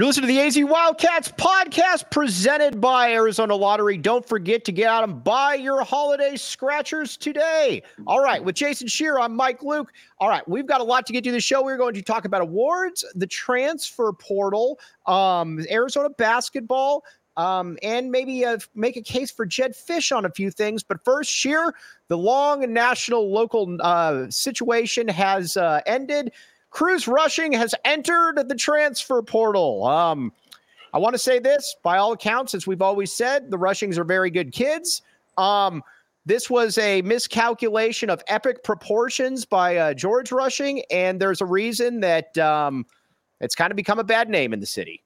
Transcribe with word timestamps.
You're 0.00 0.06
listening 0.06 0.28
to 0.28 0.34
the 0.34 0.40
AZ 0.40 0.58
Wildcats 0.64 1.30
podcast 1.32 2.10
presented 2.10 2.80
by 2.80 3.12
Arizona 3.12 3.54
Lottery. 3.54 3.98
Don't 3.98 4.26
forget 4.26 4.64
to 4.64 4.72
get 4.72 4.88
out 4.88 5.04
and 5.04 5.22
buy 5.22 5.56
your 5.56 5.84
holiday 5.84 6.36
scratchers 6.36 7.18
today. 7.18 7.82
All 8.06 8.20
right, 8.20 8.42
with 8.42 8.54
Jason 8.54 8.88
Scheer, 8.88 9.18
I'm 9.18 9.36
Mike 9.36 9.62
Luke. 9.62 9.92
All 10.16 10.30
right, 10.30 10.48
we've 10.48 10.64
got 10.64 10.80
a 10.80 10.84
lot 10.84 11.04
to 11.04 11.12
get 11.12 11.22
to 11.24 11.32
the 11.32 11.38
show. 11.38 11.62
We're 11.62 11.76
going 11.76 11.92
to 11.92 12.00
talk 12.00 12.24
about 12.24 12.40
awards, 12.40 13.04
the 13.14 13.26
transfer 13.26 14.10
portal, 14.14 14.80
um, 15.04 15.60
Arizona 15.70 16.08
basketball, 16.08 17.04
um, 17.36 17.76
and 17.82 18.10
maybe 18.10 18.42
uh, 18.42 18.56
make 18.74 18.96
a 18.96 19.02
case 19.02 19.30
for 19.30 19.44
Jedd 19.44 19.74
Fisch 19.74 20.16
on 20.16 20.24
a 20.24 20.30
few 20.30 20.50
things. 20.50 20.82
But 20.82 21.04
first, 21.04 21.30
Scheer, 21.30 21.74
the 22.08 22.16
long 22.16 22.72
national 22.72 23.30
local 23.30 23.76
uh, 23.82 24.30
situation 24.30 25.08
has 25.08 25.58
uh, 25.58 25.82
ended. 25.84 26.32
Cruz 26.70 27.08
Rushing 27.08 27.52
has 27.52 27.74
entered 27.84 28.48
the 28.48 28.54
transfer 28.54 29.22
portal. 29.22 29.84
Um, 29.86 30.32
I 30.92 30.98
want 30.98 31.14
to 31.14 31.18
say 31.18 31.38
this 31.38 31.76
by 31.82 31.98
all 31.98 32.12
accounts, 32.12 32.54
as 32.54 32.66
we've 32.66 32.82
always 32.82 33.12
said, 33.12 33.50
the 33.50 33.58
Rushings 33.58 33.98
are 33.98 34.04
very 34.04 34.30
good 34.30 34.52
kids. 34.52 35.02
Um, 35.36 35.82
this 36.26 36.50
was 36.50 36.78
a 36.78 37.02
miscalculation 37.02 38.10
of 38.10 38.22
epic 38.28 38.62
proportions 38.62 39.44
by 39.44 39.76
uh, 39.76 39.94
George 39.94 40.32
Rushing, 40.32 40.82
and 40.90 41.20
there's 41.20 41.40
a 41.40 41.46
reason 41.46 42.00
that 42.00 42.36
um, 42.38 42.86
it's 43.40 43.54
kind 43.54 43.70
of 43.70 43.76
become 43.76 43.98
a 43.98 44.04
bad 44.04 44.28
name 44.28 44.52
in 44.52 44.60
the 44.60 44.66
city. 44.66 45.02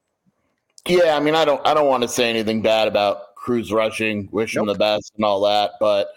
Yeah, 0.87 1.17
I 1.17 1.21
mean, 1.21 1.35
I 1.35 1.45
don't, 1.45 1.67
I 1.67 1.73
don't 1.73 1.89
want 1.89 2.03
to 2.03 2.09
say 2.09 2.29
anything 2.29 2.61
bad 2.61 2.89
about 2.89 3.35
Cruz 3.37 3.73
Rushing. 3.73 4.29
Wish 4.33 4.55
nope. 4.55 4.63
him 4.63 4.73
the 4.73 4.79
best 4.79 5.13
and 5.17 5.25
all 5.25 5.41
that, 5.43 5.73
but 5.81 6.09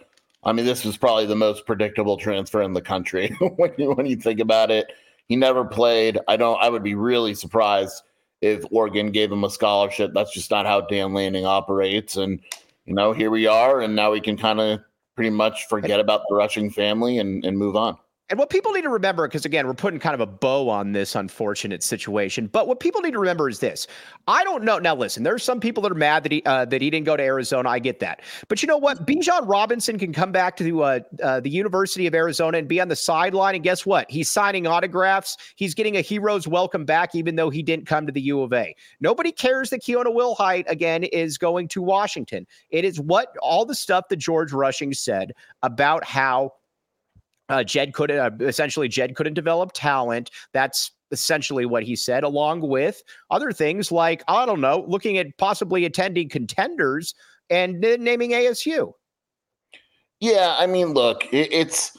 I 0.44 0.52
mean, 0.52 0.66
this 0.66 0.84
was 0.84 0.98
probably 0.98 1.26
the 1.26 1.36
most 1.36 1.66
predictable 1.66 2.18
transfer 2.18 2.62
in 2.62 2.74
the 2.74 2.82
country 2.82 3.30
when 3.58 3.74
you 3.78 3.92
when 3.94 4.06
you 4.06 4.16
think 4.16 4.40
about 4.40 4.72
it. 4.72 4.92
He 5.28 5.36
never 5.36 5.66
played. 5.66 6.20
I 6.28 6.38
don't. 6.38 6.62
I 6.62 6.70
would 6.70 6.84
be 6.84 6.96
really 6.96 7.34
surprised 7.34 8.04
if 8.42 8.64
Oregon 8.72 9.12
gave 9.12 9.32
him 9.32 9.44
a 9.44 9.50
scholarship. 9.50 10.12
That's 10.14 10.34
just 10.34 10.52
not 10.52 10.66
how 10.66 10.82
Dan 10.82 11.14
Lanning 11.14 11.46
operates. 11.46 12.18
And 12.18 12.40
you 12.86 12.94
know, 12.94 13.12
here 13.12 13.30
we 13.30 13.48
are, 13.48 13.82
and 13.82 13.96
now 13.96 14.12
we 14.12 14.22
can 14.22 14.38
kind 14.38 14.60
of 14.60 14.80
pretty 15.16 15.32
much 15.32 15.68
forget 15.68 16.00
about 16.00 16.22
the 16.30 16.36
rushing 16.36 16.70
family 16.70 17.18
and, 17.18 17.44
and 17.44 17.58
move 17.58 17.76
on. 17.76 17.98
And 18.30 18.38
what 18.38 18.50
people 18.50 18.74
need 18.74 18.82
to 18.82 18.90
remember, 18.90 19.26
because 19.26 19.46
again, 19.46 19.66
we're 19.68 19.74
putting 19.74 20.02
kind 20.02 20.14
of 20.14 20.20
a 20.20 20.26
bow 20.26 20.68
on 20.68 20.92
this 20.92 21.16
unfortunate 21.16 21.82
situation. 21.82 22.48
But 22.48 22.68
what 22.68 22.82
people 22.82 23.00
need 23.00 23.14
to 23.14 23.20
remember 23.20 23.48
is 23.48 23.60
this: 23.60 23.88
I 24.28 24.44
don't 24.44 24.66
know. 24.66 24.80
Now, 24.80 24.96
listen, 24.96 25.24
there's 25.24 25.44
some 25.44 25.62
people 25.62 25.82
that 25.84 25.94
are 25.94 25.96
mad 25.96 26.24
that 26.24 26.34
he 26.34 26.44
uh, 26.46 26.66
that 26.66 26.82
he 26.82 26.90
didn't 26.90 27.06
go 27.06 27.16
to 27.16 27.24
Arizona. 27.24 27.70
I 27.70 27.80
get 27.80 28.02
that, 28.02 28.22
but 28.50 28.62
you 28.62 28.68
know 28.68 28.78
what? 28.78 29.06
Bijan 29.06 29.48
Robinson 29.48 29.98
can 29.98 30.12
come 30.12 30.34
back 30.34 30.58
to 30.58 30.84
uh, 30.84 31.00
uh, 31.24 31.40
the 31.40 31.50
University 31.50 32.06
of 32.06 32.14
Arizona 32.14 32.58
and 32.58 32.68
be 32.68 32.82
on 32.82 32.90
the 32.90 32.98
sideline, 32.98 33.56
and 33.56 33.64
guess 33.64 33.86
what? 33.86 34.12
He's 34.12 34.30
signing 34.30 34.68
autographs. 34.68 35.38
He's 35.56 35.74
getting 35.74 35.96
a 35.96 36.02
hero's 36.02 36.50
welcome 36.50 36.84
back, 36.84 37.16
even 37.16 37.38
though 37.38 37.50
he 37.50 37.64
didn't 37.64 37.88
come 37.88 38.06
to 38.08 38.12
the 38.12 38.22
U 38.22 38.42
of 38.42 38.52
A. 38.52 38.76
Nobody 39.00 39.32
cares 39.32 39.70
that 39.70 39.84
Keona 39.84 40.08
Wilhite 40.14 40.66
again 40.68 41.06
is 41.06 41.38
going 41.38 41.70
to 41.70 41.82
Washington. 41.82 42.46
It 42.72 42.84
is 42.84 43.00
what 43.00 43.38
all 43.42 43.64
the 43.64 43.76
stuff 43.76 44.10
that 44.10 44.18
George 44.18 44.52
Rushing 44.52 44.94
said 44.94 45.32
about 45.64 46.04
how 46.04 46.52
uh, 47.50 47.64
Jed 47.64 47.94
could 47.94 48.12
uh, 48.12 48.32
essentially 48.42 48.88
Jed 48.88 49.16
couldn't 49.16 49.34
develop 49.34 49.72
talent. 49.74 50.32
That's 50.54 50.92
essentially 51.12 51.66
what 51.66 51.84
he 51.84 51.96
said, 51.96 52.24
along 52.24 52.62
with 52.62 53.02
other 53.32 53.52
things 53.52 53.92
like 53.92 54.24
I 54.28 54.46
don't 54.46 54.62
know, 54.62 54.86
looking 54.88 55.18
at 55.18 55.38
possibly 55.38 55.86
attending 55.86 56.30
contenders 56.30 57.16
and 57.50 57.80
naming 57.80 58.32
ASU. 58.32 58.94
Yeah, 60.20 60.56
I 60.58 60.68
mean, 60.68 60.94
look, 60.94 61.26
it, 61.32 61.52
it's 61.52 61.98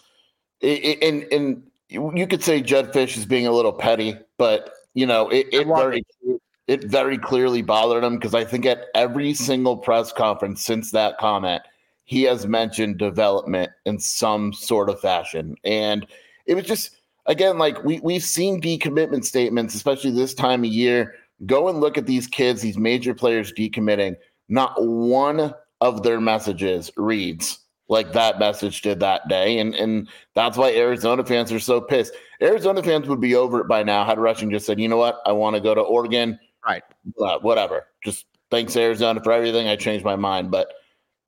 it, 0.60 1.03
and 1.03 1.25
and 1.32 1.62
you 1.88 2.26
could 2.26 2.42
say 2.42 2.60
Jedd 2.60 2.92
Fisch 2.92 3.16
is 3.16 3.26
being 3.26 3.47
a 3.47 3.53
little 3.53 3.72
petty, 3.72 4.16
but 4.37 4.72
you 4.94 5.06
know, 5.06 5.28
it, 5.28 5.47
it 5.53 5.66
very 5.66 6.03
it. 6.22 6.42
it 6.66 6.84
very 6.84 7.16
clearly 7.16 7.62
bothered 7.62 8.04
him 8.04 8.16
because 8.16 8.34
I 8.34 8.44
think 8.44 8.66
at 8.66 8.87
every 8.94 9.32
single 9.34 9.76
press 9.76 10.12
conference 10.12 10.62
since 10.62 10.91
that 10.91 11.19
comment 11.19 11.62
he 12.08 12.22
has 12.22 12.46
mentioned 12.46 12.96
development 12.96 13.70
in 13.84 13.98
some 13.98 14.50
sort 14.50 14.88
of 14.88 14.98
fashion. 14.98 15.54
And 15.62 16.06
it 16.46 16.54
was 16.54 16.64
just, 16.64 16.96
again, 17.26 17.58
like 17.58 17.84
we, 17.84 18.00
we've 18.00 18.24
seen 18.24 18.62
decommitment 18.62 19.26
statements, 19.26 19.74
especially 19.74 20.12
this 20.12 20.32
time 20.32 20.64
of 20.64 20.70
year. 20.70 21.16
Go 21.44 21.69
and 21.69 21.80
look 21.80 21.98
at 21.98 22.06
these 22.06 22.26
kids, 22.26 22.62
these 22.62 22.78
major 22.78 23.12
players 23.12 23.52
decommitting. 23.52 24.16
Not 24.48 24.72
one 24.82 25.52
of 25.82 26.02
their 26.02 26.19
messages 26.19 26.91
reads 26.96 27.58
like 27.88 28.14
that 28.14 28.38
message 28.38 28.80
did 28.80 29.00
that 29.00 29.28
day. 29.28 29.58
And, 29.58 29.75
and 29.75 30.08
that's 30.34 30.56
why 30.56 30.72
Arizona 30.72 31.26
fans 31.26 31.52
are 31.52 31.60
so 31.60 31.78
pissed. 31.78 32.14
Arizona 32.40 32.82
fans 32.82 33.06
would 33.06 33.20
be 33.20 33.34
over 33.34 33.60
it 33.60 33.69
by 33.69 33.82
now 33.82 34.02
had 34.06 34.19
Rushing 34.19 34.50
just 34.50 34.64
said, 34.64 34.80
you 34.80 34.88
know 34.88 34.96
what, 34.96 35.20
I 35.26 35.32
want 35.32 35.56
to 35.56 35.60
go 35.60 35.75
to 35.75 35.82
Oregon. 35.82 36.38
Right. 36.66 36.82
Uh, 37.20 37.38
whatever. 37.40 37.86
Just 38.02 38.25
thanks, 38.50 38.75
Arizona, 38.78 39.22
for 39.22 39.32
everything. 39.32 39.69
I 39.69 39.76
changed 39.76 40.06
my 40.06 40.16
mind. 40.16 40.50
But 40.50 40.72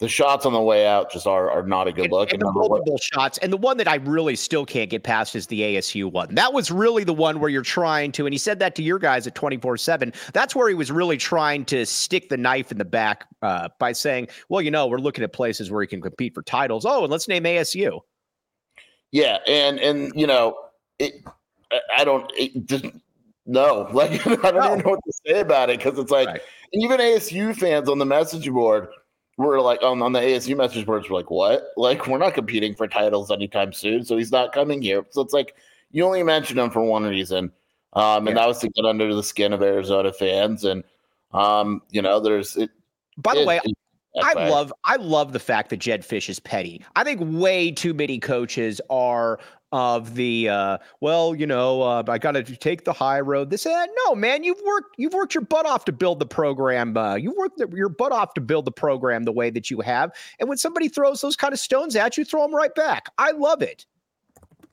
the 0.01 0.09
shots 0.09 0.47
on 0.47 0.55
the 0.55 0.61
way 0.61 0.87
out 0.87 1.13
just 1.13 1.27
are, 1.27 1.51
are 1.51 1.63
not 1.63 1.87
a 1.87 1.93
good 1.93 2.05
and, 2.05 2.13
look. 2.13 2.33
And, 2.33 2.43
and 2.43 2.49
the 2.49 2.53
multiple 2.53 2.99
shots. 2.99 3.37
And 3.39 3.53
the 3.53 3.59
one 3.59 3.77
that 3.77 3.87
I 3.87 3.97
really 3.97 4.35
still 4.35 4.65
can't 4.65 4.89
get 4.89 5.03
past 5.03 5.37
is 5.37 5.47
the 5.47 5.61
ASU 5.61 6.11
one. 6.11 6.35
That 6.35 6.55
was 6.55 6.71
really 6.71 7.05
the 7.05 7.13
one 7.13 7.39
where 7.39 7.51
you're 7.51 7.61
trying 7.63 8.11
to, 8.13 8.25
and 8.25 8.33
he 8.33 8.39
said 8.39 8.59
that 8.61 8.75
to 8.77 8.83
your 8.83 8.99
guys 8.99 9.27
at 9.27 9.35
24 9.35 9.77
7. 9.77 10.13
That's 10.33 10.57
where 10.57 10.71
he 10.71 10.75
was 10.75 10.91
really 10.91 11.19
trying 11.19 11.67
to 11.67 11.85
stick 11.85 12.31
the 12.31 12.39
knife 12.39 12.73
in 12.73 12.79
the 12.79 12.85
back 12.85 13.27
uh, 13.43 13.69
by 13.79 13.93
saying, 13.93 14.29
well, 14.49 14.63
you 14.63 14.71
know, 14.71 14.87
we're 14.87 14.99
looking 14.99 15.23
at 15.23 15.35
places 15.35 15.71
where 15.71 15.83
he 15.83 15.87
can 15.87 16.01
compete 16.01 16.33
for 16.35 16.43
titles. 16.43 16.87
Oh, 16.87 17.03
and 17.03 17.13
let's 17.13 17.29
name 17.29 17.45
ASU. 17.45 18.01
Yeah. 19.13 19.39
And, 19.47 19.79
and, 19.81 20.13
you 20.19 20.27
know, 20.27 20.57
it, 20.99 21.23
I 21.95 22.05
don't, 22.05 22.31
it 22.35 22.65
just, 22.65 22.87
no, 23.45 23.87
like, 23.93 24.27
I 24.27 24.51
don't 24.51 24.55
no. 24.55 24.67
even 24.67 24.79
know 24.79 24.91
what 24.93 25.01
to 25.05 25.13
say 25.27 25.41
about 25.41 25.69
it 25.69 25.79
because 25.79 25.99
it's 25.99 26.11
like, 26.11 26.27
right. 26.27 26.41
and 26.73 26.83
even 26.83 27.01
ASU 27.01 27.55
fans 27.55 27.91
on 27.91 27.99
the 27.99 28.07
message 28.07 28.49
board, 28.51 28.89
we're 29.41 29.61
like 29.61 29.83
on, 29.83 30.03
on 30.03 30.13
the 30.13 30.21
ASU 30.21 30.57
message 30.57 30.85
boards, 30.87 31.09
we're 31.09 31.17
like, 31.17 31.31
what? 31.31 31.69
Like, 31.77 32.07
we're 32.07 32.19
not 32.19 32.35
competing 32.35 32.75
for 32.75 32.87
titles 32.87 33.31
anytime 33.31 33.73
soon, 33.73 34.05
so 34.05 34.17
he's 34.17 34.33
not 34.33 34.53
coming 34.53 34.83
here. 34.83 35.05
So 35.11 35.23
it's 35.23 35.33
like 35.33 35.57
you 35.91 36.05
only 36.05 36.23
mentioned 36.23 36.61
him 36.61 36.71
for 36.71 36.83
one 36.83 37.05
reason, 37.05 37.53
um, 37.95 38.27
and 38.27 38.37
yeah. 38.37 38.43
that 38.43 38.49
was 38.49 38.59
to 38.61 38.69
get 38.69 38.85
under 38.85 39.15
the 39.15 39.23
skin 39.23 39.53
of 39.53 39.63
Arizona 39.63 40.13
fans. 40.13 40.65
And 40.65 40.85
um, 41.33 41.83
you 41.91 42.03
know, 42.03 42.21
there's 42.21 42.57
it, 42.57 42.71
by 43.17 43.35
the 43.35 43.43
it, 43.43 43.47
way, 43.47 43.61
it, 43.65 43.75
I 44.23 44.49
love 44.49 44.73
I 44.85 44.97
love 44.97 45.33
the 45.33 45.39
fact 45.39 45.71
that 45.71 45.79
Jedd 45.79 46.03
Fisch 46.03 46.29
is 46.29 46.39
petty. 46.39 46.85
I 46.97 47.05
think 47.05 47.21
way 47.23 47.71
too 47.71 47.95
many 47.95 48.19
coaches 48.19 48.81
are 48.91 49.39
of 49.73 50.15
the 50.15 50.49
uh, 50.49 50.79
well, 51.01 51.35
you 51.35 51.47
know, 51.47 51.83
uh, 51.83 52.03
I 52.09 52.19
got 52.19 52.33
to 52.33 52.43
take 52.43 52.85
the 52.85 52.93
high 52.93 53.21
road. 53.21 53.51
This, 53.51 53.67
uh, 53.67 53.87
no, 54.07 54.15
man, 54.15 54.43
you've 54.43 54.61
worked 54.65 54.97
you've 54.99 55.15
worked 55.15 55.35
your 55.35 55.45
butt 55.45 55.67
off 55.67 55.85
to 55.87 55.93
build 55.93 56.19
the 56.19 56.27
program. 56.27 56.97
Uh, 56.97 57.15
you 57.15 57.33
worked 57.37 57.61
your 57.73 57.89
butt 57.89 58.13
off 58.13 58.35
to 58.35 58.41
build 58.41 58.65
the 58.65 58.73
program 58.73 59.25
the 59.25 59.33
way 59.33 59.51
that 59.51 59.71
you 59.71 59.81
have. 59.81 60.13
And 60.39 60.49
when 60.49 60.59
somebody 60.59 60.89
throws 60.89 61.21
those 61.21 61.37
kind 61.37 61.53
of 61.53 61.61
stones 61.61 61.97
at 61.97 62.17
you, 62.17 62.25
throw 62.25 62.43
them 62.43 62.55
right 62.55 62.75
back. 62.75 63.09
I 63.19 63.33
love 63.33 63.63
it. 63.63 63.87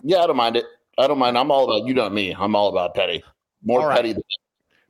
Yeah, 0.03 0.19
I 0.19 0.27
don't 0.27 0.37
mind 0.37 0.55
it. 0.55 0.65
I 0.97 1.07
don't 1.07 1.19
mind. 1.19 1.37
I'm 1.37 1.51
all 1.51 1.65
about 1.65 1.87
you 1.87 1.93
not 1.93 2.13
me. 2.13 2.35
I'm 2.37 2.55
all 2.55 2.69
about 2.69 2.95
petty. 2.95 3.23
More 3.63 3.87
right. 3.87 3.95
petty 3.95 4.13
than 4.13 4.23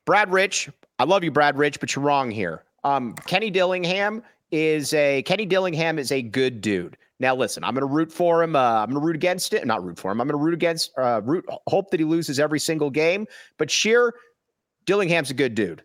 Brad 0.05 0.31
Rich. 0.31 0.69
I 0.99 1.03
love 1.03 1.23
you, 1.23 1.31
Brad 1.31 1.57
Rich, 1.57 1.79
but 1.79 1.95
you're 1.95 2.03
wrong 2.03 2.31
here. 2.31 2.63
Um, 2.83 3.13
Kenny 3.25 3.49
Dillingham 3.49 4.23
is 4.51 4.93
a 4.93 5.21
Kenny 5.23 5.45
Dillingham 5.45 5.99
is 5.99 6.11
a 6.11 6.21
good 6.21 6.61
dude. 6.61 6.97
Now 7.19 7.35
listen, 7.35 7.63
I'm 7.63 7.73
going 7.73 7.87
to 7.87 7.93
root 7.93 8.11
for 8.11 8.43
him. 8.43 8.55
Uh, 8.55 8.59
I'm 8.59 8.89
going 8.89 9.01
to 9.01 9.05
root 9.05 9.15
against 9.15 9.53
it. 9.53 9.65
Not 9.65 9.83
root 9.83 9.97
for 9.97 10.11
him. 10.11 10.21
I'm 10.21 10.27
going 10.27 10.39
to 10.39 10.43
root 10.43 10.53
against. 10.53 10.91
Uh, 10.97 11.21
root. 11.23 11.45
Hope 11.67 11.89
that 11.89 11.99
he 11.99 12.05
loses 12.05 12.39
every 12.39 12.59
single 12.59 12.89
game. 12.89 13.25
But 13.57 13.71
Scheer, 13.71 14.13
Dillingham's 14.85 15.31
a 15.31 15.33
good 15.33 15.55
dude. 15.55 15.83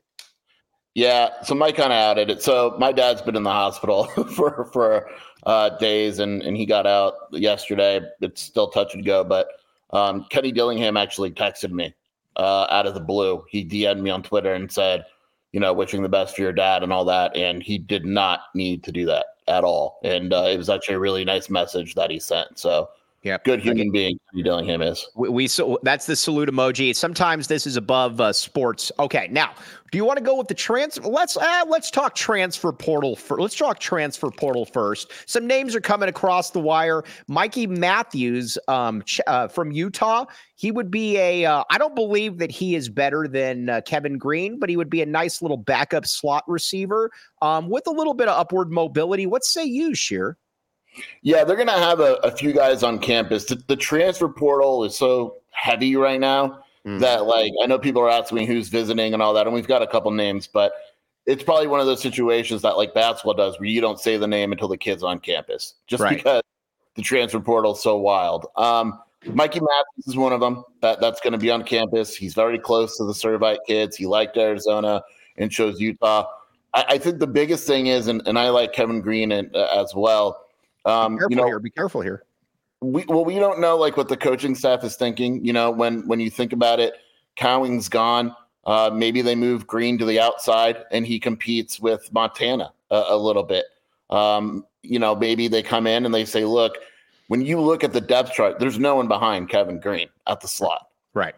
Yeah, 0.95 1.43
so 1.43 1.55
Mike 1.55 1.77
kind 1.77 1.91
of 1.91 1.97
added 1.97 2.29
it. 2.29 2.43
So 2.43 2.77
my 2.79 2.93
dad's 2.93 3.23
been 3.23 3.35
in 3.35 3.45
the 3.45 3.51
hospital 3.51 4.05
for 4.37 4.69
for 4.73 5.09
uh, 5.45 5.71
days, 5.79 6.19
and 6.19 6.43
and 6.43 6.55
he 6.55 6.67
got 6.67 6.87
out 6.87 7.15
yesterday. 7.31 8.01
It's 8.21 8.43
still 8.43 8.69
touch 8.69 8.95
and 8.95 9.05
go, 9.05 9.25
but 9.25 9.49
um, 9.91 10.27
Kenny 10.29 10.53
Dillingham 10.53 10.99
actually 10.99 11.31
texted 11.31 11.71
me 11.71 11.95
uh, 12.37 12.67
out 12.69 12.87
of 12.87 12.93
the 12.93 13.01
blue. 13.01 13.43
He 13.49 13.65
DM'd 13.65 14.03
me 14.03 14.11
on 14.11 14.23
Twitter 14.23 14.53
and 14.53 14.71
said, 14.71 15.07
you 15.53 15.61
know, 15.61 15.73
wishing 15.73 16.03
the 16.03 16.11
best 16.11 16.37
for 16.37 16.43
your 16.43 16.53
dad 16.53 16.83
and 16.83 16.93
all 16.93 17.07
that, 17.07 17.35
and 17.35 17.63
he 17.63 17.79
did 17.79 18.05
not 18.05 18.41
need 18.55 18.85
to 18.85 18.93
do 18.93 19.07
that 19.07 19.25
at 19.49 19.65
all. 19.65 19.99
And 20.05 20.33
uh, 20.33 20.49
it 20.51 20.57
was 20.57 20.71
actually 20.71 20.97
a 20.97 21.01
really 21.01 21.25
nice 21.25 21.51
message 21.51 21.95
that 21.95 22.11
he 22.11 22.19
sent. 22.19 22.59
So 22.59 22.89
yeah, 23.23 23.39
good 23.45 23.61
human 23.61 23.93
being 23.93 24.19
Kenny 24.31 24.43
Dillingham 24.43 24.83
is. 24.83 25.07
We, 25.15 25.29
we 25.29 25.47
so 25.47 25.79
that's 25.85 26.07
the 26.07 26.17
salute 26.17 26.49
emoji. 26.49 26.95
Sometimes 26.95 27.47
this 27.47 27.67
is 27.67 27.77
above 27.77 28.21
uh, 28.21 28.33
sports. 28.33 28.91
Okay, 28.99 29.29
now 29.31 29.53
do 29.93 29.99
you 29.99 30.05
want 30.05 30.19
to 30.19 30.25
go 30.25 30.35
with 30.37 30.49
the 30.49 30.55
transfer? 30.55 31.07
Let's 31.07 31.37
uh, 31.37 31.65
let's 31.69 31.89
talk 31.89 32.17
transfer 32.17 32.73
portal. 32.73 33.15
For, 33.15 33.41
let's 33.41 33.55
talk 33.55 33.79
transfer 33.79 34.29
portal 34.31 34.65
first. 34.65 35.13
Some 35.27 35.47
names 35.47 35.77
are 35.77 35.81
coming 35.81 36.09
across 36.09 36.51
the 36.51 36.59
wire. 36.59 37.05
Mikey 37.29 37.69
Matthews 37.69 38.59
um, 38.67 39.03
ch- 39.03 39.21
uh, 39.29 39.47
from 39.47 39.71
Utah. 39.71 40.25
He 40.57 40.73
would 40.73 40.91
be 40.91 41.17
a. 41.19 41.45
Uh, 41.45 41.63
I 41.71 41.79
don't 41.79 41.95
believe 41.95 42.39
that 42.39 42.51
he 42.51 42.75
is 42.75 42.89
better 42.89 43.29
than 43.29 43.69
uh, 43.69 43.83
Kevin 43.83 44.19
Green, 44.19 44.59
but 44.59 44.69
he 44.69 44.77
would 44.77 44.91
be 44.91 45.01
a 45.01 45.07
nice 45.07 45.43
little 45.43 45.59
backup 45.59 46.07
slot 46.07 46.43
receiver 46.49 47.13
um, 47.41 47.69
with 47.69 47.87
a 47.87 47.93
little 47.93 48.15
bit 48.15 48.27
of 48.27 48.37
upward 48.37 48.73
mobility. 48.73 49.27
What 49.27 49.45
say 49.45 49.65
you, 49.65 49.95
Scheer? 49.95 50.39
Yeah, 51.23 51.45
they're 51.45 51.57
going 51.57 51.69
to 51.69 51.75
have 51.75 52.01
a, 52.01 52.15
a, 52.23 52.31
few 52.31 52.53
guys 52.53 52.83
on 52.83 52.99
campus. 52.99 53.45
The, 53.45 53.63
the, 53.67 53.77
transfer 53.77 54.29
portal 54.29 54.85
is 54.85 54.97
so 54.97 55.37
heavy 55.51 55.97
right 55.97 56.21
now 56.21 56.65
mm. 56.85 57.01
that, 57.01 57.25
like, 57.27 57.53
I 57.63 57.67
know 57.67 57.79
people 57.79 58.03
are 58.03 58.11
asking 58.11 58.47
who's 58.47 58.69
visiting 58.69 59.15
and 59.15 59.23
all 59.23 59.35
that, 59.35 59.47
and 59.47 59.55
we've 59.55 59.67
got 59.67 59.83
a 59.83 59.87
couple 59.87 60.11
names, 60.11 60.47
but 60.47 60.73
it's 61.27 61.43
probably 61.43 61.67
one 61.67 61.81
of 61.81 61.87
those 61.87 62.03
situations 62.03 62.63
that, 62.63 62.77
like, 62.77 62.95
basketball 62.95 63.35
does 63.35 63.59
where 63.59 63.69
you 63.69 63.81
don't 63.81 64.01
say 64.01 64.17
the 64.17 64.27
name 64.27 64.53
until 64.53 64.69
the 64.69 64.77
kid's 64.77 65.03
on 65.03 65.19
campus, 65.21 65.75
just 65.87 66.03
right. 66.03 66.17
because 66.17 66.43
the 66.97 67.03
transfer 67.03 67.41
portal 67.41 67.73
is 67.73 67.83
so 67.83 67.97
wild. 67.97 68.47
Um, 68.57 68.99
Mikey 69.25 69.61
Matthews 69.61 70.09
is 70.09 70.17
one 70.17 70.33
of 70.33 70.41
them 70.41 70.65
that, 70.81 71.01
that's 71.01 71.21
going 71.21 71.33
to 71.33 71.39
be 71.39 71.51
on 71.51 71.63
campus. 71.63 72.17
He's 72.17 72.35
very 72.35 72.59
close 72.59 72.97
to 72.99 73.05
the 73.05 73.13
Servite 73.13 73.59
kids. 73.67 73.97
He 73.97 74.07
liked 74.07 74.37
Arizona 74.37 75.03
and 75.37 75.51
chose 75.51 75.81
Utah. 75.81 76.27
I, 76.75 76.85
I 76.91 76.99
think 76.99 77.21
the 77.21 77.27
biggest 77.27 77.67
thing 77.67 77.87
is, 77.87 78.09
and, 78.09 78.27
and 78.27 78.39
I 78.39 78.51
like 78.51 78.73
Kevin 78.73 79.01
Green 79.01 79.33
and, 79.33 79.55
uh, 79.55 79.69
as 79.75 79.95
well 79.95 80.42
um, 80.85 81.19
you 81.29 81.37
know, 81.37 81.45
here. 81.45 81.59
Be 81.61 81.71
careful 81.71 82.01
here. 82.01 82.25
We 82.81 83.05
well, 83.07 83.25
we 83.25 83.39
don't 83.39 83.61
know 83.61 83.77
like 83.77 83.97
what 83.97 84.09
the 84.09 84.17
coaching 84.17 84.55
staff 84.55 84.83
is 84.85 84.97
thinking. 84.97 85.45
You 85.45 85.53
know, 85.53 85.71
when 85.71 86.07
when 86.07 86.21
you 86.21 86.31
think 86.31 86.53
about 86.53 86.81
it, 86.81 86.95
Cowing's 87.37 87.89
gone. 87.89 88.35
Uh, 88.65 88.91
maybe 88.93 89.23
they 89.23 89.35
move 89.35 89.67
Green 89.67 89.99
to 89.99 90.05
the 90.05 90.21
outside 90.21 90.85
and 90.93 91.05
he 91.05 91.19
competes 91.19 91.81
with 91.81 92.13
Montana 92.13 92.73
a, 92.91 93.05
a 93.09 93.17
little 93.17 93.43
bit. 93.43 93.65
Um, 94.11 94.67
you 94.83 94.99
know, 94.99 95.15
maybe 95.17 95.49
they 95.49 95.63
come 95.63 95.87
in 95.87 96.05
and 96.05 96.15
they 96.15 96.25
say, 96.25 96.45
look, 96.45 96.77
when 97.29 97.41
you 97.43 97.61
look 97.61 97.83
at 97.83 97.93
the 97.93 98.01
depth 98.01 98.33
chart, 98.33 98.59
there's 98.59 98.79
no 98.79 98.97
one 98.97 99.09
behind 99.09 99.49
Kevin 99.49 99.81
Green 99.81 100.09
at 100.27 100.41
the 100.41 100.49
slot. 100.49 100.89
Right. 101.15 101.35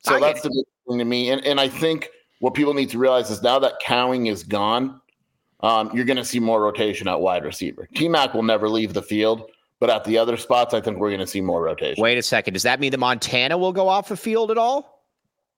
So 0.00 0.16
I 0.16 0.20
that's 0.20 0.42
the 0.42 0.50
big 0.50 0.64
thing 0.86 0.98
to 0.98 1.04
me. 1.04 1.30
And, 1.30 1.44
and 1.46 1.60
I 1.60 1.68
think 1.68 2.10
what 2.40 2.54
people 2.54 2.74
need 2.74 2.90
to 2.90 2.98
realize 2.98 3.30
is 3.30 3.42
now 3.42 3.58
that 3.60 3.74
Cowing 3.80 4.26
is 4.26 4.42
gone, 4.42 5.00
um, 5.60 5.90
you're 5.94 6.04
going 6.04 6.16
to 6.16 6.24
see 6.24 6.40
more 6.40 6.62
rotation 6.62 7.08
at 7.08 7.20
wide 7.20 7.44
receiver. 7.44 7.88
T 7.94 8.08
Mac 8.08 8.34
will 8.34 8.42
never 8.42 8.68
leave 8.68 8.94
the 8.94 9.02
field, 9.02 9.50
but 9.80 9.90
at 9.90 10.04
the 10.04 10.18
other 10.18 10.36
spots, 10.36 10.74
I 10.74 10.80
think 10.80 10.98
we're 10.98 11.10
going 11.10 11.20
to 11.20 11.26
see 11.26 11.40
more 11.40 11.62
rotation. 11.62 12.02
Wait 12.02 12.18
a 12.18 12.22
second. 12.22 12.54
Does 12.54 12.62
that 12.62 12.80
mean 12.80 12.90
that 12.92 12.98
Montana 12.98 13.58
will 13.58 13.72
go 13.72 13.88
off 13.88 14.08
the 14.08 14.16
field 14.16 14.50
at 14.50 14.58
all? 14.58 15.04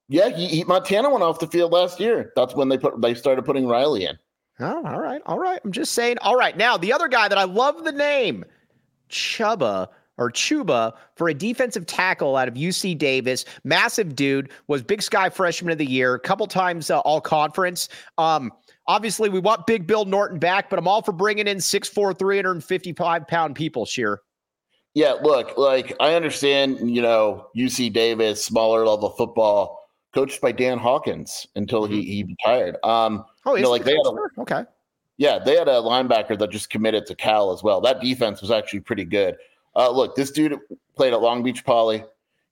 Yeah, 0.08 0.28
he, 0.30 0.48
he, 0.48 0.64
Montana 0.64 1.08
went 1.08 1.22
off 1.22 1.38
the 1.38 1.46
field 1.46 1.72
last 1.72 2.00
year. 2.00 2.32
That's 2.34 2.54
when 2.54 2.68
they 2.68 2.78
put 2.78 3.00
they 3.00 3.14
started 3.14 3.44
putting 3.44 3.66
Riley 3.66 4.06
in. 4.06 4.18
Oh, 4.58 4.84
all 4.84 5.00
right, 5.00 5.22
all 5.24 5.38
right. 5.38 5.60
I'm 5.64 5.72
just 5.72 5.92
saying. 5.92 6.18
All 6.20 6.36
right, 6.36 6.56
now 6.56 6.76
the 6.76 6.92
other 6.92 7.08
guy 7.08 7.28
that 7.28 7.38
I 7.38 7.44
love 7.44 7.84
the 7.84 7.92
name, 7.92 8.44
Chuba 9.08 9.88
or 10.20 10.30
Chuba 10.30 10.92
for 11.16 11.28
a 11.28 11.34
defensive 11.34 11.86
tackle 11.86 12.36
out 12.36 12.46
of 12.46 12.54
UC 12.54 12.98
Davis. 12.98 13.44
Massive 13.64 14.14
dude, 14.14 14.50
was 14.66 14.82
Big 14.82 15.00
Sky 15.02 15.30
Freshman 15.30 15.72
of 15.72 15.78
the 15.78 15.86
Year, 15.86 16.14
a 16.14 16.20
couple 16.20 16.46
times 16.46 16.90
uh, 16.90 17.00
All 17.00 17.20
Conference. 17.20 17.88
Um, 18.18 18.52
Obviously, 18.90 19.28
we 19.28 19.38
want 19.38 19.68
Big 19.68 19.86
Bill 19.86 20.04
Norton 20.04 20.40
back, 20.40 20.68
but 20.68 20.76
I'm 20.76 20.88
all 20.88 21.00
for 21.00 21.12
bringing 21.12 21.46
in 21.46 21.58
6'4, 21.58 22.18
355 22.18 23.28
pound 23.28 23.54
people, 23.54 23.86
Scheer. 23.86 24.20
Yeah, 24.94 25.12
look, 25.12 25.56
like 25.56 25.94
I 26.00 26.14
understand, 26.14 26.90
you 26.92 27.00
know, 27.00 27.46
UC 27.56 27.92
Davis, 27.92 28.44
smaller 28.44 28.84
level 28.84 29.10
football, 29.10 29.88
coached 30.12 30.40
by 30.40 30.50
Dan 30.50 30.76
Hawkins 30.76 31.46
until 31.54 31.86
he, 31.86 32.02
he 32.02 32.24
retired. 32.24 32.78
Um, 32.82 33.24
oh, 33.46 33.54
you 33.54 33.62
know, 33.62 33.70
like 33.70 33.84
they 33.84 33.92
had 33.92 34.06
a, 34.06 34.40
okay. 34.40 34.64
Yeah, 35.18 35.38
they 35.38 35.54
had 35.54 35.68
a 35.68 35.74
linebacker 35.74 36.36
that 36.40 36.50
just 36.50 36.68
committed 36.68 37.06
to 37.06 37.14
Cal 37.14 37.52
as 37.52 37.62
well. 37.62 37.80
That 37.80 38.00
defense 38.00 38.42
was 38.42 38.50
actually 38.50 38.80
pretty 38.80 39.04
good. 39.04 39.36
Uh, 39.76 39.88
look, 39.88 40.16
this 40.16 40.32
dude 40.32 40.58
played 40.96 41.12
at 41.12 41.20
Long 41.20 41.44
Beach 41.44 41.64
Poly. 41.64 42.02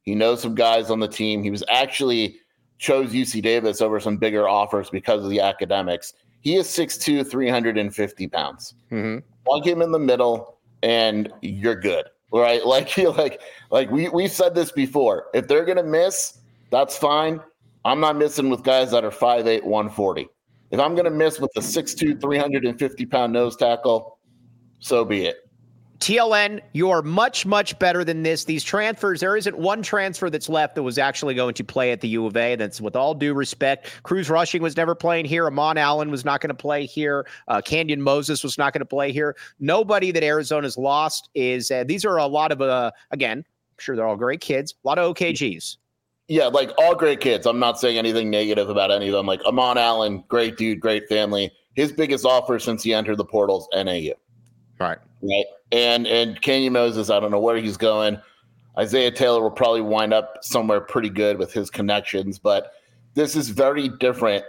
He 0.03 0.15
knows 0.15 0.41
some 0.41 0.55
guys 0.55 0.89
on 0.89 1.01
the 1.01 1.09
team. 1.09 1.43
He 1.43 1.51
was 1.51 1.65
actually 1.69 2.39
chose 2.79 3.13
UC 3.13 3.43
Davis 3.43 3.81
over 3.81 4.01
some 4.01 4.17
bigger 4.17 4.49
offers 4.49 4.89
because 4.91 5.23
of 5.25 5.31
the 5.31 5.41
academics. 5.41 6.15
He 6.41 6.57
is 6.57 6.67
6'2, 6.69 7.29
350 7.29 8.29
pounds. 8.29 8.75
Mm-hmm. 8.91 9.19
Plug 9.45 9.67
him 9.67 9.83
in 9.83 9.93
the 9.93 9.99
middle, 9.99 10.59
and 10.83 11.33
you're 11.43 11.77
good. 11.77 12.07
Right. 12.33 12.61
Like 12.67 12.97
like 12.99 13.41
like 13.71 13.91
we 13.91 14.09
we 14.11 14.29
said 14.29 14.55
this 14.55 14.71
before. 14.71 15.27
If 15.33 15.49
they're 15.49 15.65
gonna 15.65 15.83
miss, 15.83 16.39
that's 16.71 16.97
fine. 16.97 17.41
I'm 17.85 18.01
not 18.01 18.17
missing 18.17 18.51
with 18.51 18.63
guys 18.63 18.91
that 18.91 19.05
are 19.05 19.11
5'8, 19.11 19.65
140. 19.65 20.29
If 20.71 20.79
I'm 20.79 20.95
gonna 20.95 21.11
miss 21.11 21.41
with 21.41 21.51
a 21.57 21.61
6'2, 21.61 22.21
350 22.21 23.07
pound 23.07 23.33
nose 23.33 23.57
tackle, 23.57 24.19
so 24.79 25.05
be 25.05 25.25
it. 25.25 25.48
TLN, 26.01 26.61
you're 26.73 27.03
much, 27.03 27.45
much 27.45 27.79
better 27.79 28.05
than 28.05 28.23
this. 28.23 28.45
These 28.45 28.63
transfers, 28.63 29.21
there 29.21 29.37
isn't 29.37 29.59
one 29.59 29.83
transfer 29.83 30.31
that's 30.31 30.49
left 30.49 30.77
that 30.77 30.83
was 30.83 30.97
actually 30.97 31.35
going 31.35 31.55
to 31.55 31.65
play 31.65 31.91
at 31.91 32.01
the 32.01 32.09
U 32.09 32.27
of 32.27 32.37
A. 32.37 32.55
That's 32.55 32.81
with 32.81 32.95
all 32.95 33.15
due 33.15 33.35
respect. 33.35 33.91
Cruz 34.05 34.31
Rushing 34.31 34.63
was 34.63 34.77
never 34.77 34.95
playing 34.95 35.25
here. 35.25 35.47
Amon 35.47 35.77
Allen 35.77 36.11
was 36.11 36.25
not 36.25 36.41
going 36.41 36.49
to 36.49 36.55
play 36.55 36.87
here. 36.87 37.27
Uh, 37.49 37.61
Canyon 37.61 38.01
Moses 38.01 38.45
was 38.45 38.57
not 38.57 38.73
going 38.73 38.81
to 38.81 38.87
play 38.87 39.13
here. 39.13 39.37
Nobody 39.59 40.13
that 40.13 40.23
Arizona's 40.23 40.79
lost 40.79 41.31
is, 41.35 41.71
uh, 41.71 41.85
these 41.85 42.05
are 42.05 42.17
a 42.17 42.27
lot 42.27 42.53
of, 42.53 42.63
uh, 42.63 42.93
again, 43.11 43.39
I'm 43.39 43.45
sure 43.79 43.97
they're 43.97 44.07
all 44.07 44.17
great 44.17 44.41
kids, 44.41 44.75
a 44.85 44.89
lot 44.89 44.99
of 44.99 45.15
OKGs. 45.15 45.79
Yeah, 46.29 46.47
like 46.47 46.71
all 46.79 46.95
great 46.95 47.21
kids. 47.21 47.47
I'm 47.47 47.59
not 47.59 47.81
saying 47.81 47.97
anything 47.97 48.31
negative 48.31 48.69
about 48.69 48.91
any 48.91 49.09
of 49.09 49.15
them. 49.15 49.27
Like 49.27 49.43
Amon 49.45 49.79
Allen, 49.79 50.23
great 50.29 50.59
dude, 50.59 50.79
great 50.79 51.09
family. 51.09 51.51
His 51.75 51.91
biggest 51.91 52.25
offer 52.25 52.59
since 52.59 52.83
he 52.83 52.93
entered 52.93 53.17
the 53.17 53.25
portals, 53.25 53.67
NAU. 53.73 54.13
Right. 54.79 54.99
Right. 55.23 55.45
And 55.73 56.07
and 56.07 56.41
Kenyon 56.41 56.73
Moses, 56.73 57.11
I 57.11 57.21
don't 57.21 57.31
know 57.31 57.41
where 57.41 57.57
he's 57.57 57.77
going. 57.77 58.21
Isaiah 58.79 59.11
Taylor 59.11 59.43
will 59.43 59.51
probably 59.51 59.81
wind 59.81 60.13
up 60.13 60.39
somewhere 60.43 60.81
pretty 60.81 61.11
good 61.11 61.39
with 61.39 61.53
his 61.53 61.69
connections, 61.69 62.39
but 62.39 62.73
this 63.15 63.35
is 63.35 63.49
very 63.49 63.89
different 63.89 64.45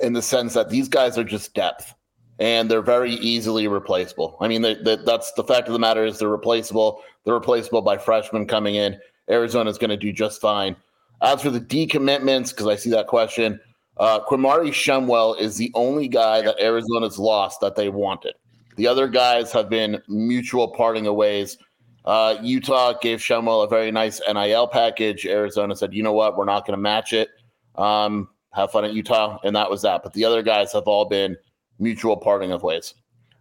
in 0.00 0.14
the 0.14 0.22
sense 0.22 0.54
that 0.54 0.70
these 0.70 0.88
guys 0.88 1.18
are 1.18 1.24
just 1.24 1.54
depth 1.54 1.94
and 2.38 2.70
they're 2.70 2.80
very 2.80 3.12
easily 3.14 3.68
replaceable. 3.68 4.36
I 4.40 4.48
mean, 4.48 4.62
they, 4.62 4.74
they, 4.74 4.96
that's 4.96 5.32
the 5.32 5.44
fact 5.44 5.66
of 5.66 5.72
the 5.72 5.78
matter 5.78 6.04
is 6.06 6.18
they're 6.18 6.28
replaceable. 6.28 7.02
They're 7.24 7.34
replaceable 7.34 7.82
by 7.82 7.98
freshmen 7.98 8.46
coming 8.46 8.76
in. 8.76 8.98
Arizona 9.28 9.68
is 9.68 9.76
going 9.76 9.90
to 9.90 9.96
do 9.96 10.12
just 10.12 10.40
fine. 10.40 10.76
As 11.20 11.42
for 11.42 11.50
the 11.50 11.60
decommitments, 11.60 12.50
because 12.50 12.68
I 12.68 12.76
see 12.76 12.90
that 12.90 13.08
question, 13.08 13.60
uh, 13.96 14.20
Quamari 14.20 14.68
Shumwell 14.68 15.38
is 15.38 15.56
the 15.56 15.72
only 15.74 16.06
guy 16.06 16.40
that 16.42 16.58
Arizona's 16.60 17.18
lost 17.18 17.60
that 17.60 17.74
they 17.74 17.88
wanted. 17.88 18.34
The 18.78 18.86
other 18.86 19.08
guys 19.08 19.50
have 19.52 19.68
been 19.68 20.00
mutual 20.06 20.68
parting 20.68 21.08
of 21.08 21.16
ways. 21.16 21.58
Uh, 22.04 22.36
Utah 22.40 22.92
gave 23.02 23.18
Shumwell 23.18 23.64
a 23.64 23.68
very 23.68 23.90
nice 23.90 24.20
NIL 24.32 24.68
package. 24.68 25.26
Arizona 25.26 25.74
said, 25.74 25.92
you 25.92 26.04
know 26.04 26.12
what, 26.12 26.36
we're 26.36 26.44
not 26.44 26.64
going 26.64 26.76
to 26.76 26.80
match 26.80 27.12
it. 27.12 27.28
Um, 27.74 28.28
have 28.52 28.70
fun 28.70 28.84
at 28.84 28.92
Utah. 28.92 29.38
And 29.42 29.56
that 29.56 29.68
was 29.68 29.82
that. 29.82 30.04
But 30.04 30.12
the 30.12 30.24
other 30.24 30.42
guys 30.42 30.72
have 30.74 30.84
all 30.84 31.06
been 31.06 31.36
mutual 31.80 32.16
parting 32.16 32.52
of 32.52 32.62
ways. 32.62 32.94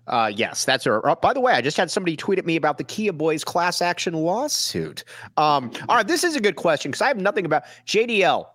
Uh, 0.07 0.31
yes, 0.33 0.65
that's 0.65 0.87
a. 0.87 1.01
Oh, 1.03 1.15
by 1.21 1.33
the 1.33 1.39
way, 1.39 1.53
I 1.53 1.61
just 1.61 1.77
had 1.77 1.91
somebody 1.91 2.15
tweet 2.15 2.39
at 2.39 2.45
me 2.45 2.55
about 2.55 2.79
the 2.79 2.83
Kia 2.83 3.13
Boys 3.13 3.43
class 3.43 3.79
action 3.79 4.15
lawsuit. 4.15 5.03
Um, 5.35 5.69
all 5.87 5.97
right, 5.97 6.07
this 6.07 6.23
is 6.23 6.35
a 6.35 6.39
good 6.39 6.55
question 6.55 6.89
because 6.89 7.01
I 7.01 7.09
have 7.09 7.17
nothing 7.17 7.45
about 7.45 7.63
JDL. 7.85 8.47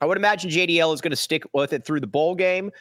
I 0.00 0.06
would 0.06 0.16
imagine 0.16 0.50
JDL 0.50 0.92
is 0.92 1.00
going 1.00 1.10
to 1.10 1.16
stick 1.16 1.44
with 1.52 1.72
it 1.72 1.84
through 1.84 2.00
the 2.00 2.06
bowl 2.06 2.34
game 2.34 2.72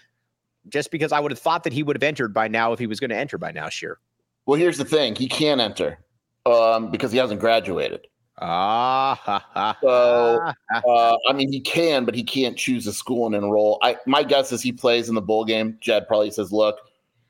just 0.70 0.92
because 0.92 1.12
I 1.12 1.20
would 1.20 1.32
have 1.32 1.40
thought 1.40 1.64
that 1.64 1.74
he 1.74 1.84
would 1.84 1.96
have 1.96 2.04
entered 2.04 2.34
by 2.34 2.48
now 2.48 2.74
if 2.74 2.80
he 2.80 2.88
was 2.88 3.00
going 3.00 3.10
to 3.10 3.16
enter 3.16 3.38
by 3.38 3.52
now. 3.52 3.70
Sure. 3.70 4.00
Well, 4.46 4.60
here's 4.60 4.78
the 4.78 4.86
thing: 4.86 5.16
he 5.16 5.28
can't 5.28 5.62
enter 5.62 6.00
um, 6.46 6.92
because 6.92 7.12
he 7.12 7.18
hasn't 7.18 7.40
graduated. 7.40 8.08
Ah, 8.40 9.78
so 9.82 10.42
uh, 10.88 11.18
I 11.30 11.34
mean, 11.34 11.52
he 11.52 11.62
can, 11.62 12.04
but 12.04 12.16
he 12.16 12.24
can't 12.24 12.58
choose 12.58 12.86
a 12.86 12.94
school 12.94 13.28
and 13.28 13.36
enroll. 13.36 13.80
I 13.82 13.98
my 14.06 14.24
guess 14.24 14.52
is 14.52 14.62
he 14.62 14.74
plays 14.74 15.08
in 15.08 15.16
the 15.16 15.22
bowl 15.22 15.46
game. 15.46 15.78
Jed 15.80 16.08
probably 16.08 16.32
says, 16.32 16.52
"Look, 16.52 16.78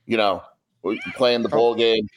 you 0.07 0.17
know, 0.17 0.41
we 0.81 0.99
play 1.15 1.35
in 1.35 1.43
the 1.43 1.49
bowl 1.49 1.75
game. 1.75 2.07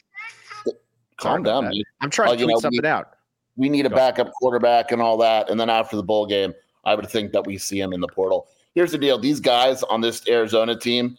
Calm 1.18 1.42
down, 1.42 1.64
man. 1.64 1.74
I'm 2.00 2.10
trying 2.10 2.30
uh, 2.30 2.32
to 2.32 2.36
tweet 2.38 2.48
know, 2.48 2.60
something 2.60 2.80
we, 2.82 2.88
out. 2.88 3.10
We 3.56 3.68
need 3.68 3.84
a 3.84 3.90
backup 3.90 4.30
quarterback 4.40 4.90
and 4.90 5.02
all 5.02 5.18
that, 5.18 5.50
and 5.50 5.60
then 5.60 5.68
after 5.68 5.96
the 5.96 6.02
bowl 6.02 6.26
game, 6.26 6.54
I 6.84 6.94
would 6.94 7.08
think 7.10 7.32
that 7.32 7.46
we 7.46 7.58
see 7.58 7.78
him 7.78 7.92
in 7.92 8.00
the 8.00 8.08
portal. 8.08 8.46
Here's 8.74 8.92
the 8.92 8.98
deal: 8.98 9.18
these 9.18 9.40
guys 9.40 9.82
on 9.84 10.00
this 10.00 10.26
Arizona 10.28 10.78
team 10.78 11.16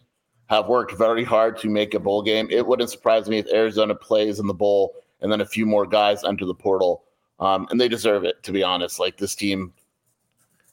have 0.50 0.68
worked 0.68 0.98
very 0.98 1.24
hard 1.24 1.58
to 1.60 1.70
make 1.70 1.94
a 1.94 2.00
bowl 2.00 2.22
game. 2.22 2.48
It 2.50 2.66
wouldn't 2.66 2.90
surprise 2.90 3.30
me 3.30 3.38
if 3.38 3.48
Arizona 3.54 3.94
plays 3.94 4.40
in 4.40 4.48
the 4.48 4.54
bowl 4.54 4.96
and 5.22 5.32
then 5.32 5.42
a 5.42 5.46
few 5.46 5.66
more 5.66 5.86
guys 5.86 6.24
enter 6.24 6.46
the 6.46 6.56
portal 6.56 7.04
um, 7.40 7.68
and 7.70 7.80
they 7.80 7.88
deserve 7.88 8.24
it, 8.24 8.42
to 8.44 8.52
be 8.52 8.64
honest. 8.64 9.00
Like 9.00 9.18
this 9.18 9.36
team 9.36 9.74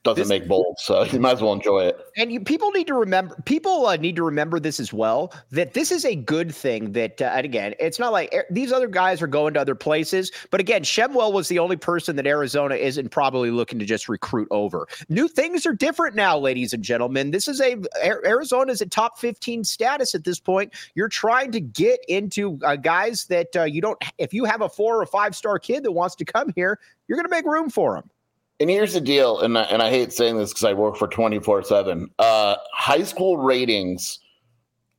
doesn't 0.07 0.23
this, 0.23 0.29
make 0.29 0.49
bowls, 0.49 0.77
so 0.79 1.03
you 1.13 1.21
might 1.21 1.33
as 1.33 1.43
well 1.43 1.53
enjoy 1.53 1.87
it. 1.87 1.99
And 2.17 2.33
you, 2.33 2.41
people 2.41 2.71
need 2.71 2.87
to 2.87 2.95
remember, 2.95 3.37
people 3.45 3.87
uh, 3.87 3.97
need 3.97 4.17
to 4.17 4.23
remember 4.23 4.59
this 4.59 4.81
as 4.81 4.93
well. 4.93 5.35
That 5.51 5.75
this 5.75 5.91
is 5.91 6.05
a 6.05 6.15
good 6.15 6.55
thing. 6.55 6.93
That 6.93 7.21
uh, 7.21 7.33
and 7.35 7.45
again, 7.45 7.75
it's 7.79 7.99
not 7.99 8.13
like 8.13 8.35
these 8.51 8.73
other 8.73 8.89
guys 8.89 9.21
are 9.21 9.27
going 9.27 9.55
to 9.55 9.61
other 9.61 9.75
places, 9.75 10.33
but 10.51 10.61
again, 10.61 10.83
Shemwell 10.83 11.33
was 11.33 11.49
the 11.49 11.59
only 11.59 11.77
person 11.77 12.17
that 12.17 12.27
Arizona 12.27 12.77
isn't 12.77 13.11
probably 13.11 13.51
looking 13.51 13.79
to 13.79 13.85
just 13.85 14.09
recruit 14.09 14.49
over. 14.51 14.87
New 15.09 15.29
things 15.29 15.67
are 15.67 15.75
different 15.75 16.17
now, 16.17 16.39
ladies 16.39 16.73
and 16.73 16.83
gentlemen. 16.83 17.31
This 17.31 17.49
is 17.49 17.61
a 17.61 17.77
Arizona 18.05 18.73
is 18.73 18.81
a 18.81 18.87
top 18.87 19.19
fifteen 19.19 19.65
status 19.65 20.15
at 20.15 20.25
this 20.25 20.41
point. 20.41 20.73
You're 20.95 21.09
trying 21.09 21.53
to 21.53 21.61
get 21.61 22.01
into 22.09 22.59
uh, 22.65 22.77
guys 22.77 23.27
that 23.27 23.55
uh, 23.57 23.65
you 23.65 23.81
don't. 23.81 24.03
If 24.19 24.33
you 24.33 24.45
have 24.45 24.63
a 24.63 24.69
four 24.69 25.01
or 25.01 25.07
five 25.07 25.35
star 25.35 25.59
kid 25.59 25.85
that 25.85 25.93
wants 25.93 26.15
to 26.17 26.25
come 26.25 26.53
here, 26.55 26.79
you're 27.09 27.17
going 27.17 27.27
to 27.27 27.31
make 27.31 27.45
room 27.45 27.71
for 27.71 27.97
him. 27.97 28.11
And 28.59 28.71
here's 28.71 28.95
the 28.95 29.01
deal, 29.01 29.41
and 29.41 29.59
I, 29.59 29.63
and 29.65 29.83
I 29.83 29.91
hate 29.91 30.13
saying 30.13 30.39
this 30.39 30.51
because 30.51 30.65
I 30.65 30.73
work 30.73 30.97
for 30.97 31.09
24 31.09 31.59
uh, 31.59 31.63
7. 31.63 32.11
High 32.19 33.03
school 33.03 33.37
ratings 33.37 34.21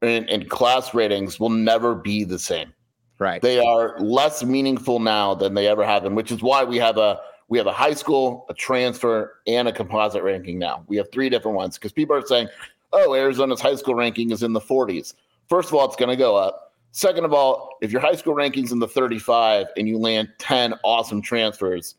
and, 0.01 0.29
and 0.29 0.49
class 0.49 0.93
ratings 0.93 1.39
will 1.39 1.49
never 1.49 1.95
be 1.95 2.23
the 2.23 2.39
same. 2.39 2.73
Right. 3.19 3.41
They 3.41 3.59
are 3.59 3.99
less 3.99 4.43
meaningful 4.43 4.99
now 4.99 5.33
than 5.33 5.55
they 5.55 5.67
ever 5.67 5.83
have 5.83 6.03
been, 6.03 6.13
which 6.13 6.31
is 6.31 6.43
why 6.43 6.63
we 6.63 6.77
have 6.77 6.97
a 6.97 7.19
we 7.49 7.57
have 7.57 7.67
a 7.67 7.71
high 7.71 7.93
school, 7.93 8.45
a 8.49 8.53
transfer, 8.53 9.39
and 9.47 9.69
a 9.69 9.71
composite 9.71 10.21
ranking 10.21 10.59
now. 10.59 10.83
We 10.87 10.97
have 10.97 11.09
three 11.11 11.29
different 11.29 11.55
ones 11.55 11.77
because 11.77 11.93
people 11.93 12.15
are 12.15 12.25
saying, 12.25 12.49
oh, 12.91 13.13
Arizona's 13.13 13.61
high 13.61 13.75
school 13.75 13.95
ranking 13.95 14.31
is 14.31 14.43
in 14.43 14.51
the 14.51 14.59
40s. 14.59 15.13
First 15.47 15.69
of 15.69 15.75
all, 15.75 15.85
it's 15.85 15.95
going 15.95 16.09
to 16.09 16.17
go 16.17 16.35
up. 16.35 16.73
Second 16.91 17.23
of 17.23 17.33
all, 17.33 17.77
if 17.81 17.89
your 17.89 18.01
high 18.01 18.15
school 18.15 18.33
ranking's 18.33 18.73
in 18.73 18.79
the 18.79 18.87
35 18.87 19.67
and 19.77 19.87
you 19.87 19.97
land 19.97 20.27
10 20.39 20.73
awesome 20.83 21.21
transfers, 21.21 21.95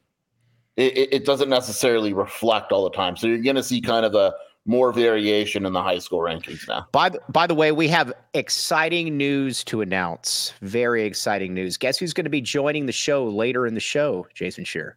it, 0.78 1.08
it 1.12 1.24
doesn't 1.24 1.48
necessarily 1.48 2.12
reflect 2.12 2.70
all 2.70 2.84
the 2.84 2.96
time. 2.96 3.16
So 3.16 3.26
you're 3.26 3.38
going 3.38 3.56
to 3.56 3.62
see 3.62 3.80
kind 3.80 4.06
of 4.06 4.14
a 4.14 4.32
more 4.64 4.92
variation 4.92 5.66
in 5.66 5.72
the 5.72 5.82
high 5.82 5.98
school 5.98 6.20
rankings 6.20 6.68
now. 6.68 6.86
By 6.92 7.08
the, 7.08 7.20
by 7.30 7.46
the 7.46 7.54
way, 7.54 7.72
we 7.72 7.88
have 7.88 8.12
exciting 8.34 9.16
news 9.16 9.64
to 9.64 9.80
announce. 9.80 10.52
Very 10.62 11.04
exciting 11.04 11.52
news. 11.52 11.76
Guess 11.76 11.98
who's 11.98 12.12
going 12.12 12.24
to 12.24 12.30
be 12.30 12.40
joining 12.40 12.86
the 12.86 12.92
show 12.92 13.26
later 13.26 13.66
in 13.66 13.74
the 13.74 13.80
show, 13.80 14.26
Jason 14.34 14.64
Scheer? 14.64 14.96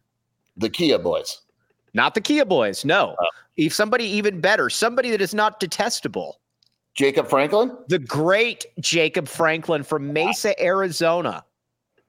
The 0.56 0.70
Kia 0.70 0.98
Boys. 0.98 1.40
Not 1.94 2.14
the 2.14 2.20
Kia 2.20 2.44
Boys. 2.44 2.84
No. 2.84 3.16
Oh. 3.18 3.26
If 3.56 3.74
somebody 3.74 4.04
even 4.04 4.40
better, 4.40 4.70
somebody 4.70 5.10
that 5.10 5.20
is 5.20 5.34
not 5.34 5.58
detestable. 5.58 6.38
Jacob 6.94 7.28
Franklin? 7.28 7.76
The 7.88 7.98
great 7.98 8.66
Jacob 8.78 9.26
Franklin 9.26 9.82
from 9.82 10.12
Mesa, 10.12 10.60
Arizona 10.62 11.44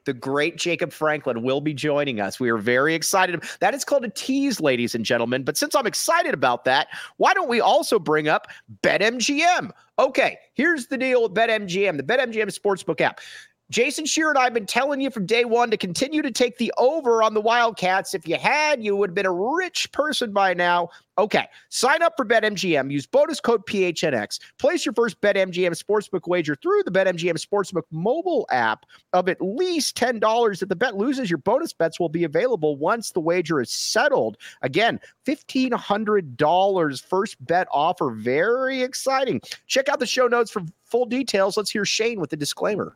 the 0.05 0.13
great 0.13 0.57
Jacob 0.57 0.91
Franklin 0.91 1.43
will 1.43 1.61
be 1.61 1.73
joining 1.73 2.19
us. 2.19 2.39
We 2.39 2.49
are 2.49 2.57
very 2.57 2.95
excited. 2.95 3.43
That 3.59 3.73
is 3.73 3.85
called 3.85 4.05
a 4.05 4.09
tease, 4.09 4.59
ladies 4.59 4.95
and 4.95 5.05
gentlemen. 5.05 5.43
But 5.43 5.57
since 5.57 5.75
I'm 5.75 5.87
excited 5.87 6.33
about 6.33 6.65
that, 6.65 6.87
why 7.17 7.33
don't 7.33 7.49
we 7.49 7.61
also 7.61 7.99
bring 7.99 8.27
up 8.27 8.47
BetMGM? 8.81 9.71
Okay, 9.99 10.37
here's 10.53 10.87
the 10.87 10.97
deal 10.97 11.23
with 11.23 11.33
BetMGM, 11.33 11.97
the 11.97 12.03
BetMGM 12.03 12.57
Sportsbook 12.57 13.01
app. 13.01 13.19
Jason 13.73 14.05
Scheer 14.05 14.29
and 14.29 14.37
I 14.37 14.43
have 14.43 14.53
been 14.53 14.67
telling 14.67 15.01
you 15.01 15.09
from 15.09 15.25
day 15.25 15.45
one 15.45 15.71
to 15.71 15.77
continue 15.77 16.21
to 16.21 16.29
take 16.29 16.59
the 16.59 16.71
over 16.77 17.23
on 17.23 17.33
the 17.33 17.41
Wildcats. 17.41 18.13
If 18.13 18.27
you 18.27 18.37
had, 18.37 18.83
you 18.83 18.95
would 18.95 19.09
have 19.09 19.15
been 19.15 19.25
a 19.25 19.33
rich 19.33 19.91
person 19.91 20.31
by 20.31 20.53
now. 20.53 20.89
Okay, 21.17 21.47
sign 21.69 22.03
up 22.03 22.13
for 22.15 22.23
BetMGM. 22.23 22.91
Use 22.91 23.07
bonus 23.07 23.39
code 23.39 23.65
PHNX. 23.65 24.39
Place 24.59 24.85
your 24.85 24.93
first 24.93 25.19
BetMGM 25.21 25.71
sportsbook 25.71 26.27
wager 26.27 26.53
through 26.53 26.83
the 26.83 26.91
BetMGM 26.91 27.43
sportsbook 27.43 27.81
mobile 27.89 28.45
app 28.51 28.85
of 29.11 29.27
at 29.27 29.41
least 29.41 29.97
$10. 29.97 30.61
If 30.61 30.69
the 30.69 30.75
bet 30.75 30.95
loses, 30.95 31.31
your 31.31 31.39
bonus 31.39 31.73
bets 31.73 31.99
will 31.99 32.09
be 32.09 32.25
available 32.25 32.77
once 32.77 33.09
the 33.09 33.21
wager 33.21 33.59
is 33.59 33.71
settled. 33.71 34.37
Again, 34.61 34.99
$1,500 35.25 37.03
first 37.03 37.43
bet 37.43 37.67
offer. 37.71 38.11
Very 38.11 38.83
exciting. 38.83 39.41
Check 39.65 39.89
out 39.89 39.99
the 39.99 40.05
show 40.05 40.27
notes 40.27 40.51
for 40.51 40.61
full 40.85 41.07
details. 41.07 41.57
Let's 41.57 41.71
hear 41.71 41.85
Shane 41.85 42.19
with 42.19 42.29
the 42.29 42.37
disclaimer. 42.37 42.95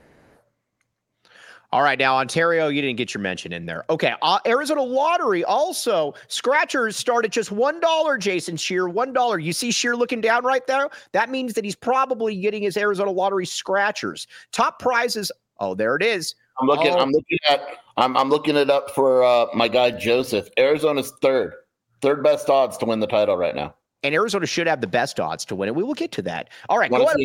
All 1.73 1.81
right, 1.81 1.97
now 1.97 2.17
Ontario, 2.17 2.67
you 2.67 2.81
didn't 2.81 2.97
get 2.97 3.13
your 3.13 3.21
mention 3.21 3.53
in 3.53 3.65
there. 3.65 3.85
Okay, 3.89 4.13
uh, 4.21 4.39
Arizona 4.45 4.81
Lottery 4.81 5.45
also 5.45 6.13
scratchers 6.27 6.97
start 6.97 7.23
at 7.23 7.31
just 7.31 7.49
one 7.49 7.79
dollar. 7.79 8.17
Jason 8.17 8.57
Scheer, 8.57 8.89
one 8.89 9.13
dollar. 9.13 9.39
You 9.39 9.53
see 9.53 9.71
Scheer 9.71 9.95
looking 9.95 10.19
down 10.19 10.43
right 10.43 10.67
there. 10.67 10.89
That 11.13 11.29
means 11.29 11.53
that 11.53 11.63
he's 11.63 11.77
probably 11.77 12.35
getting 12.35 12.61
his 12.61 12.75
Arizona 12.75 13.11
Lottery 13.11 13.45
scratchers. 13.45 14.27
Top 14.51 14.79
prizes. 14.79 15.31
Oh, 15.61 15.73
there 15.73 15.95
it 15.95 16.03
is. 16.03 16.35
I'm 16.59 16.67
looking. 16.67 16.91
Oh. 16.93 16.99
I'm 16.99 17.11
looking 17.11 17.37
at. 17.49 17.61
I'm, 17.95 18.17
I'm 18.17 18.29
looking 18.29 18.57
it 18.57 18.69
up 18.69 18.91
for 18.91 19.23
uh, 19.23 19.45
my 19.53 19.69
guy 19.69 19.91
Joseph. 19.91 20.49
Arizona's 20.57 21.13
third, 21.21 21.53
third 22.01 22.21
best 22.21 22.49
odds 22.49 22.77
to 22.79 22.85
win 22.85 22.99
the 22.99 23.07
title 23.07 23.37
right 23.37 23.55
now. 23.55 23.75
And 24.03 24.13
Arizona 24.13 24.45
should 24.45 24.67
have 24.67 24.81
the 24.81 24.87
best 24.87 25.21
odds 25.21 25.45
to 25.45 25.55
win 25.55 25.69
it. 25.69 25.75
We 25.75 25.83
will 25.83 25.93
get 25.93 26.11
to 26.13 26.21
that. 26.23 26.49
All 26.67 26.79
right. 26.79 26.91
Go 26.91 27.05
ahead. 27.05 27.17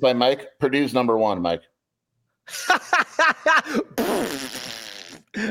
By 0.00 0.12
Mike. 0.14 0.58
Purdue's 0.58 0.94
number 0.94 1.18
one, 1.18 1.42
Mike. 1.42 1.62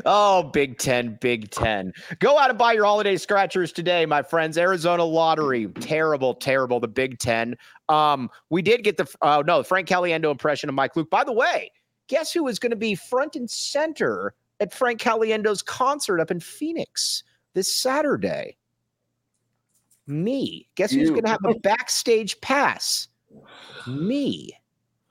oh, 0.06 0.50
Big 0.54 0.78
Ten, 0.78 1.18
Big 1.22 1.50
Ten. 1.52 1.94
Go 2.20 2.38
out 2.38 2.50
and 2.50 2.58
buy 2.58 2.74
your 2.74 2.86
holiday 2.86 3.18
scratchers 3.18 3.72
today, 3.72 4.06
my 4.06 4.22
friends. 4.22 4.58
Arizona 4.58 5.04
Lottery, 5.04 5.68
terrible, 5.80 6.36
terrible. 6.36 6.80
The 6.80 6.88
Big 6.88 7.20
Ten. 7.20 7.56
Um, 7.90 8.30
we 8.50 8.62
did 8.62 8.84
get 8.84 8.98
the 8.98 9.08
uh, 9.22 9.44
no 9.46 9.64
Frank 9.64 9.88
Caliendo 9.88 10.32
impression 10.32 10.70
of 10.70 10.76
Mike 10.76 10.96
Luke. 10.96 11.10
By 11.10 11.24
the 11.24 11.34
way, 11.34 11.72
guess 12.08 12.32
who 12.32 12.48
is 12.48 12.60
going 12.60 12.72
to 12.72 12.76
be 12.76 12.96
front 12.96 13.36
and 13.36 13.50
center 13.50 14.34
at 14.60 14.74
Frank 14.74 15.02
Caliendo's 15.02 15.62
concert 15.62 16.20
up 16.20 16.32
in 16.32 16.40
Phoenix 16.40 17.24
this 17.54 17.74
Saturday? 17.74 18.58
Me. 20.08 20.68
Guess 20.76 20.92
who's 20.92 21.10
going 21.10 21.24
to 21.24 21.30
have 21.30 21.46
a 21.46 21.60
backstage 21.60 22.40
pass? 22.42 23.08
Me. 23.88 24.52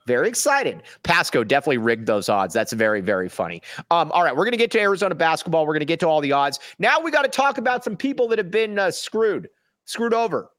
Very 0.07 0.29
excited. 0.29 0.83
Pasco 1.03 1.45
definitely 1.45 1.79
rigged 1.79 2.07
those 2.07 2.29
odds. 2.29 2.53
That's 2.55 2.73
very, 2.73 3.01
very 3.01 3.29
funny. 3.29 3.63
Um, 3.91 4.11
all 4.13 4.23
right, 4.25 4.35
we're 4.35 4.45
going 4.45 4.53
to 4.53 4.59
get 4.59 4.71
to 4.73 4.81
Arizona 4.81 5.15
basketball. 5.15 5.67
We're 5.67 5.75
going 5.75 5.81
to 5.81 5.87
get 5.87 6.01
to 6.01 6.09
all 6.09 6.21
the 6.21 6.33
odds. 6.33 6.59
Now 6.79 7.01
we 7.01 7.11
got 7.11 7.23
to 7.23 7.29
talk 7.29 7.59
about 7.59 7.85
some 7.85 7.97
people 7.97 8.29
that 8.29 8.39
have 8.39 8.51
been 8.51 8.79
uh, 8.79 8.91
screwed, 8.91 9.49
screwed 9.85 10.15
over. 10.15 10.51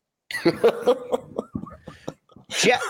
Jet, 2.50 2.82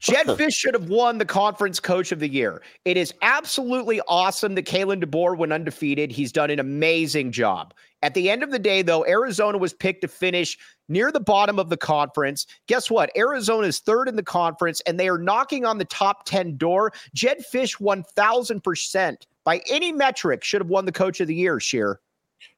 Jedd 0.00 0.26
Fisch 0.38 0.54
should 0.54 0.74
have 0.74 0.88
won 0.88 1.18
the 1.18 1.24
conference 1.24 1.80
coach 1.80 2.12
of 2.12 2.20
the 2.20 2.28
year. 2.28 2.62
It 2.84 2.96
is 2.96 3.12
absolutely 3.22 4.00
awesome 4.08 4.54
that 4.54 4.66
Kalen 4.66 5.02
DeBoer 5.02 5.36
went 5.36 5.52
undefeated. 5.52 6.12
He's 6.12 6.32
done 6.32 6.50
an 6.50 6.60
amazing 6.60 7.32
job. 7.32 7.74
At 8.02 8.14
the 8.14 8.30
end 8.30 8.42
of 8.42 8.52
the 8.52 8.60
day, 8.60 8.82
though, 8.82 9.04
Arizona 9.06 9.58
was 9.58 9.72
picked 9.72 10.02
to 10.02 10.08
finish 10.08 10.56
near 10.88 11.10
the 11.10 11.20
bottom 11.20 11.58
of 11.58 11.68
the 11.68 11.76
conference. 11.76 12.46
Guess 12.68 12.90
what? 12.90 13.10
Arizona 13.16 13.66
is 13.66 13.80
third 13.80 14.08
in 14.08 14.14
the 14.14 14.22
conference, 14.22 14.80
and 14.86 15.00
they 15.00 15.08
are 15.08 15.18
knocking 15.18 15.64
on 15.64 15.78
the 15.78 15.84
top 15.84 16.24
10 16.24 16.56
door. 16.56 16.92
Jedd 17.12 17.42
Fisch 17.52 17.80
1,000% 17.80 19.16
by 19.48 19.62
any 19.70 19.92
metric, 19.92 20.44
should 20.44 20.60
have 20.60 20.68
won 20.68 20.84
the 20.84 20.92
coach 20.92 21.20
of 21.20 21.26
the 21.26 21.34
year, 21.34 21.58
Scheer. 21.58 22.00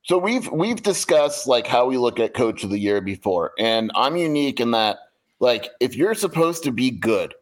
So 0.02 0.18
we've 0.18 0.50
we've 0.50 0.82
discussed 0.82 1.46
like 1.46 1.64
how 1.66 1.86
we 1.86 1.96
look 1.98 2.18
at 2.18 2.34
coach 2.34 2.64
of 2.64 2.70
the 2.70 2.80
year 2.80 3.00
before, 3.00 3.52
and 3.60 3.92
I'm 3.94 4.16
unique 4.16 4.58
in 4.58 4.72
that 4.72 4.98
like 5.40 5.70
if 5.80 5.96
you're 5.96 6.14
supposed 6.14 6.62
to 6.64 6.70
be 6.70 6.90
good 6.90 7.34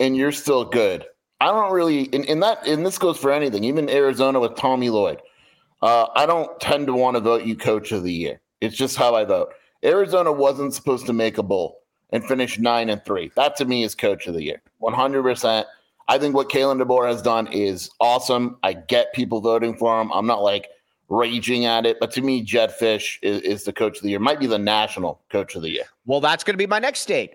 and 0.00 0.16
you're 0.16 0.32
still 0.32 0.64
good, 0.64 1.04
I 1.40 1.46
don't 1.46 1.72
really 1.72 2.08
and, 2.12 2.26
and 2.26 2.42
that 2.42 2.66
and 2.66 2.84
this 2.84 2.98
goes 2.98 3.18
for 3.18 3.30
anything, 3.30 3.64
even 3.64 3.88
Arizona 3.88 4.40
with 4.40 4.56
Tommy 4.56 4.90
Lloyd. 4.90 5.20
Uh, 5.82 6.06
I 6.16 6.24
don't 6.26 6.58
tend 6.60 6.86
to 6.86 6.94
want 6.94 7.16
to 7.16 7.20
vote 7.20 7.44
you 7.44 7.56
coach 7.56 7.92
of 7.92 8.02
the 8.02 8.12
year. 8.12 8.40
It's 8.60 8.76
just 8.76 8.96
how 8.96 9.14
I 9.14 9.24
vote. 9.24 9.52
Arizona 9.84 10.32
wasn't 10.32 10.72
supposed 10.72 11.04
to 11.06 11.12
make 11.12 11.36
a 11.36 11.42
bowl 11.42 11.82
and 12.10 12.24
finish 12.24 12.58
nine 12.58 12.88
and 12.88 13.04
three. 13.04 13.30
That 13.36 13.56
to 13.56 13.66
me 13.66 13.84
is 13.84 13.94
coach 13.94 14.26
of 14.26 14.34
the 14.34 14.42
year. 14.42 14.62
100%. 14.80 15.64
I 16.08 16.18
think 16.18 16.34
what 16.34 16.48
Kalen 16.48 16.82
DeBoer 16.82 17.08
has 17.08 17.20
done 17.20 17.48
is 17.48 17.90
awesome. 18.00 18.56
I 18.62 18.74
get 18.74 19.12
people 19.12 19.40
voting 19.40 19.76
for 19.76 20.00
him. 20.00 20.10
I'm 20.12 20.26
not 20.26 20.42
like 20.42 20.68
raging 21.08 21.66
at 21.66 21.86
it, 21.86 21.98
but 22.00 22.10
to 22.12 22.22
me, 22.22 22.42
Jedd 22.42 22.70
Fisch 22.70 23.18
is, 23.22 23.40
is 23.42 23.64
the 23.64 23.72
coach 23.72 23.98
of 23.98 24.02
the 24.02 24.10
year. 24.10 24.18
Might 24.18 24.40
be 24.40 24.46
the 24.46 24.58
national 24.58 25.20
coach 25.30 25.54
of 25.54 25.62
the 25.62 25.70
year. 25.70 25.84
Well, 26.06 26.20
that's 26.20 26.44
going 26.44 26.54
to 26.54 26.58
be 26.58 26.66
my 26.66 26.78
next 26.78 27.00
state 27.00 27.34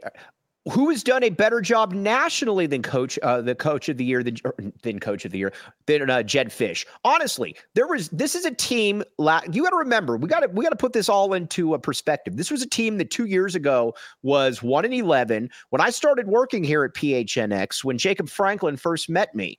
who 0.71 0.89
has 0.89 1.03
done 1.03 1.23
a 1.23 1.29
better 1.29 1.61
job 1.61 1.93
nationally 1.93 2.67
than 2.67 2.81
coach 2.81 3.17
uh, 3.23 3.41
the 3.41 3.55
coach 3.55 3.89
of 3.89 3.97
the 3.97 4.03
year 4.03 4.23
than, 4.23 4.37
than 4.83 4.99
coach 4.99 5.25
of 5.25 5.31
the 5.31 5.37
year 5.37 5.53
than 5.85 6.09
uh, 6.09 6.21
Jedd 6.21 6.49
Fisch? 6.49 6.85
Honestly, 7.03 7.55
there 7.75 7.87
was 7.87 8.09
this 8.09 8.35
is 8.35 8.45
a 8.45 8.53
team. 8.53 9.03
La- 9.17 9.41
you 9.51 9.63
got 9.63 9.69
to 9.71 9.77
remember 9.77 10.17
we 10.17 10.27
got 10.27 10.41
to 10.41 10.47
we 10.49 10.63
got 10.63 10.69
to 10.71 10.75
put 10.75 10.93
this 10.93 11.09
all 11.09 11.33
into 11.33 11.73
a 11.73 11.79
perspective. 11.79 12.37
This 12.37 12.51
was 12.51 12.61
a 12.61 12.67
team 12.67 12.97
that 12.97 13.09
two 13.09 13.25
years 13.25 13.55
ago 13.55 13.95
was 14.21 14.61
one 14.61 14.85
and 14.85 14.93
eleven 14.93 15.49
when 15.69 15.81
I 15.81 15.89
started 15.89 16.27
working 16.27 16.63
here 16.63 16.83
at 16.83 16.93
PHNX. 16.93 17.83
When 17.83 17.97
Jacob 17.97 18.29
Franklin 18.29 18.77
first 18.77 19.09
met 19.09 19.33
me, 19.33 19.57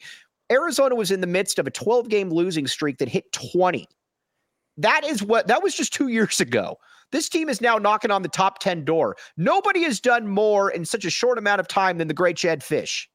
Arizona 0.52 0.94
was 0.94 1.10
in 1.10 1.20
the 1.20 1.26
midst 1.26 1.58
of 1.58 1.66
a 1.66 1.70
12 1.70 2.08
game 2.08 2.30
losing 2.30 2.66
streak 2.66 2.98
that 2.98 3.08
hit 3.08 3.32
20. 3.32 3.88
That 4.80 5.04
is 5.04 5.22
what 5.22 5.46
that 5.48 5.62
was 5.62 5.74
just 5.74 5.92
two 5.92 6.08
years 6.08 6.40
ago. 6.40 6.78
This 7.12 7.28
team 7.28 7.48
is 7.48 7.60
now 7.60 7.76
knocking 7.76 8.10
on 8.10 8.22
the 8.22 8.28
top 8.28 8.60
10 8.60 8.84
door. 8.84 9.16
Nobody 9.36 9.82
has 9.82 10.00
done 10.00 10.28
more 10.28 10.70
in 10.70 10.84
such 10.84 11.04
a 11.04 11.10
short 11.10 11.38
amount 11.38 11.60
of 11.60 11.68
time 11.68 11.98
than 11.98 12.08
the 12.08 12.14
great 12.14 12.36
Jedd 12.36 12.60
Fisch. 12.60 13.06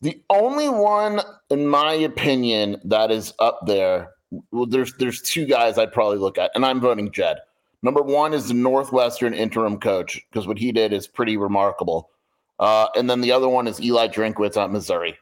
The 0.00 0.20
only 0.28 0.68
one, 0.68 1.20
in 1.48 1.66
my 1.66 1.92
opinion, 1.92 2.80
that 2.84 3.10
is 3.10 3.32
up 3.38 3.60
there. 3.66 4.10
Well, 4.50 4.66
there's 4.66 4.94
there's 4.94 5.22
two 5.22 5.46
guys 5.46 5.78
I'd 5.78 5.92
probably 5.92 6.18
look 6.18 6.38
at, 6.38 6.50
and 6.54 6.66
I'm 6.66 6.80
voting 6.80 7.10
Jed. 7.10 7.38
Number 7.82 8.02
one 8.02 8.34
is 8.34 8.48
the 8.48 8.54
Northwestern 8.54 9.34
interim 9.34 9.78
coach 9.78 10.20
because 10.30 10.46
what 10.46 10.58
he 10.58 10.72
did 10.72 10.92
is 10.92 11.06
pretty 11.06 11.36
remarkable. 11.36 12.10
Uh, 12.58 12.88
and 12.96 13.08
then 13.08 13.20
the 13.20 13.32
other 13.32 13.48
one 13.48 13.66
is 13.66 13.80
Eli 13.80 14.08
Drinkwitz 14.08 14.62
at 14.62 14.70
Missouri 14.70 15.16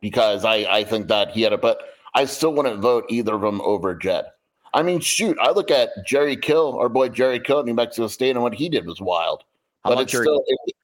because 0.00 0.44
I 0.44 0.56
I 0.70 0.84
think 0.84 1.08
that 1.08 1.30
he 1.30 1.42
had 1.42 1.52
it, 1.52 1.60
but 1.60 1.78
I 2.14 2.24
still 2.24 2.54
wouldn't 2.54 2.80
vote 2.80 3.04
either 3.10 3.34
of 3.34 3.42
them 3.42 3.60
over 3.60 3.94
Jed. 3.94 4.24
I 4.76 4.82
mean, 4.82 5.00
shoot, 5.00 5.38
I 5.40 5.52
look 5.52 5.70
at 5.70 5.88
Jerry 6.04 6.36
Kill, 6.36 6.78
our 6.78 6.90
boy 6.90 7.08
Jerry 7.08 7.40
Kill 7.40 7.60
at 7.60 7.64
New 7.64 7.72
Mexico 7.72 8.08
State, 8.08 8.32
and 8.32 8.42
what 8.42 8.54
he 8.54 8.68
did 8.68 8.84
was 8.84 9.00
wild. 9.00 9.42
How 9.82 9.94
but 9.94 10.02
it's 10.02 10.12
still 10.12 10.44
it, 10.46 10.74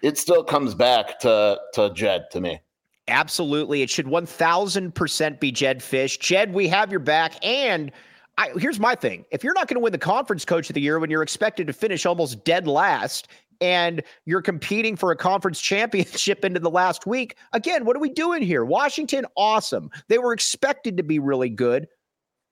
it, 0.00 0.18
still 0.18 0.42
comes 0.42 0.74
back 0.74 1.20
to 1.20 1.60
to 1.74 1.90
Jed 1.90 2.30
to 2.30 2.40
me. 2.40 2.58
Absolutely, 3.06 3.82
it 3.82 3.90
should 3.90 4.08
one 4.08 4.24
thousand 4.24 4.94
percent 4.94 5.40
be 5.40 5.52
Jedd 5.52 5.80
Fisch. 5.80 6.18
Jed, 6.18 6.54
we 6.54 6.68
have 6.68 6.90
your 6.90 7.00
back, 7.00 7.34
and 7.44 7.92
I, 8.38 8.48
here's 8.56 8.80
my 8.80 8.94
thing: 8.94 9.26
if 9.30 9.44
you're 9.44 9.52
not 9.52 9.68
going 9.68 9.76
to 9.76 9.80
win 9.80 9.92
the 9.92 9.98
conference 9.98 10.46
coach 10.46 10.70
of 10.70 10.74
the 10.74 10.80
year 10.80 10.98
when 10.98 11.10
you're 11.10 11.22
expected 11.22 11.66
to 11.66 11.74
finish 11.74 12.06
almost 12.06 12.44
dead 12.46 12.66
last, 12.66 13.28
and 13.60 14.02
you're 14.24 14.40
competing 14.40 14.96
for 14.96 15.10
a 15.10 15.16
conference 15.16 15.60
championship 15.70 16.46
into 16.46 16.60
the 16.60 16.70
last 16.70 17.06
week. 17.06 17.36
Again, 17.52 17.84
what 17.84 17.94
are 17.94 18.00
we 18.00 18.08
doing 18.08 18.40
here? 18.40 18.64
Washington, 18.64 19.26
awesome. 19.36 19.90
They 20.08 20.16
were 20.16 20.32
expected 20.32 20.96
to 20.96 21.02
be 21.02 21.18
really 21.18 21.50
good. 21.50 21.88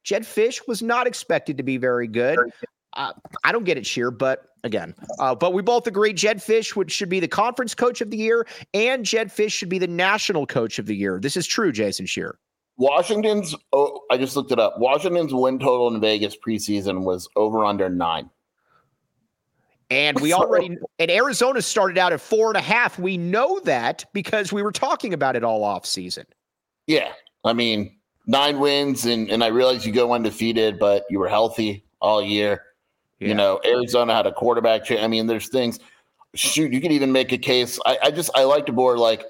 Jedd 0.05 0.23
Fisch 0.23 0.67
was 0.67 0.83
not 0.83 1.07
expected 1.07 1.57
to 1.57 1.63
be 1.63 1.77
very 1.77 2.09
good. 2.09 2.39
Uh, 2.95 3.13
I 3.45 3.53
don't 3.53 3.65
get 3.65 3.79
it, 3.79 3.87
Scheer, 3.87 4.11
but 4.11 4.49
again, 4.65 4.95
uh, 5.19 5.35
but 5.35 5.55
we 5.55 5.63
both 5.63 5.87
agree 5.87 6.13
Jedd 6.13 6.39
Fisch 6.39 6.77
would, 6.77 6.91
should 6.91 7.09
be 7.09 7.21
the 7.21 7.29
conference 7.29 7.75
coach 7.75 8.01
of 8.01 8.11
the 8.11 8.17
year, 8.17 8.47
and 8.75 9.05
Jedd 9.05 9.29
Fisch 9.29 9.53
should 9.53 9.69
be 9.69 9.79
the 9.79 9.87
national 9.87 10.47
coach 10.47 10.79
of 10.79 10.87
the 10.87 10.95
year. 10.95 11.19
This 11.21 11.37
is 11.37 11.47
true, 11.47 11.73
Jason 11.73 12.07
Scheer. 12.07 12.39
Washington's, 12.77 13.55
oh, 13.73 14.01
I 14.11 14.17
just 14.17 14.37
looked 14.37 14.53
it 14.53 14.59
up. 14.59 14.79
Washington's 14.79 15.33
win 15.33 15.59
total 15.59 15.95
in 15.95 16.01
Vegas 16.01 16.37
preseason 16.37 17.05
was 17.05 17.29
over 17.37 17.65
under 17.65 17.89
nine. 17.89 18.29
And 19.91 20.19
we 20.21 20.33
already, 20.33 20.79
and 20.99 21.11
Arizona 21.11 21.63
started 21.63 21.99
out 21.99 22.13
at 22.13 22.21
four 22.21 22.49
and 22.49 22.57
a 22.57 22.63
half. 22.63 22.99
We 22.99 23.17
know 23.17 23.61
that 23.61 24.05
because 24.13 24.53
we 24.53 24.63
were 24.63 24.73
talking 24.73 25.15
about 25.15 25.37
it 25.37 25.45
all 25.45 25.65
off 25.65 25.87
season. 25.87 26.25
Yeah. 26.87 27.13
I 27.45 27.53
mean, 27.53 27.99
nine 28.27 28.59
wins, 28.59 29.05
and 29.05 29.31
and 29.31 29.43
I 29.43 29.49
realize 29.49 29.87
you 29.87 29.93
go 29.93 30.13
undefeated, 30.13 30.79
but 30.79 31.05
you 31.11 31.19
were 31.19 31.29
healthy 31.29 31.85
all 32.01 32.23
year. 32.23 32.63
Yeah. 33.19 33.29
You 33.29 33.35
know, 33.35 33.61
Arizona 33.65 34.15
had 34.15 34.27
a 34.27 34.33
quarterback. 34.33 34.85
Change. 34.85 35.01
I 35.01 35.07
mean, 35.07 35.27
there's 35.27 35.49
things. 35.49 35.79
Shoot, 36.35 36.73
you 36.73 36.81
could 36.81 36.93
even 36.93 37.13
make 37.13 37.33
a 37.33 37.39
case. 37.39 37.79
I, 37.85 37.99
I 38.05 38.11
just 38.11 38.31
I 38.35 38.45
like 38.45 38.67
DeBoer. 38.67 38.97
Like, 38.97 39.25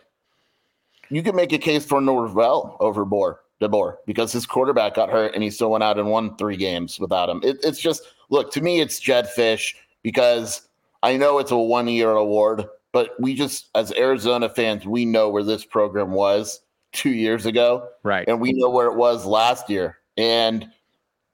you 1.11 1.23
could 1.23 1.35
make 1.35 1.53
a 1.53 1.59
case 1.59 1.85
for 1.85 2.01
Norvell 2.01 2.77
over 2.81 3.05
Boer, 3.05 3.41
DeBoer 3.61 3.97
because 4.07 4.33
his 4.33 4.47
quarterback 4.47 4.95
got 4.95 5.11
hurt 5.11 5.35
and 5.35 5.43
he 5.43 5.51
still 5.51 5.71
went 5.71 5.85
out 5.85 5.99
and 5.99 6.11
won 6.11 6.37
three 6.37 6.57
games 6.57 6.99
without 7.01 7.29
him. 7.29 7.41
It, 7.43 7.59
it's 7.63 7.81
just 7.81 8.03
look 8.31 8.53
to 8.53 8.61
me, 8.61 8.81
it's 8.81 9.01
Jedd 9.01 9.29
Fisch 9.37 9.75
because 10.03 10.69
I 11.03 11.17
know 11.17 11.39
it's 11.39 11.51
a 11.51 11.57
one 11.57 11.89
year 11.89 12.13
award, 12.13 12.65
but 12.93 13.21
we 13.21 13.35
just 13.35 13.69
as 13.75 13.93
Arizona 13.93 14.49
fans, 14.49 14.87
we 14.87 15.05
know 15.05 15.29
where 15.29 15.43
this 15.43 15.65
program 15.65 16.13
was 16.13 16.61
two 16.93 17.11
years 17.11 17.47
ago. 17.47 17.89
Right. 18.03 18.29
And 18.29 18.41
we 18.41 18.53
know 18.53 18.71
where 18.71 18.87
it 18.87 18.97
was 18.97 19.27
last 19.27 19.69
year. 19.69 19.99
And 20.17 20.69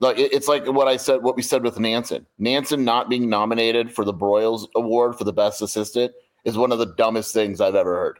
like 0.00 0.18
it's 0.18 0.48
like 0.48 0.66
what 0.66 0.88
I 0.88 0.96
said, 0.96 1.22
what 1.22 1.36
we 1.36 1.42
said 1.42 1.62
with 1.62 1.78
Nansen. 1.78 2.26
Nansen 2.38 2.84
not 2.84 3.08
being 3.08 3.28
nominated 3.28 3.92
for 3.92 4.04
the 4.04 4.14
Broyles 4.14 4.66
Award 4.74 5.16
for 5.16 5.24
the 5.24 5.32
best 5.32 5.60
assistant 5.60 6.12
is 6.44 6.56
one 6.56 6.72
of 6.72 6.78
the 6.78 6.94
dumbest 6.96 7.34
things 7.34 7.60
I've 7.60 7.74
ever 7.74 7.94
heard. 7.96 8.18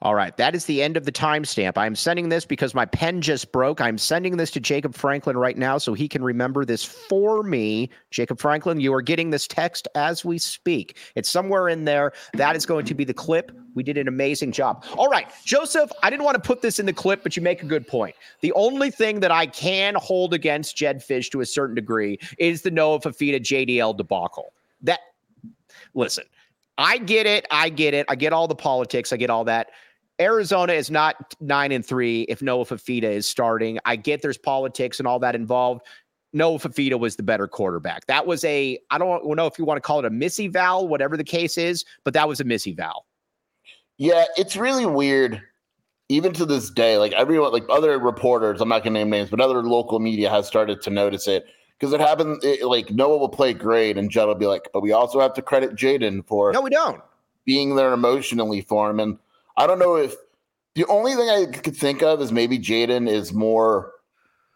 All 0.00 0.14
right. 0.14 0.36
That 0.36 0.54
is 0.54 0.66
the 0.66 0.80
end 0.80 0.96
of 0.96 1.06
the 1.06 1.10
timestamp. 1.10 1.72
I'm 1.76 1.96
sending 1.96 2.28
this 2.28 2.44
because 2.44 2.72
my 2.72 2.84
pen 2.84 3.20
just 3.20 3.50
broke. 3.50 3.80
I'm 3.80 3.98
sending 3.98 4.36
this 4.36 4.52
to 4.52 4.60
Jacob 4.60 4.94
Franklin 4.94 5.36
right 5.36 5.58
now 5.58 5.76
so 5.76 5.92
he 5.92 6.06
can 6.06 6.22
remember 6.22 6.64
this 6.64 6.84
for 6.84 7.42
me. 7.42 7.90
Jacob 8.12 8.38
Franklin, 8.38 8.78
you 8.78 8.94
are 8.94 9.02
getting 9.02 9.30
this 9.30 9.48
text 9.48 9.88
as 9.96 10.24
we 10.24 10.38
speak. 10.38 10.98
It's 11.16 11.28
somewhere 11.28 11.68
in 11.68 11.84
there. 11.84 12.12
That 12.34 12.54
is 12.54 12.64
going 12.64 12.84
to 12.84 12.94
be 12.94 13.04
the 13.04 13.12
clip. 13.12 13.50
We 13.74 13.82
did 13.82 13.98
an 13.98 14.06
amazing 14.06 14.52
job. 14.52 14.84
All 14.96 15.08
right. 15.08 15.32
Joseph, 15.44 15.90
I 16.00 16.10
didn't 16.10 16.24
want 16.24 16.36
to 16.36 16.46
put 16.46 16.62
this 16.62 16.78
in 16.78 16.86
the 16.86 16.92
clip, 16.92 17.24
but 17.24 17.36
you 17.36 17.42
make 17.42 17.64
a 17.64 17.66
good 17.66 17.86
point. 17.86 18.14
The 18.40 18.52
only 18.52 18.92
thing 18.92 19.18
that 19.18 19.32
I 19.32 19.46
can 19.46 19.96
hold 19.96 20.32
against 20.32 20.76
Jedd 20.76 20.98
Fisch 20.98 21.28
to 21.32 21.40
a 21.40 21.46
certain 21.46 21.74
degree 21.74 22.20
is 22.38 22.62
the 22.62 22.70
Noah 22.70 23.00
Fifita 23.00 23.40
JDL 23.40 23.96
debacle. 23.96 24.52
That, 24.80 25.00
listen, 25.94 26.24
I 26.78 26.98
get 26.98 27.26
it. 27.26 27.46
I 27.50 27.68
get 27.68 27.94
it. 27.94 28.06
I 28.08 28.14
get 28.14 28.32
all 28.32 28.46
the 28.46 28.54
politics. 28.54 29.12
I 29.12 29.16
get 29.16 29.28
all 29.28 29.42
that 29.46 29.70
Arizona 30.20 30.72
is 30.72 30.90
not 30.90 31.34
nine 31.40 31.72
and 31.72 31.84
three 31.84 32.22
if 32.22 32.42
Noah 32.42 32.64
Fifita 32.64 33.04
is 33.04 33.28
starting. 33.28 33.78
I 33.84 33.96
get 33.96 34.22
there's 34.22 34.38
politics 34.38 34.98
and 34.98 35.06
all 35.06 35.18
that 35.20 35.34
involved. 35.34 35.82
Noah 36.32 36.58
Fifita 36.58 36.98
was 36.98 37.16
the 37.16 37.22
better 37.22 37.48
quarterback. 37.48 38.06
That 38.06 38.26
was 38.26 38.44
a, 38.44 38.78
I 38.90 38.98
don't 38.98 39.24
know 39.36 39.46
if 39.46 39.58
you 39.58 39.64
want 39.64 39.78
to 39.78 39.80
call 39.82 39.98
it 40.00 40.04
a 40.04 40.10
missy 40.10 40.48
val, 40.48 40.86
whatever 40.86 41.16
the 41.16 41.24
case 41.24 41.56
is, 41.56 41.84
but 42.04 42.14
that 42.14 42.28
was 42.28 42.40
a 42.40 42.44
missy 42.44 42.72
val. 42.72 43.06
Yeah, 43.96 44.24
it's 44.36 44.56
really 44.56 44.86
weird. 44.86 45.40
Even 46.10 46.32
to 46.34 46.46
this 46.46 46.70
day, 46.70 46.96
like 46.96 47.12
everyone, 47.12 47.52
like 47.52 47.64
other 47.68 47.98
reporters, 47.98 48.60
I'm 48.60 48.68
not 48.68 48.82
going 48.82 48.94
to 48.94 49.00
name 49.00 49.10
names, 49.10 49.30
but 49.30 49.40
other 49.40 49.62
local 49.62 49.98
media 49.98 50.30
has 50.30 50.46
started 50.46 50.80
to 50.82 50.90
notice 50.90 51.28
it 51.28 51.44
because 51.78 51.92
it 51.92 52.00
happened. 52.00 52.42
It, 52.42 52.64
like 52.64 52.90
Noah 52.90 53.18
will 53.18 53.28
play 53.28 53.52
great, 53.52 53.98
and 53.98 54.10
Judd 54.10 54.26
will 54.26 54.34
be 54.34 54.46
like, 54.46 54.70
but 54.72 54.80
we 54.80 54.92
also 54.92 55.20
have 55.20 55.34
to 55.34 55.42
credit 55.42 55.74
Jayden 55.74 56.26
for 56.26 56.52
no, 56.52 56.62
we 56.62 56.70
don't 56.70 57.02
being 57.44 57.76
there 57.76 57.92
emotionally 57.92 58.60
for 58.60 58.88
him. 58.90 59.00
And 59.00 59.18
I 59.58 59.66
don't 59.66 59.80
know 59.80 59.96
if 59.96 60.14
the 60.76 60.86
only 60.86 61.14
thing 61.14 61.28
I 61.28 61.46
could 61.46 61.76
think 61.76 62.02
of 62.02 62.22
is 62.22 62.30
maybe 62.30 62.58
Jaden 62.58 63.10
is 63.10 63.32
more 63.32 63.92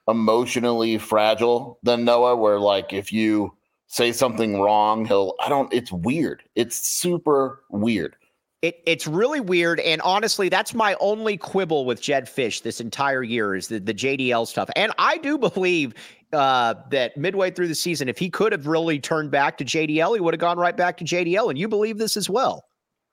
emotionally 0.08 0.96
fragile 0.98 1.80
than 1.82 2.04
Noah, 2.04 2.36
where 2.36 2.60
like 2.60 2.92
if 2.92 3.12
you 3.12 3.52
say 3.88 4.12
something 4.12 4.60
wrong, 4.60 5.04
he'll 5.04 5.34
I 5.40 5.48
don't 5.48 5.72
it's 5.74 5.90
weird. 5.90 6.44
It's 6.54 6.76
super 6.76 7.64
weird. 7.68 8.14
It, 8.62 8.80
it's 8.86 9.08
really 9.08 9.40
weird. 9.40 9.80
And 9.80 10.00
honestly, 10.02 10.48
that's 10.48 10.72
my 10.72 10.94
only 11.00 11.36
quibble 11.36 11.84
with 11.84 12.00
Jedd 12.00 12.26
Fisch 12.26 12.62
this 12.62 12.80
entire 12.80 13.24
year 13.24 13.56
is 13.56 13.66
the, 13.66 13.80
the 13.80 13.92
JDL 13.92 14.46
stuff. 14.46 14.70
And 14.76 14.92
I 14.98 15.18
do 15.18 15.36
believe 15.36 15.94
uh, 16.32 16.74
that 16.90 17.16
midway 17.16 17.50
through 17.50 17.66
the 17.66 17.74
season, 17.74 18.08
if 18.08 18.18
he 18.18 18.30
could 18.30 18.52
have 18.52 18.68
really 18.68 19.00
turned 19.00 19.32
back 19.32 19.58
to 19.58 19.64
JDL, 19.64 20.14
he 20.14 20.20
would 20.20 20.32
have 20.32 20.40
gone 20.40 20.58
right 20.58 20.76
back 20.76 20.96
to 20.98 21.04
JDL. 21.04 21.50
And 21.50 21.58
you 21.58 21.66
believe 21.66 21.98
this 21.98 22.16
as 22.16 22.30
well. 22.30 22.64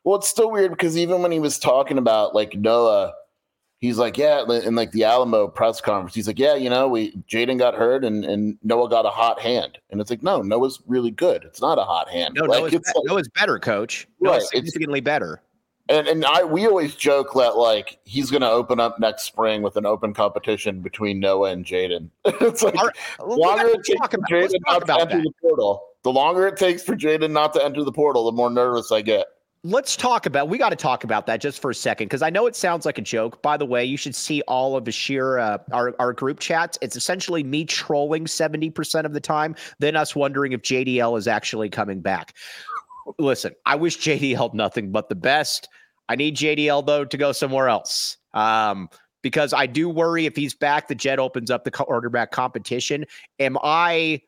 Well, 0.03 0.17
it's 0.17 0.27
still 0.27 0.51
weird 0.51 0.71
because 0.71 0.97
even 0.97 1.21
when 1.21 1.31
he 1.31 1.39
was 1.39 1.59
talking 1.59 1.97
about 1.97 2.33
like 2.33 2.55
Noah, 2.55 3.13
he's 3.79 3.97
like, 3.97 4.17
yeah, 4.17 4.43
in 4.65 4.75
like 4.75 4.91
the 4.91 5.03
Alamo 5.03 5.47
press 5.47 5.81
conference, 5.81 6.15
he's 6.15 6.27
like, 6.27 6.39
yeah, 6.39 6.55
you 6.55 6.69
know, 6.69 6.87
we 6.87 7.11
Jaden 7.31 7.57
got 7.57 7.75
hurt 7.75 8.03
and 8.03 8.23
and 8.23 8.57
Noah 8.63 8.89
got 8.89 9.05
a 9.05 9.09
hot 9.09 9.39
hand, 9.39 9.77
and 9.89 9.99
it's 9.99 10.09
like, 10.09 10.23
no, 10.23 10.41
Noah's 10.41 10.81
really 10.87 11.11
good. 11.11 11.43
It's 11.43 11.61
not 11.61 11.77
a 11.77 11.83
hot 11.83 12.09
hand. 12.09 12.35
No, 12.35 12.45
like, 12.45 12.59
Noah's, 12.59 12.71
be- 12.71 12.77
like, 12.77 13.05
Noah's 13.05 13.29
better, 13.29 13.59
coach. 13.59 14.07
Noah's 14.19 14.43
right, 14.43 14.49
significantly 14.49 15.01
better. 15.01 15.41
And 15.89 16.07
and 16.07 16.23
I 16.23 16.43
we 16.43 16.67
always 16.67 16.95
joke 16.95 17.33
that 17.33 17.57
like 17.57 17.97
he's 18.03 18.29
going 18.29 18.41
to 18.41 18.49
open 18.49 18.79
up 18.79 18.99
next 18.99 19.23
spring 19.23 19.63
with 19.63 19.75
an 19.75 19.87
open 19.87 20.13
competition 20.13 20.81
between 20.81 21.19
Noah 21.19 21.49
and 21.51 21.65
Jaden. 21.65 22.09
it's 22.25 22.61
like 22.61 22.77
Our, 22.77 22.93
uh, 23.19 23.25
longer 23.25 23.67
it 23.69 23.83
takes 23.83 24.07
for 24.07 24.19
Jayden 24.29 24.59
not 24.67 24.85
to 24.85 24.93
enter 24.93 25.17
that. 25.17 25.23
the 25.23 25.33
portal, 25.41 25.83
the 26.03 26.11
longer 26.11 26.45
it 26.47 26.57
takes 26.57 26.83
for 26.83 26.95
Jaden 26.95 27.31
not 27.31 27.53
to 27.53 27.65
enter 27.65 27.83
the 27.83 27.91
portal, 27.91 28.25
the 28.25 28.31
more 28.31 28.51
nervous 28.51 28.91
I 28.91 29.01
get. 29.01 29.25
Let's 29.65 29.97
talk 29.97 30.25
about 30.25 30.47
we 30.47 30.57
got 30.57 30.69
to 30.69 30.75
talk 30.75 31.03
about 31.03 31.25
that 31.25 31.41
just 31.41 31.61
for 31.61 31.71
a 31.71 31.75
second 31.75 32.05
because 32.05 32.21
i 32.21 32.29
know 32.29 32.45
it 32.45 32.55
sounds 32.55 32.85
like 32.85 32.97
a 32.97 33.01
joke. 33.01 33.41
By 33.41 33.57
the 33.57 33.65
way 33.65 33.83
you 33.83 33.97
should 33.97 34.15
see 34.15 34.41
all 34.43 34.77
of 34.77 34.85
the 34.85 34.91
sheer 34.91 35.37
uh, 35.37 35.57
our, 35.73 35.93
our 35.99 36.13
group 36.13 36.39
chats. 36.39 36.77
It's 36.81 36.95
essentially 36.95 37.43
me 37.43 37.65
trolling 37.65 38.25
70% 38.25 39.03
of 39.03 39.13
the 39.13 39.19
time 39.19 39.55
then 39.79 39.97
us 39.97 40.15
wondering 40.15 40.53
if 40.53 40.61
jdl 40.61 41.17
is 41.17 41.27
actually 41.27 41.69
coming 41.69 41.99
back. 41.99 42.33
Listen 43.17 43.53
i 43.65 43.75
wish 43.75 43.97
jdl 43.97 44.53
nothing 44.53 44.91
but 44.91 45.09
the 45.09 45.15
best. 45.15 45.67
I 46.07 46.15
need 46.15 46.37
jdl 46.37 46.85
though 46.85 47.03
to 47.03 47.17
go 47.17 47.33
somewhere 47.33 47.67
else. 47.67 48.15
Um, 48.33 48.89
because 49.21 49.51
i 49.51 49.65
do 49.65 49.89
worry 49.89 50.25
if 50.25 50.37
he's 50.37 50.53
back 50.53 50.87
the 50.87 50.95
jet 50.95 51.19
opens 51.19 51.51
up 51.51 51.65
the 51.65 51.71
quarterback 51.71 52.31
competition. 52.31 53.03
Am 53.39 53.57
i 53.61 54.21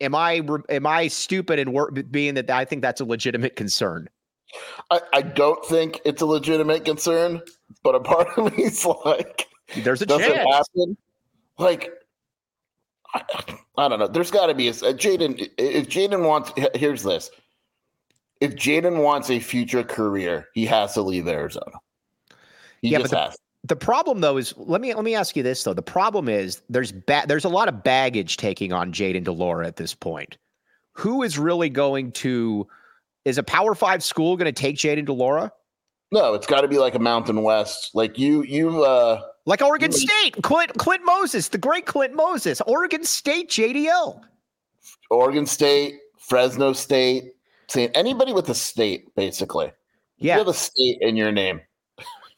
am 0.00 0.16
I 0.16 0.42
am 0.68 0.86
I 0.86 1.06
stupid 1.06 1.60
in 1.60 2.04
being 2.10 2.34
that 2.34 2.50
I 2.50 2.64
think 2.64 2.82
that's 2.82 3.00
a 3.00 3.04
legitimate 3.04 3.54
concern? 3.54 4.08
I, 4.90 5.00
I 5.12 5.22
don't 5.22 5.64
think 5.66 6.00
it's 6.04 6.22
a 6.22 6.26
legitimate 6.26 6.84
concern, 6.84 7.40
but 7.82 7.94
a 7.94 8.00
part 8.00 8.28
of 8.36 8.52
me 8.56 8.64
is 8.64 8.84
like, 8.84 9.46
there's 9.82 10.02
a 10.02 10.06
does 10.06 10.20
chance. 10.20 10.38
It 10.38 10.52
happen? 10.52 10.96
Like, 11.58 11.90
I, 13.14 13.22
I 13.78 13.88
don't 13.88 13.98
know. 13.98 14.08
There's 14.08 14.30
got 14.30 14.46
to 14.46 14.54
be 14.54 14.68
a, 14.68 14.72
a 14.72 14.94
Jayden. 14.94 15.50
If 15.58 15.88
Jaden 15.88 16.26
wants, 16.26 16.52
here's 16.74 17.02
this: 17.02 17.30
if 18.40 18.54
Jaden 18.54 19.02
wants 19.02 19.30
a 19.30 19.40
future 19.40 19.82
career, 19.82 20.48
he 20.54 20.66
has 20.66 20.94
to 20.94 21.02
leave 21.02 21.26
Arizona. 21.26 21.78
He 22.82 22.90
yeah, 22.90 22.98
just 22.98 23.10
the, 23.10 23.18
has 23.18 23.36
the 23.66 23.76
problem 23.76 24.20
though 24.20 24.36
is 24.36 24.54
let 24.56 24.80
me 24.80 24.94
let 24.94 25.04
me 25.04 25.14
ask 25.14 25.36
you 25.36 25.42
this 25.42 25.62
though. 25.64 25.74
The 25.74 25.82
problem 25.82 26.28
is 26.28 26.62
there's 26.68 26.92
ba- 26.92 27.24
there's 27.26 27.44
a 27.44 27.48
lot 27.48 27.68
of 27.68 27.82
baggage 27.82 28.36
taking 28.36 28.72
on 28.72 28.92
Jayden 28.92 29.24
de 29.24 29.32
Laura 29.32 29.66
at 29.66 29.76
this 29.76 29.94
point. 29.94 30.38
Who 30.92 31.22
is 31.22 31.38
really 31.38 31.68
going 31.68 32.12
to 32.12 32.66
is 33.26 33.38
a 33.38 33.42
Power 33.42 33.74
Five 33.74 34.02
school 34.02 34.36
going 34.36 34.46
to 34.46 34.52
take 34.52 34.76
Jayden 34.76 35.04
de 35.04 35.12
Laura? 35.12 35.52
No, 36.12 36.34
it's 36.34 36.46
got 36.46 36.60
to 36.60 36.68
be 36.68 36.78
like 36.78 36.94
a 36.94 37.00
Mountain 37.00 37.42
West, 37.42 37.90
like 37.92 38.18
you 38.18 38.42
you 38.44 38.84
uh 38.84 39.20
like 39.44 39.60
Oregon 39.60 39.90
you, 39.90 39.98
State, 39.98 40.42
Clint 40.42 40.72
Clint 40.78 41.04
Moses, 41.04 41.48
the 41.48 41.58
great 41.58 41.84
Clint 41.84 42.14
Moses, 42.14 42.60
Oregon 42.62 43.04
State, 43.04 43.50
JDL, 43.50 44.22
Oregon 45.10 45.44
State, 45.44 45.96
Fresno 46.18 46.72
State, 46.72 47.32
saying 47.66 47.90
anybody 47.94 48.32
with 48.32 48.48
a 48.48 48.54
state 48.54 49.12
basically. 49.16 49.72
Yeah, 50.18 50.34
you 50.34 50.38
have 50.38 50.48
a 50.48 50.54
state 50.54 50.98
in 51.00 51.16
your 51.16 51.32
name. 51.32 51.60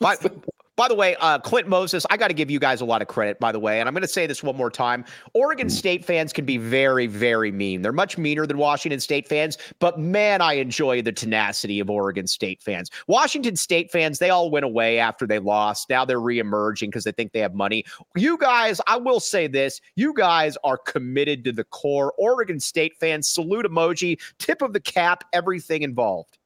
But 0.01 0.22
by 0.78 0.86
the 0.86 0.94
way, 0.94 1.16
uh, 1.16 1.40
Clint 1.40 1.66
Moses, 1.66 2.06
I 2.08 2.16
got 2.16 2.28
to 2.28 2.34
give 2.34 2.50
you 2.50 2.60
guys 2.60 2.80
a 2.80 2.84
lot 2.84 3.02
of 3.02 3.08
credit, 3.08 3.40
by 3.40 3.50
the 3.50 3.58
way. 3.58 3.80
And 3.80 3.88
I'm 3.88 3.94
going 3.94 4.02
to 4.02 4.08
say 4.08 4.28
this 4.28 4.44
one 4.44 4.56
more 4.56 4.70
time. 4.70 5.04
Oregon. 5.34 5.68
State 5.68 6.04
fans 6.04 6.32
can 6.32 6.44
be 6.44 6.56
very, 6.56 7.08
very 7.08 7.50
mean. 7.50 7.82
They're 7.82 7.92
much 7.92 8.16
meaner 8.16 8.46
than 8.46 8.58
Washington 8.58 9.00
State 9.00 9.26
fans, 9.26 9.58
but 9.80 9.98
man, 9.98 10.40
I 10.40 10.54
enjoy 10.54 11.02
the 11.02 11.10
tenacity 11.10 11.80
of 11.80 11.90
Oregon 11.90 12.28
State 12.28 12.62
fans. 12.62 12.90
Washington 13.08 13.56
State 13.56 13.90
fans, 13.90 14.20
they 14.20 14.30
all 14.30 14.50
went 14.50 14.64
away 14.64 15.00
after 15.00 15.26
they 15.26 15.40
lost. 15.40 15.90
Now 15.90 16.04
they're 16.04 16.20
reemerging 16.20 16.86
because 16.86 17.02
they 17.02 17.10
think 17.10 17.32
they 17.32 17.40
have 17.40 17.54
money. 17.54 17.84
You 18.14 18.38
guys, 18.38 18.80
I 18.86 18.98
will 18.98 19.18
say 19.18 19.48
this 19.48 19.80
you 19.96 20.14
guys 20.14 20.56
are 20.62 20.78
committed 20.78 21.42
to 21.44 21.52
the 21.52 21.64
core. 21.64 22.14
Oregon 22.18 22.60
State 22.60 22.96
fans, 23.00 23.28
salute 23.28 23.66
emoji, 23.66 24.20
tip 24.38 24.62
of 24.62 24.72
the 24.72 24.80
cap, 24.80 25.24
everything 25.32 25.82
involved. 25.82 26.38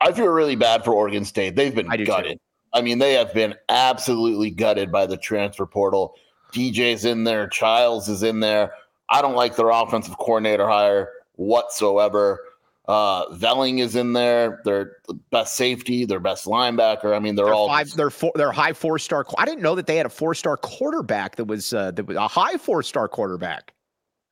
I 0.00 0.12
feel 0.12 0.26
really 0.26 0.56
bad 0.56 0.84
for 0.84 0.92
Oregon 0.92 1.24
State. 1.24 1.56
They've 1.56 1.74
been 1.74 1.88
gutted. 2.04 2.38
Too. 2.38 2.47
I 2.78 2.80
mean, 2.80 2.98
they 2.98 3.14
have 3.14 3.34
been 3.34 3.54
absolutely 3.68 4.50
gutted 4.50 4.92
by 4.92 5.06
the 5.06 5.16
transfer 5.16 5.66
portal. 5.66 6.14
DJ's 6.52 7.04
in 7.04 7.24
there, 7.24 7.48
Childs 7.48 8.08
is 8.08 8.22
in 8.22 8.38
there. 8.38 8.72
I 9.10 9.20
don't 9.20 9.34
like 9.34 9.56
their 9.56 9.70
offensive 9.70 10.16
coordinator 10.18 10.68
hire 10.68 11.10
whatsoever. 11.34 12.40
Uh, 12.86 13.26
Velling 13.30 13.80
is 13.80 13.96
in 13.96 14.12
there. 14.12 14.60
Their 14.64 14.98
best 15.30 15.56
safety, 15.56 16.04
their 16.04 16.20
best 16.20 16.46
linebacker. 16.46 17.14
I 17.14 17.18
mean, 17.18 17.34
they're, 17.34 17.46
they're 17.46 17.54
all 17.54 17.68
five. 17.68 17.90
They're 17.94 18.10
four. 18.10 18.32
They're 18.34 18.52
high 18.52 18.72
four 18.72 18.98
star. 18.98 19.26
I 19.36 19.44
didn't 19.44 19.60
know 19.60 19.74
that 19.74 19.86
they 19.86 19.96
had 19.96 20.06
a 20.06 20.10
four 20.10 20.34
star 20.34 20.56
quarterback 20.56 21.36
that 21.36 21.44
was 21.44 21.74
uh, 21.74 21.90
that 21.90 22.06
was 22.06 22.16
a 22.16 22.28
high 22.28 22.56
four 22.56 22.82
star 22.82 23.08
quarterback. 23.08 23.74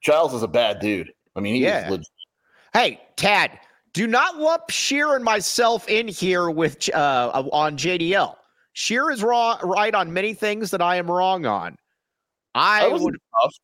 Childs 0.00 0.32
is 0.32 0.42
a 0.42 0.48
bad 0.48 0.78
dude. 0.78 1.12
I 1.35 1.40
mean, 1.40 1.54
he 1.54 1.62
yeah. 1.62 1.88
Legit. 1.90 2.06
Hey, 2.72 3.00
Tad, 3.16 3.59
do 3.96 4.06
not 4.06 4.37
lump 4.37 4.68
Scheer 4.68 5.16
and 5.16 5.24
myself 5.24 5.88
in 5.88 6.06
here 6.06 6.50
with 6.50 6.94
uh, 6.94 7.44
on 7.50 7.78
JDL. 7.78 8.35
Scheer 8.74 9.11
is 9.11 9.22
wrong, 9.22 9.59
right 9.62 9.94
on 9.94 10.12
many 10.12 10.35
things 10.35 10.70
that 10.72 10.82
I 10.82 10.96
am 10.96 11.11
wrong 11.11 11.46
on. 11.46 11.76
I 12.54 12.88
would. 12.88 13.16
Tough. 13.42 13.54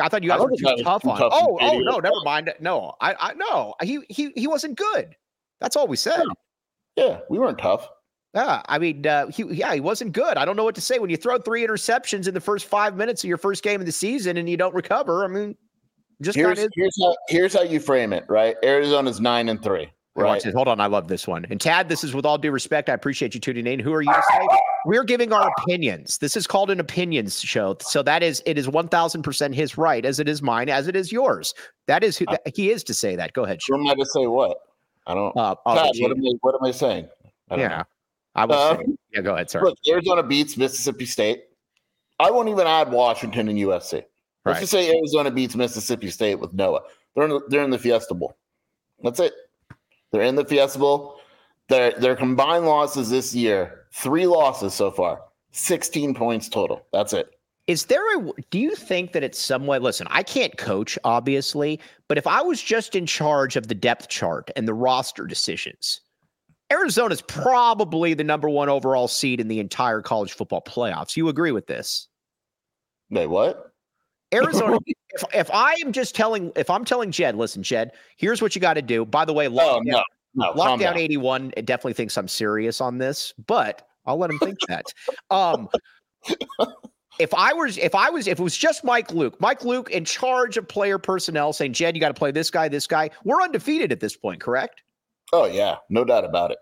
I 0.00 0.08
thought 0.08 0.22
you 0.22 0.28
guys 0.28 0.40
were 0.40 0.50
too 0.56 0.84
tough 0.84 1.02
too 1.02 1.10
on. 1.10 1.18
Tough 1.18 1.32
oh, 1.34 1.58
oh 1.60 1.78
no, 1.80 1.98
never 1.98 2.14
mind. 2.24 2.54
No, 2.60 2.94
I, 3.00 3.16
I 3.18 3.34
no, 3.34 3.74
he 3.82 3.98
he 4.08 4.30
he 4.36 4.46
wasn't 4.46 4.78
good. 4.78 5.16
That's 5.60 5.74
all 5.74 5.88
we 5.88 5.96
said. 5.96 6.22
Yeah, 6.94 7.04
yeah 7.04 7.18
we 7.28 7.40
weren't 7.40 7.58
tough. 7.58 7.88
Yeah, 8.32 8.62
I 8.68 8.78
mean, 8.78 9.04
uh, 9.04 9.26
he 9.26 9.42
yeah, 9.50 9.74
he 9.74 9.80
wasn't 9.80 10.12
good. 10.12 10.36
I 10.36 10.44
don't 10.44 10.54
know 10.54 10.64
what 10.64 10.76
to 10.76 10.80
say 10.80 11.00
when 11.00 11.10
you 11.10 11.16
throw 11.16 11.38
three 11.38 11.66
interceptions 11.66 12.28
in 12.28 12.34
the 12.34 12.40
first 12.40 12.66
five 12.66 12.96
minutes 12.96 13.24
of 13.24 13.28
your 13.28 13.38
first 13.38 13.64
game 13.64 13.80
of 13.80 13.86
the 13.86 13.92
season 13.92 14.36
and 14.36 14.48
you 14.48 14.56
don't 14.56 14.74
recover. 14.74 15.24
I 15.24 15.26
mean, 15.26 15.56
just 16.22 16.36
here's, 16.36 16.66
here's 16.74 16.94
how 17.02 17.16
here's 17.28 17.52
how 17.54 17.62
you 17.62 17.80
frame 17.80 18.12
it, 18.12 18.24
right? 18.28 18.56
Arizona's 18.62 19.20
nine 19.20 19.48
and 19.48 19.62
three. 19.62 19.90
Right. 20.16 20.42
Hold 20.54 20.68
on. 20.68 20.80
I 20.80 20.86
love 20.86 21.08
this 21.08 21.28
one. 21.28 21.44
And 21.50 21.60
Tad, 21.60 21.90
this 21.90 22.02
is 22.02 22.14
with 22.14 22.24
all 22.24 22.38
due 22.38 22.50
respect. 22.50 22.88
I 22.88 22.94
appreciate 22.94 23.34
you 23.34 23.40
tuning 23.40 23.66
in. 23.66 23.78
Who 23.78 23.92
are 23.92 24.00
you 24.00 24.10
to 24.10 24.22
say? 24.30 24.48
We're 24.86 25.04
giving 25.04 25.30
our 25.32 25.50
opinions. 25.58 26.16
This 26.18 26.38
is 26.38 26.46
called 26.46 26.70
an 26.70 26.80
opinions 26.80 27.40
show. 27.40 27.76
So 27.82 28.02
that 28.02 28.22
is 28.22 28.42
it 28.46 28.56
is 28.56 28.66
one 28.66 28.88
thousand 28.88 29.22
percent 29.22 29.54
his 29.54 29.76
right, 29.76 30.04
as 30.04 30.18
it 30.18 30.28
is 30.28 30.40
mine, 30.40 30.70
as 30.70 30.88
it 30.88 30.96
is 30.96 31.12
yours. 31.12 31.54
That 31.86 32.02
is 32.02 32.16
who 32.16 32.24
uh, 32.28 32.38
he 32.54 32.70
is 32.70 32.82
to 32.84 32.94
say 32.94 33.14
that. 33.16 33.34
Go 33.34 33.44
ahead. 33.44 33.58
Who 33.68 33.74
am 33.74 33.86
I 33.88 33.94
to 33.94 34.06
say 34.06 34.26
what? 34.26 34.56
I 35.06 35.14
don't. 35.14 35.36
Uh, 35.36 35.54
oh, 35.66 35.74
Tad, 35.74 35.94
what 35.98 36.12
am 36.12 36.24
I? 36.24 36.32
What 36.40 36.54
am 36.54 36.64
I 36.64 36.70
saying? 36.70 37.08
I 37.50 37.56
yeah, 37.56 37.68
know. 37.68 37.82
I 38.34 38.44
will. 38.46 38.54
Uh, 38.54 38.78
yeah, 39.12 39.20
go 39.20 39.34
ahead. 39.34 39.50
Sorry. 39.50 39.64
Look, 39.66 39.78
Arizona 39.86 40.22
beats 40.22 40.56
Mississippi 40.56 41.04
State. 41.04 41.44
I 42.18 42.30
won't 42.30 42.48
even 42.48 42.66
add 42.66 42.90
Washington 42.90 43.48
and 43.48 43.58
USC. 43.58 44.02
Let's 44.46 44.60
just 44.60 44.72
say 44.72 44.96
Arizona 44.96 45.30
beats 45.30 45.56
Mississippi 45.56 46.10
State 46.10 46.36
with 46.36 46.52
Noah. 46.52 46.82
They're 47.14 47.24
in 47.24 47.30
the, 47.30 47.40
they're 47.48 47.64
in 47.64 47.70
the 47.70 47.78
Fiesta 47.78 48.14
Bowl. 48.14 48.36
That's 49.02 49.20
it. 49.20 49.32
They're 50.12 50.22
in 50.22 50.36
the 50.36 50.44
Fiesta 50.44 50.78
Bowl. 50.78 51.16
Their 51.68 51.92
their 51.92 52.14
combined 52.14 52.64
losses 52.64 53.10
this 53.10 53.34
year, 53.34 53.86
three 53.92 54.26
losses 54.26 54.72
so 54.72 54.90
far, 54.90 55.20
16 55.50 56.14
points 56.14 56.48
total. 56.48 56.86
That's 56.92 57.12
it. 57.12 57.30
Is 57.66 57.86
there 57.86 58.18
a 58.18 58.30
do 58.50 58.58
you 58.60 58.76
think 58.76 59.12
that 59.12 59.24
it's 59.24 59.38
somewhat 59.38 59.82
listen, 59.82 60.06
I 60.10 60.22
can't 60.22 60.56
coach 60.56 60.96
obviously, 61.02 61.80
but 62.06 62.18
if 62.18 62.26
I 62.26 62.40
was 62.40 62.62
just 62.62 62.94
in 62.94 63.06
charge 63.06 63.56
of 63.56 63.66
the 63.66 63.74
depth 63.74 64.08
chart 64.08 64.50
and 64.54 64.68
the 64.68 64.74
roster 64.74 65.26
decisions, 65.26 66.00
Arizona's 66.70 67.22
probably 67.22 68.14
the 68.14 68.24
number 68.24 68.48
1 68.48 68.68
overall 68.68 69.08
seed 69.08 69.40
in 69.40 69.48
the 69.48 69.58
entire 69.58 70.02
college 70.02 70.32
football 70.32 70.62
playoffs. 70.62 71.16
You 71.16 71.28
agree 71.28 71.52
with 71.52 71.66
this? 71.66 72.06
Wait, 73.10 73.26
what? 73.26 73.72
Arizona, 74.34 74.78
if, 74.86 75.24
if 75.34 75.50
I 75.52 75.74
am 75.84 75.92
just 75.92 76.14
telling, 76.14 76.52
if 76.56 76.70
I'm 76.70 76.84
telling 76.84 77.10
Jed, 77.10 77.36
listen, 77.36 77.62
Jed, 77.62 77.92
here's 78.16 78.42
what 78.42 78.54
you 78.54 78.60
got 78.60 78.74
to 78.74 78.82
do. 78.82 79.04
By 79.04 79.24
the 79.24 79.32
way, 79.32 79.46
lockdown, 79.46 79.60
oh, 79.60 79.80
no, 79.84 80.02
no, 80.34 80.52
lockdown 80.54 80.96
81 80.96 81.52
definitely 81.64 81.94
thinks 81.94 82.16
I'm 82.16 82.28
serious 82.28 82.80
on 82.80 82.98
this, 82.98 83.32
but 83.46 83.88
I'll 84.04 84.18
let 84.18 84.30
him 84.30 84.38
think 84.38 84.58
that. 84.68 84.84
Um, 85.30 85.68
if 87.18 87.32
I 87.34 87.52
was, 87.52 87.78
if 87.78 87.94
I 87.94 88.10
was, 88.10 88.26
if 88.26 88.38
it 88.38 88.42
was 88.42 88.56
just 88.56 88.84
Mike 88.84 89.12
Luke, 89.12 89.40
Mike 89.40 89.64
Luke 89.64 89.90
in 89.90 90.04
charge 90.04 90.56
of 90.56 90.68
player 90.68 90.98
personnel 90.98 91.52
saying, 91.52 91.72
Jed, 91.72 91.96
you 91.96 92.00
got 92.00 92.08
to 92.08 92.14
play 92.14 92.30
this 92.30 92.50
guy, 92.50 92.68
this 92.68 92.86
guy, 92.86 93.10
we're 93.24 93.42
undefeated 93.42 93.92
at 93.92 94.00
this 94.00 94.16
point, 94.16 94.40
correct? 94.40 94.82
Oh, 95.32 95.46
yeah. 95.46 95.76
No 95.90 96.04
doubt 96.04 96.24
about 96.24 96.50
it. 96.50 96.58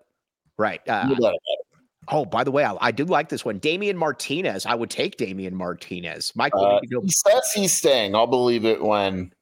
Right. 0.57 0.81
Uh, 0.88 1.05
no 1.05 1.14
doubt 1.14 1.18
about 1.18 1.33
it. 1.33 1.63
Oh, 2.09 2.25
by 2.25 2.45
the 2.45 2.51
way, 2.51 2.64
I, 2.64 2.77
I 2.81 2.90
do 2.90 3.05
like 3.05 3.29
this 3.29 3.45
one. 3.45 3.59
Damien 3.59 3.97
Martinez. 3.97 4.67
I 4.67 4.75
would 4.75 4.90
take 4.90 5.17
Damien 5.17 5.55
Martinez. 5.55 6.33
Michael, 6.35 6.64
uh, 6.64 6.81
he 6.83 7.09
says 7.09 7.53
he's 7.55 7.73
staying. 7.73 8.14
I'll 8.14 8.27
believe 8.27 8.64
it 8.64 8.83
when 8.83 9.33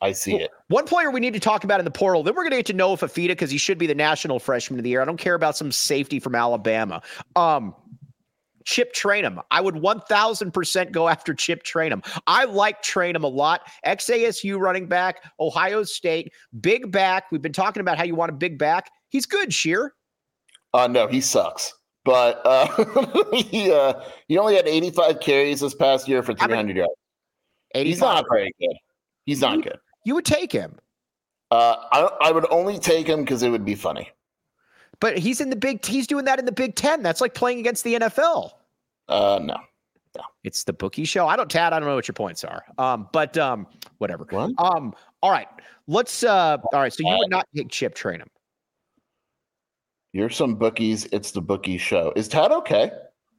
I 0.00 0.12
see 0.12 0.36
it. 0.36 0.50
One 0.68 0.86
player 0.86 1.10
we 1.10 1.20
need 1.20 1.34
to 1.34 1.40
talk 1.40 1.64
about 1.64 1.78
in 1.78 1.84
the 1.84 1.90
portal. 1.90 2.22
Then 2.22 2.34
we're 2.34 2.42
going 2.42 2.52
to 2.52 2.58
get 2.58 2.66
to 2.66 2.72
Noah 2.72 2.96
Fifita 2.96 3.28
because 3.28 3.50
he 3.50 3.58
should 3.58 3.78
be 3.78 3.86
the 3.86 3.94
national 3.94 4.38
freshman 4.38 4.78
of 4.78 4.84
the 4.84 4.90
year. 4.90 5.02
I 5.02 5.04
don't 5.04 5.18
care 5.18 5.34
about 5.34 5.56
some 5.56 5.70
safety 5.70 6.18
from 6.20 6.34
Alabama. 6.34 7.02
Um, 7.36 7.74
Chip 8.64 8.94
Trayanum. 8.94 9.42
I 9.50 9.60
would 9.60 9.74
1000% 9.74 10.92
go 10.92 11.08
after 11.08 11.34
Chip 11.34 11.64
Trayanum. 11.64 12.04
I 12.26 12.44
like 12.44 12.82
Trayanum 12.82 13.24
a 13.24 13.28
lot. 13.28 13.62
XASU 13.86 14.58
running 14.58 14.86
back, 14.86 15.24
Ohio 15.38 15.82
State, 15.82 16.32
big 16.60 16.90
back. 16.92 17.24
We've 17.30 17.42
been 17.42 17.52
talking 17.52 17.80
about 17.80 17.98
how 17.98 18.04
you 18.04 18.14
want 18.14 18.30
a 18.30 18.34
big 18.34 18.58
back. 18.58 18.90
He's 19.08 19.26
good, 19.26 19.52
Scheer. 19.52 19.94
Uh, 20.72 20.86
no, 20.86 21.08
he 21.08 21.20
sucks 21.20 21.74
but 22.04 22.40
uh, 22.44 23.24
he 23.32 23.70
uh, 23.70 23.94
he 24.28 24.38
only 24.38 24.56
had 24.56 24.66
85 24.66 25.20
carries 25.20 25.60
this 25.60 25.74
past 25.74 26.08
year 26.08 26.22
for 26.22 26.34
300 26.34 26.76
yards. 26.76 26.92
He's 27.74 28.00
not 28.00 28.24
very 28.30 28.52
good. 28.60 28.76
He's 29.26 29.40
not 29.40 29.56
you, 29.56 29.62
good. 29.62 29.78
You 30.04 30.14
would 30.16 30.24
take 30.24 30.50
him. 30.50 30.78
Uh, 31.50 31.76
I, 31.92 32.28
I 32.28 32.32
would 32.32 32.46
only 32.50 32.78
take 32.78 33.06
him 33.06 33.20
because 33.20 33.42
it 33.42 33.50
would 33.50 33.64
be 33.64 33.74
funny. 33.74 34.10
But 35.00 35.18
he's 35.18 35.40
in 35.40 35.50
the 35.50 35.56
big. 35.56 35.84
He's 35.84 36.06
doing 36.06 36.24
that 36.26 36.38
in 36.38 36.44
the 36.44 36.52
Big 36.52 36.74
Ten. 36.74 37.02
That's 37.02 37.20
like 37.20 37.34
playing 37.34 37.58
against 37.58 37.84
the 37.84 37.94
NFL. 37.94 38.52
Uh, 39.08 39.40
no. 39.42 39.56
No. 40.16 40.24
It's 40.42 40.64
the 40.64 40.72
bookie 40.72 41.04
show. 41.04 41.28
I 41.28 41.36
don't, 41.36 41.50
Tad. 41.50 41.72
I 41.72 41.78
don't 41.78 41.88
know 41.88 41.94
what 41.94 42.08
your 42.08 42.14
points 42.14 42.44
are. 42.44 42.64
Um, 42.78 43.08
but 43.12 43.38
um, 43.38 43.66
whatever. 43.98 44.26
What? 44.28 44.52
Um, 44.58 44.94
all 45.22 45.30
right. 45.30 45.48
Let's. 45.86 46.22
Uh, 46.22 46.58
all 46.72 46.80
right. 46.80 46.92
So 46.92 47.08
you 47.08 47.16
would 47.18 47.30
not 47.30 47.46
take 47.54 47.70
Chip 47.70 47.94
Trayanum. 47.94 48.26
You're 50.12 50.30
some 50.30 50.56
bookies. 50.56 51.06
It's 51.12 51.30
the 51.30 51.40
bookie 51.40 51.78
show. 51.78 52.12
Is 52.16 52.28
Tad 52.28 52.50
okay? 52.52 52.90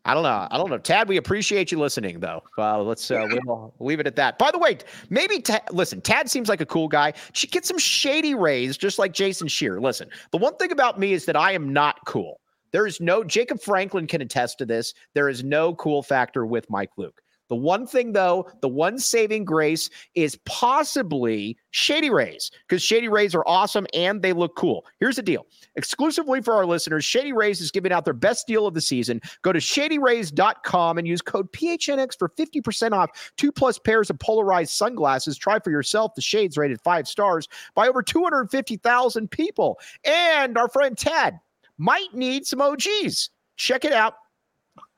I 0.04 0.16
don't 0.16 0.24
know. 0.24 0.48
I 0.50 0.58
don't 0.58 0.70
know. 0.70 0.80
Tad, 0.80 1.08
we 1.08 1.18
appreciate 1.18 1.72
you 1.72 1.78
listening, 1.80 2.20
though. 2.20 2.42
Uh, 2.58 2.82
let's 2.82 3.12
uh, 3.12 3.28
we'll 3.46 3.74
leave 3.80 4.00
it 4.00 4.08
at 4.08 4.16
that. 4.16 4.40
By 4.40 4.50
the 4.50 4.58
way, 4.58 4.80
maybe 5.10 5.44
listen. 5.72 6.02
Tad 6.02 6.30
seems 6.30 6.50
like 6.50 6.60
a 6.60 6.66
cool 6.66 6.88
guy. 6.88 7.14
She 7.34 7.46
gets 7.46 7.68
some 7.68 7.78
shady 7.78 8.34
rays, 8.34 8.78
just 8.78 8.98
like 8.98 9.14
Jason 9.14 9.48
Scheer. 9.48 9.80
Listen, 9.80 10.10
the 10.32 10.38
one 10.38 10.56
thing 10.56 10.72
about 10.72 11.00
me 11.00 11.14
is 11.14 11.26
that 11.26 11.36
I 11.36 11.52
am 11.52 11.72
not 11.72 11.98
cool. 12.06 12.40
There 12.72 12.88
is 12.88 13.00
no 13.00 13.24
Jacob 13.24 13.62
Franklin 13.62 14.08
can 14.08 14.22
attest 14.22 14.58
to 14.60 14.66
this. 14.66 14.94
There 15.14 15.30
is 15.30 15.44
no 15.44 15.76
cool 15.76 16.02
factor 16.02 16.46
with 16.46 16.70
Mike 16.70 16.92
Luke. 16.98 17.22
The 17.52 17.58
one 17.58 17.86
thing, 17.86 18.14
though, 18.14 18.50
the 18.62 18.70
one 18.70 18.98
saving 18.98 19.44
grace 19.44 19.90
is 20.16 20.40
possibly 20.46 21.58
Shady 21.72 22.10
Rays 22.10 22.50
because 22.66 22.82
Shady 22.82 23.10
Rays 23.10 23.36
are 23.36 23.44
awesome 23.46 23.86
and 23.94 24.22
they 24.22 24.32
look 24.32 24.56
cool. 24.56 24.86
Here's 25.02 25.18
the 25.18 25.22
deal 25.22 25.46
exclusively 25.76 26.42
for 26.42 26.54
our 26.54 26.66
listeners, 26.66 27.04
Shady 27.04 27.34
Rays 27.34 27.60
is 27.60 27.70
giving 27.70 27.92
out 27.92 28.06
their 28.06 28.14
best 28.14 28.48
deal 28.48 28.68
of 28.68 28.74
the 28.74 28.80
season. 28.80 29.20
Go 29.42 29.52
to 29.52 29.60
shadyrays.com 29.60 30.98
and 30.98 31.06
use 31.06 31.22
code 31.22 31.52
PHNX 31.52 32.18
for 32.18 32.30
50% 32.30 32.94
off 32.94 33.34
two 33.36 33.52
plus 33.52 33.78
pairs 33.78 34.10
of 34.10 34.18
polarized 34.20 34.72
sunglasses. 34.72 35.38
Try 35.38 35.60
for 35.60 35.72
yourself 35.72 36.16
the 36.16 36.22
shades 36.22 36.56
rated 36.56 36.80
five 36.80 37.06
stars 37.06 37.50
by 37.76 37.90
over 37.90 38.02
250,000 38.02 39.30
people. 39.30 39.78
And 40.06 40.58
our 40.58 40.70
friend 40.70 40.98
Tad 40.98 41.38
might 41.78 42.14
need 42.14 42.46
some 42.48 42.62
OGs. 42.62 43.30
Check 43.58 43.84
it 43.84 43.92
out 43.92 44.14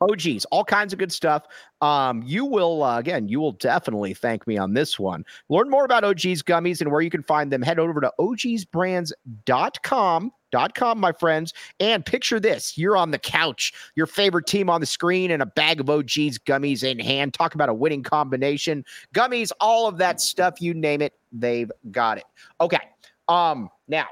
Oh, 0.02 0.16
geez, 0.16 0.46
all 0.46 0.66
kinds 0.66 0.94
of 0.94 1.00
good 1.00 1.12
stuff. 1.12 1.44
Um, 1.82 2.22
you 2.26 2.46
will 2.46 2.84
uh, 2.84 3.00
again, 3.00 3.28
you 3.28 3.40
will 3.40 3.54
definitely 3.54 4.14
thank 4.14 4.46
me 4.46 4.58
on 4.58 4.74
this 4.74 5.00
one. 5.00 5.26
Learn 5.50 5.70
more 5.70 5.86
about 5.86 6.04
OG's 6.04 6.44
gummies 6.44 6.82
and 6.82 6.92
where 6.92 7.02
you 7.02 7.10
can 7.10 7.24
find 7.24 7.52
them. 7.52 7.62
Head 7.62 7.80
over 7.80 8.02
to 8.02 8.12
ogeezbrands.com. 8.20 10.32
Dot 10.52 10.76
com, 10.76 11.00
my 11.00 11.12
friends, 11.12 11.52
and 11.80 12.06
picture 12.06 12.40
this: 12.40 12.78
you're 12.78 12.96
on 12.96 13.10
the 13.10 13.18
couch, 13.18 13.74
your 13.96 14.06
favorite 14.06 14.46
team 14.46 14.70
on 14.70 14.82
the 14.82 14.86
screen, 14.86 15.32
and 15.32 15.42
a 15.42 15.48
bag 15.48 15.80
of 15.80 15.90
OG's 15.90 16.38
gummies 16.38 16.84
in 16.84 17.00
hand. 17.00 17.34
Talk 17.34 17.56
about 17.56 17.70
a 17.70 17.74
winning 17.74 18.04
combination. 18.04 18.86
Gummies, 19.16 19.52
all 19.60 19.88
of 19.88 19.98
that 19.98 20.22
stuff, 20.22 20.62
you 20.62 20.76
name 20.76 21.02
it, 21.02 21.14
they've 21.32 21.72
got 21.90 22.20
it. 22.20 22.26
Okay. 22.62 22.82
Um, 23.28 23.68
now, 23.88 24.06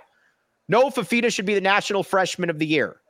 Noah 0.67 0.89
Fifita 0.89 1.31
should 1.31 1.45
be 1.45 1.53
the 1.53 1.61
National 1.61 2.01
Freshman 2.01 2.49
of 2.49 2.57
the 2.57 2.65
Year. 2.65 3.00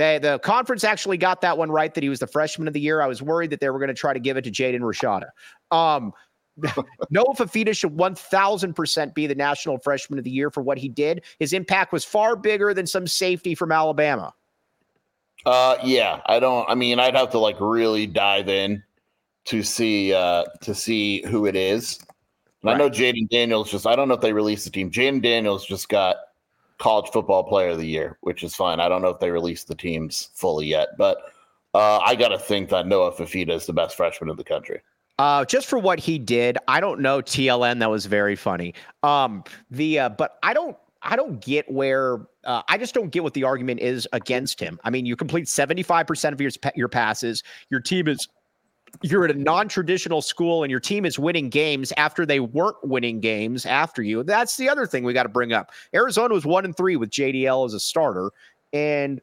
The, 0.00 0.18
the 0.18 0.38
conference 0.38 0.82
actually 0.82 1.18
got 1.18 1.42
that 1.42 1.58
one 1.58 1.70
right 1.70 1.92
that 1.92 2.02
he 2.02 2.08
was 2.08 2.20
the 2.20 2.26
freshman 2.26 2.66
of 2.66 2.72
the 2.72 2.80
year. 2.80 3.02
I 3.02 3.06
was 3.06 3.20
worried 3.20 3.50
that 3.50 3.60
they 3.60 3.68
were 3.68 3.78
going 3.78 3.88
to 3.88 3.94
try 3.94 4.14
to 4.14 4.18
give 4.18 4.38
it 4.38 4.44
to 4.44 4.50
Jaden 4.50 4.80
Rashada. 4.80 5.28
Um, 5.70 6.14
Noah 7.10 7.34
Fifita 7.34 7.76
should 7.76 7.94
1000% 7.94 9.14
be 9.14 9.26
the 9.26 9.34
national 9.34 9.76
freshman 9.76 10.18
of 10.18 10.24
the 10.24 10.30
year 10.30 10.50
for 10.50 10.62
what 10.62 10.78
he 10.78 10.88
did. 10.88 11.24
His 11.38 11.52
impact 11.52 11.92
was 11.92 12.02
far 12.02 12.34
bigger 12.34 12.72
than 12.72 12.86
some 12.86 13.06
safety 13.06 13.54
from 13.54 13.72
Alabama. 13.72 14.32
Uh, 15.44 15.76
yeah, 15.84 16.22
I 16.24 16.40
don't, 16.40 16.66
I 16.70 16.74
mean, 16.74 16.98
I'd 16.98 17.14
have 17.14 17.28
to 17.32 17.38
like 17.38 17.60
really 17.60 18.06
dive 18.06 18.48
in 18.48 18.82
to 19.46 19.62
see, 19.62 20.14
uh, 20.14 20.44
to 20.62 20.74
see 20.74 21.26
who 21.26 21.44
it 21.44 21.56
is. 21.56 22.00
Right. 22.62 22.74
I 22.74 22.78
know 22.78 22.88
Jayden 22.88 23.28
Daniels 23.28 23.70
just, 23.70 23.86
I 23.86 23.96
don't 23.96 24.08
know 24.08 24.14
if 24.14 24.22
they 24.22 24.32
released 24.32 24.64
the 24.64 24.70
team. 24.70 24.90
Jayden 24.90 25.20
Daniels 25.20 25.66
just 25.66 25.90
got 25.90 26.16
college 26.80 27.10
football 27.12 27.44
player 27.44 27.70
of 27.70 27.78
the 27.78 27.86
year, 27.86 28.18
which 28.22 28.42
is 28.42 28.56
fine. 28.56 28.80
I 28.80 28.88
don't 28.88 29.02
know 29.02 29.10
if 29.10 29.20
they 29.20 29.30
released 29.30 29.68
the 29.68 29.74
teams 29.76 30.30
fully 30.34 30.66
yet, 30.66 30.88
but 30.98 31.18
uh, 31.74 31.98
I 31.98 32.16
got 32.16 32.28
to 32.28 32.38
think 32.38 32.70
that 32.70 32.88
Noah 32.88 33.12
Fifita 33.12 33.50
is 33.50 33.66
the 33.66 33.72
best 33.72 33.96
freshman 33.96 34.30
in 34.30 34.36
the 34.36 34.44
country. 34.44 34.80
Uh, 35.18 35.44
just 35.44 35.68
for 35.68 35.78
what 35.78 35.98
he 35.98 36.18
did, 36.18 36.56
I 36.66 36.80
don't 36.80 37.00
know 37.00 37.20
TLN. 37.20 37.78
That 37.80 37.90
was 37.90 38.06
very 38.06 38.34
funny. 38.34 38.74
Um, 39.02 39.44
the 39.70 39.98
uh, 39.98 40.08
but 40.08 40.38
I 40.42 40.54
don't 40.54 40.76
I 41.02 41.14
don't 41.14 41.40
get 41.42 41.70
where 41.70 42.26
uh, 42.44 42.62
I 42.68 42.78
just 42.78 42.94
don't 42.94 43.10
get 43.10 43.22
what 43.22 43.34
the 43.34 43.44
argument 43.44 43.80
is 43.80 44.08
against 44.14 44.58
him. 44.58 44.80
I 44.82 44.88
mean, 44.88 45.04
you 45.04 45.16
complete 45.16 45.46
seventy 45.46 45.82
five 45.82 46.06
percent 46.06 46.32
of 46.32 46.40
your 46.40 46.50
your 46.74 46.88
passes. 46.88 47.42
Your 47.68 47.80
team 47.80 48.08
is 48.08 48.26
you're 49.02 49.24
at 49.24 49.30
a 49.30 49.38
non-traditional 49.38 50.22
school 50.22 50.62
and 50.62 50.70
your 50.70 50.80
team 50.80 51.04
is 51.04 51.18
winning 51.18 51.48
games 51.48 51.92
after 51.96 52.26
they 52.26 52.40
weren't 52.40 52.76
winning 52.82 53.20
games 53.20 53.66
after 53.66 54.02
you. 54.02 54.22
That's 54.22 54.56
the 54.56 54.68
other 54.68 54.86
thing 54.86 55.04
we 55.04 55.12
got 55.12 55.24
to 55.24 55.28
bring 55.28 55.52
up. 55.52 55.72
Arizona 55.94 56.34
was 56.34 56.44
one 56.44 56.64
and 56.64 56.76
three 56.76 56.96
with 56.96 57.10
JDL 57.10 57.66
as 57.66 57.74
a 57.74 57.80
starter, 57.80 58.30
and 58.72 59.20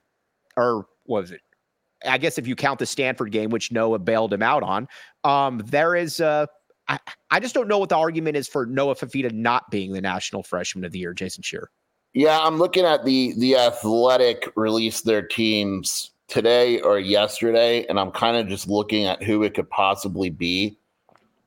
or 0.56 0.88
was 1.06 1.32
it? 1.32 1.41
I 2.06 2.17
guess 2.17 2.38
if 2.38 2.47
you 2.47 2.56
count 2.56 2.80
the 2.80 2.86
Stanford 2.86 3.32
game, 3.32 3.49
which 3.49 3.71
Noah 3.71 3.99
bailed 3.99 4.34
him 4.34 4.43
out 4.43 4.63
on, 4.63 4.88
um, 5.23 5.62
there 5.65 5.95
is. 5.95 6.21
Uh, 6.21 6.47
I, 7.32 7.41
just 7.41 7.53
don't 7.53 7.67
know 7.67 7.80
what 7.80 7.89
the 7.89 7.97
argument 7.97 8.38
is 8.38 8.47
for 8.47 8.65
Noah 8.65 8.95
Fifita 8.95 9.32
not 9.34 9.69
being 9.69 9.91
the 9.91 9.99
national 9.99 10.41
freshman 10.41 10.86
of 10.86 10.93
the 10.93 10.99
year, 10.99 11.13
Jason 11.13 11.43
Scheer. 11.43 11.69
Yeah, 12.13 12.39
I'm 12.39 12.58
looking 12.58 12.86
at 12.86 13.03
the 13.03 13.34
the 13.38 13.58
athletic 13.58 14.51
release 14.56 15.01
their 15.01 15.21
teams 15.21 16.12
today 16.28 16.82
or 16.82 17.00
yesterday, 17.00 17.86
and 17.88 18.00
I'm 18.00 18.12
kind 18.12 18.38
of 18.38 18.48
just 18.48 18.68
looking 18.68 19.06
at 19.06 19.24
who 19.24 19.44
it 19.44 19.54
could 19.54 19.70
possibly 19.70 20.30
be. 20.30 20.78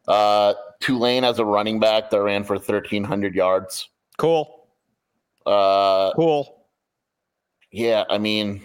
Uh, 0.09 0.55
Tulane 0.81 1.25
as 1.25 1.39
a 1.39 1.45
running 1.45 1.79
back 1.79 2.11
that 2.11 2.23
ran 2.23 2.43
for 2.45 2.55
1,300 2.55 3.35
yards. 3.35 3.89
Cool. 4.17 4.67
Uh, 5.47 6.13
cool. 6.15 6.67
Yeah, 7.71 8.05
I 8.09 8.19
mean, 8.19 8.63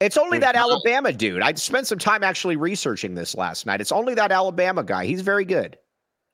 it's 0.00 0.16
only 0.16 0.38
that 0.38 0.54
Alabama 0.54 1.12
dude. 1.12 1.42
I 1.42 1.52
spent 1.54 1.86
some 1.86 1.98
time 1.98 2.22
actually 2.22 2.56
researching 2.56 3.14
this 3.14 3.34
last 3.34 3.66
night. 3.66 3.80
It's 3.80 3.92
only 3.92 4.14
that 4.14 4.30
Alabama 4.30 4.82
guy. 4.82 5.06
He's 5.06 5.20
very 5.22 5.44
good. 5.44 5.76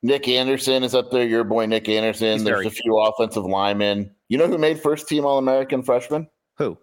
Nick 0.03 0.29
Anderson 0.29 0.83
is 0.83 0.95
up 0.95 1.11
there. 1.11 1.27
Your 1.27 1.45
boy 1.45 1.65
Nick 1.65 1.89
Anderson. 1.89 2.33
He's 2.33 2.45
There's 2.45 2.67
a 2.67 2.71
few 2.71 2.99
offensive 2.99 3.45
linemen. 3.45 4.11
You 4.29 4.37
know 4.37 4.47
who 4.47 4.59
made 4.59 4.81
first 4.81 5.09
team 5.09 5.25
All 5.25 5.39
American 5.39 5.83
freshman? 5.83 6.29
Who? 6.59 6.77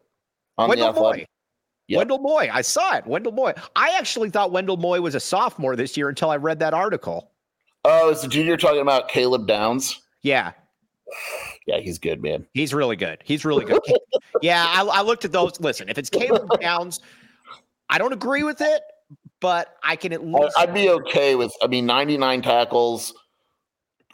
On 0.58 0.70
Wendell 0.70 0.92
the 0.92 1.00
athletic. 1.00 1.28
Yep. 1.88 1.98
Wendell 1.98 2.20
Moy. 2.20 2.50
I 2.52 2.62
saw 2.62 2.96
it. 2.96 3.06
Wendell 3.06 3.34
Moy. 3.34 3.54
I 3.76 3.96
actually 3.98 4.30
thought 4.30 4.52
Wendell 4.52 4.78
Moy 4.78 5.02
was 5.02 5.16
a 5.16 5.20
sophomore 5.20 5.76
this 5.76 5.98
year 5.98 6.10
until 6.10 6.30
I 6.30 6.38
read 6.38 6.60
that 6.60 6.74
article. 6.74 7.32
Oh, 7.84 8.12
is 8.12 8.22
the 8.22 8.28
junior 8.28 8.58
talking 8.58 8.82
about 8.82 9.10
Caleb 9.10 9.48
Downs? 9.48 10.02
Yeah. 10.22 10.52
Yeah, 11.68 11.80
he's 11.80 12.00
good, 12.00 12.22
man. 12.22 12.46
He's 12.54 12.74
really 12.74 12.96
good. 12.96 13.20
He's 13.24 13.44
really 13.44 13.66
good. 13.66 13.82
yeah, 14.42 14.66
I, 14.68 14.84
I 14.84 15.02
looked 15.02 15.26
at 15.26 15.32
those. 15.32 15.60
Listen, 15.60 15.90
if 15.90 15.98
it's 15.98 16.10
Caleb 16.10 16.50
Downs, 16.62 17.00
I 17.90 17.98
don't 17.98 18.14
agree 18.14 18.44
with 18.44 18.62
it, 18.62 18.82
but 19.40 19.76
I 19.84 19.96
can 19.96 20.14
at 20.14 20.26
least. 20.26 20.58
I'd 20.58 20.74
be 20.74 20.90
okay 20.90 21.36
with. 21.36 21.52
I 21.62 21.68
mean, 21.68 21.86
ninety 21.86 22.18
nine 22.18 22.42
tackles, 22.42 23.14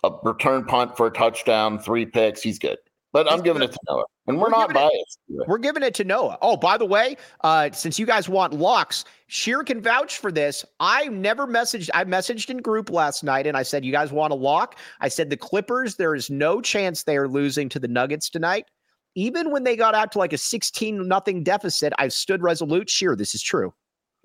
a 0.04 0.12
return 0.24 0.66
punt 0.66 0.98
for 0.98 1.08
a 1.08 1.12
touchdown, 1.12 1.80
three 1.80 2.06
picks. 2.06 2.42
He's 2.42 2.60
good. 2.60 2.78
But 3.18 3.32
I'm 3.32 3.42
giving 3.42 3.64
it 3.64 3.72
to 3.72 3.80
Noah. 3.90 4.04
And 4.28 4.38
we're, 4.38 4.44
we're 4.44 4.50
not 4.52 4.72
biased. 4.76 5.18
It, 5.28 5.48
we're 5.48 5.58
giving 5.58 5.82
it 5.82 5.96
to 5.96 6.04
Noah. 6.04 6.38
Oh, 6.44 6.56
by 6.56 6.78
the 6.78 6.86
way, 6.86 7.18
uh, 7.44 7.72
since 7.72 7.98
you 7.98 8.06
guys 8.06 8.30
want 8.30 8.54
locks, 8.54 9.06
Scheer 9.26 9.64
can 9.64 9.82
vouch 9.82 10.20
for 10.20 10.32
this. 10.32 10.64
I 10.80 11.08
never 11.08 11.48
messaged, 11.48 11.90
I 11.96 12.04
messaged 12.04 12.52
in 12.52 12.58
group 12.58 12.92
last 12.92 13.24
night 13.24 13.48
and 13.48 13.58
I 13.58 13.64
said, 13.64 13.84
You 13.84 13.92
guys 13.92 14.12
want 14.12 14.34
a 14.34 14.36
lock? 14.36 14.78
I 15.02 15.08
said, 15.08 15.32
The 15.32 15.38
Clippers, 15.38 15.96
there 15.96 16.14
is 16.14 16.30
no 16.30 16.62
chance 16.62 17.02
they 17.02 17.18
are 17.18 17.28
losing 17.28 17.70
to 17.70 17.80
the 17.80 17.88
Nuggets 17.88 18.30
tonight. 18.30 18.66
Even 19.16 19.50
when 19.50 19.64
they 19.64 19.76
got 19.76 19.96
out 19.96 20.12
to 20.12 20.20
like 20.20 20.34
a 20.34 20.38
16 20.38 21.08
nothing 21.08 21.44
deficit, 21.44 21.94
I 21.98 22.10
stood 22.10 22.44
resolute. 22.44 22.88
Scheer, 22.88 23.16
this 23.16 23.34
is 23.34 23.42
true. 23.42 23.74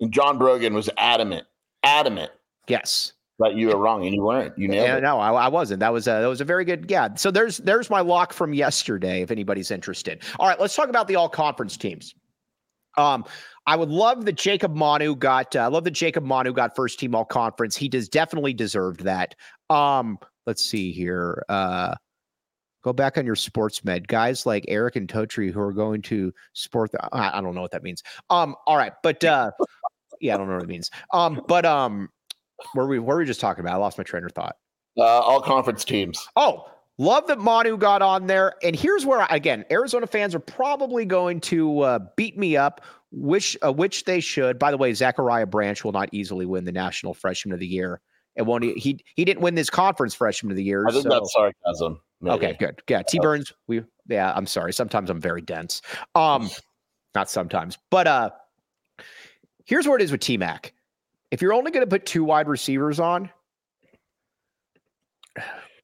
And 0.01 0.13
John 0.13 0.37
Brogan 0.37 0.75
was 0.75 0.87
adamant, 0.99 1.47
adamant. 1.81 2.31
Yes 2.67 3.13
but 3.39 3.55
you 3.55 3.67
were 3.69 3.77
wrong 3.77 4.05
and 4.05 4.13
you 4.13 4.23
weren't. 4.23 4.57
You 4.57 4.71
it. 4.71 5.01
No, 5.01 5.19
I, 5.19 5.31
I, 5.31 5.47
wasn't. 5.47 5.79
That 5.79 5.91
was 5.91 6.07
a, 6.07 6.11
that 6.11 6.27
was 6.27 6.41
a 6.41 6.45
very 6.45 6.65
good. 6.65 6.89
Yeah. 6.89 7.09
So 7.15 7.31
there's 7.31 7.57
there's 7.57 7.89
my 7.89 8.01
lock 8.01 8.33
from 8.33 8.53
yesterday. 8.53 9.21
If 9.21 9.31
anybody's 9.31 9.71
interested. 9.71 10.23
All 10.39 10.47
right, 10.47 10.59
let's 10.59 10.75
talk 10.75 10.89
about 10.89 11.07
the 11.07 11.15
all 11.15 11.29
conference 11.29 11.77
teams. 11.77 12.13
Um, 12.97 13.25
I 13.65 13.75
would 13.75 13.89
love 13.89 14.25
that 14.25 14.35
Jacob 14.35 14.75
Manu 14.75 15.15
got. 15.15 15.55
Uh, 15.55 15.61
I 15.61 15.67
love 15.67 15.83
that 15.85 15.91
Jacob 15.91 16.23
Manu 16.23 16.53
got 16.53 16.75
first 16.75 16.99
team 16.99 17.15
all 17.15 17.25
conference. 17.25 17.75
He 17.75 17.89
does 17.89 18.07
definitely 18.07 18.53
deserved 18.53 19.03
that. 19.03 19.35
Um, 19.69 20.19
let's 20.45 20.63
see 20.63 20.91
here. 20.91 21.43
Uh, 21.49 21.95
go 22.83 22.93
back 22.93 23.17
on 23.17 23.25
your 23.25 23.35
sports 23.35 23.83
med 23.83 24.07
guys 24.07 24.45
like 24.45 24.65
Eric 24.67 24.97
and 24.97 25.07
Totri 25.07 25.51
who 25.51 25.59
are 25.59 25.73
going 25.73 26.01
to 26.03 26.33
sport. 26.53 26.91
The, 26.91 26.99
I, 27.15 27.39
I 27.39 27.41
don't 27.41 27.55
know 27.55 27.61
what 27.61 27.71
that 27.71 27.83
means. 27.83 28.03
Um, 28.29 28.55
all 28.67 28.77
right, 28.77 28.93
but 29.01 29.23
uh, 29.23 29.51
yeah, 30.19 30.35
I 30.35 30.37
don't 30.37 30.47
know 30.47 30.55
what 30.55 30.63
it 30.63 30.69
means. 30.69 30.91
Um, 31.13 31.41
but 31.47 31.65
um, 31.65 32.09
where 32.73 32.85
we 32.85 32.99
where 32.99 33.15
were 33.15 33.21
we 33.21 33.25
just 33.25 33.39
talking 33.39 33.63
about? 33.63 33.73
I 33.73 33.77
lost 33.77 33.97
my 33.97 34.03
train 34.03 34.23
of 34.23 34.31
thought. 34.31 34.57
Uh, 34.97 35.03
all 35.03 35.41
conference 35.41 35.83
teams. 35.83 36.27
Oh, 36.35 36.69
love 36.97 37.27
that 37.27 37.39
Manu 37.39 37.77
got 37.77 38.01
on 38.01 38.27
there. 38.27 38.55
And 38.63 38.75
here's 38.75 39.05
where 39.05 39.25
again, 39.29 39.65
Arizona 39.71 40.07
fans 40.07 40.35
are 40.35 40.39
probably 40.39 41.05
going 41.05 41.41
to 41.41 41.79
uh, 41.81 41.99
beat 42.15 42.37
me 42.37 42.55
up, 42.55 42.81
which 43.11 43.57
uh, 43.65 43.71
which 43.71 44.05
they 44.05 44.19
should. 44.19 44.59
By 44.59 44.71
the 44.71 44.77
way, 44.77 44.93
Zachariah 44.93 45.47
Branch 45.47 45.83
will 45.83 45.91
not 45.91 46.09
easily 46.11 46.45
win 46.45 46.65
the 46.65 46.71
National 46.71 47.13
Freshman 47.13 47.53
of 47.53 47.59
the 47.59 47.67
Year. 47.67 48.01
It 48.35 48.43
won't. 48.43 48.63
He 48.63 49.03
he 49.15 49.25
didn't 49.25 49.41
win 49.41 49.55
this 49.55 49.69
conference 49.69 50.13
Freshman 50.13 50.51
of 50.51 50.57
the 50.57 50.63
Year. 50.63 50.85
I 50.87 50.91
think 50.91 51.03
so. 51.03 51.09
that's 51.09 51.33
sarcasm. 51.33 51.99
Maybe. 52.21 52.35
Okay, 52.35 52.57
good. 52.59 52.81
Yeah, 52.87 53.01
T 53.03 53.19
Burns. 53.19 53.51
We 53.67 53.83
yeah. 54.07 54.33
I'm 54.35 54.47
sorry. 54.47 54.73
Sometimes 54.73 55.09
I'm 55.09 55.21
very 55.21 55.41
dense. 55.41 55.81
Um, 56.15 56.49
not 57.15 57.29
sometimes, 57.29 57.77
but 57.91 58.07
uh, 58.07 58.29
here's 59.65 59.87
where 59.87 59.97
it 59.97 60.01
is 60.01 60.11
with 60.11 60.21
T 60.21 60.37
Mac 60.37 60.73
if 61.33 61.41
you're 61.41 61.53
only 61.53 61.71
going 61.71 61.83
to 61.83 61.89
put 61.89 62.05
two 62.05 62.23
wide 62.23 62.47
receivers 62.47 62.99
on, 62.99 63.27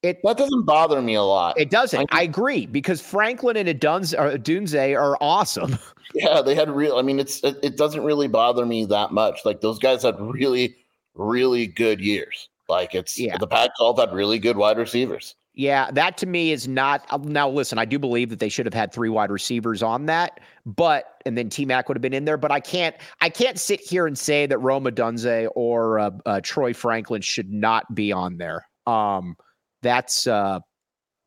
It 0.03 0.19
that 0.23 0.37
doesn't 0.37 0.63
bother 0.63 1.01
me 1.01 1.15
a 1.15 1.23
lot. 1.23 1.59
It 1.59 1.71
doesn't. 1.71 2.07
I, 2.13 2.19
I 2.19 2.21
agree 2.21 2.67
because 2.67 3.01
Franklin 3.01 3.57
and 3.57 3.67
Odunze, 3.67 4.13
or 4.13 4.27
uh, 4.27 4.37
Dunze 4.37 4.95
are 4.95 5.17
awesome. 5.19 5.77
Yeah, 6.15 6.41
they 6.41 6.55
had 6.55 6.71
real. 6.71 6.97
I 6.97 7.03
mean, 7.03 7.19
it's 7.19 7.43
it, 7.43 7.59
it 7.61 7.77
doesn't 7.77 8.03
really 8.03 8.27
bother 8.27 8.65
me 8.65 8.83
that 8.85 9.11
much. 9.11 9.41
Like 9.45 9.61
those 9.61 9.77
guys 9.77 10.01
had 10.01 10.19
really, 10.19 10.75
really 11.13 11.67
good 11.67 12.01
years. 12.01 12.49
Like 12.67 12.95
it's 12.95 13.19
yeah. 13.19 13.37
the 13.37 13.45
Pac-12 13.45 13.99
had 13.99 14.11
really 14.11 14.39
good 14.39 14.57
wide 14.57 14.79
receivers. 14.79 15.35
Yeah, 15.53 15.91
that 15.91 16.17
to 16.19 16.25
me 16.25 16.51
is 16.51 16.67
not. 16.67 17.05
Uh, 17.09 17.17
now, 17.21 17.49
listen, 17.49 17.77
I 17.77 17.85
do 17.85 17.99
believe 17.99 18.29
that 18.29 18.39
they 18.39 18.49
should 18.49 18.65
have 18.65 18.73
had 18.73 18.93
three 18.93 19.09
wide 19.09 19.31
receivers 19.31 19.83
on 19.83 20.05
that, 20.05 20.39
but 20.65 21.21
and 21.25 21.37
then 21.37 21.49
T 21.49 21.65
Mac 21.65 21.89
would 21.89 21.97
have 21.97 22.01
been 22.01 22.13
in 22.13 22.23
there. 22.23 22.37
But 22.37 22.51
I 22.51 22.59
can't, 22.59 22.95
I 23.19 23.29
can't 23.29 23.59
sit 23.59 23.81
here 23.81 24.07
and 24.07 24.17
say 24.17 24.45
that 24.45 24.57
Rome 24.59 24.85
Odunze 24.85 25.49
or 25.55 25.99
uh, 25.99 26.11
uh, 26.25 26.41
Troy 26.41 26.73
Franklin 26.73 27.21
should 27.21 27.51
not 27.51 27.93
be 27.93 28.11
on 28.11 28.37
there. 28.37 28.65
Um, 28.87 29.35
that's. 29.81 30.27
Uh, 30.27 30.59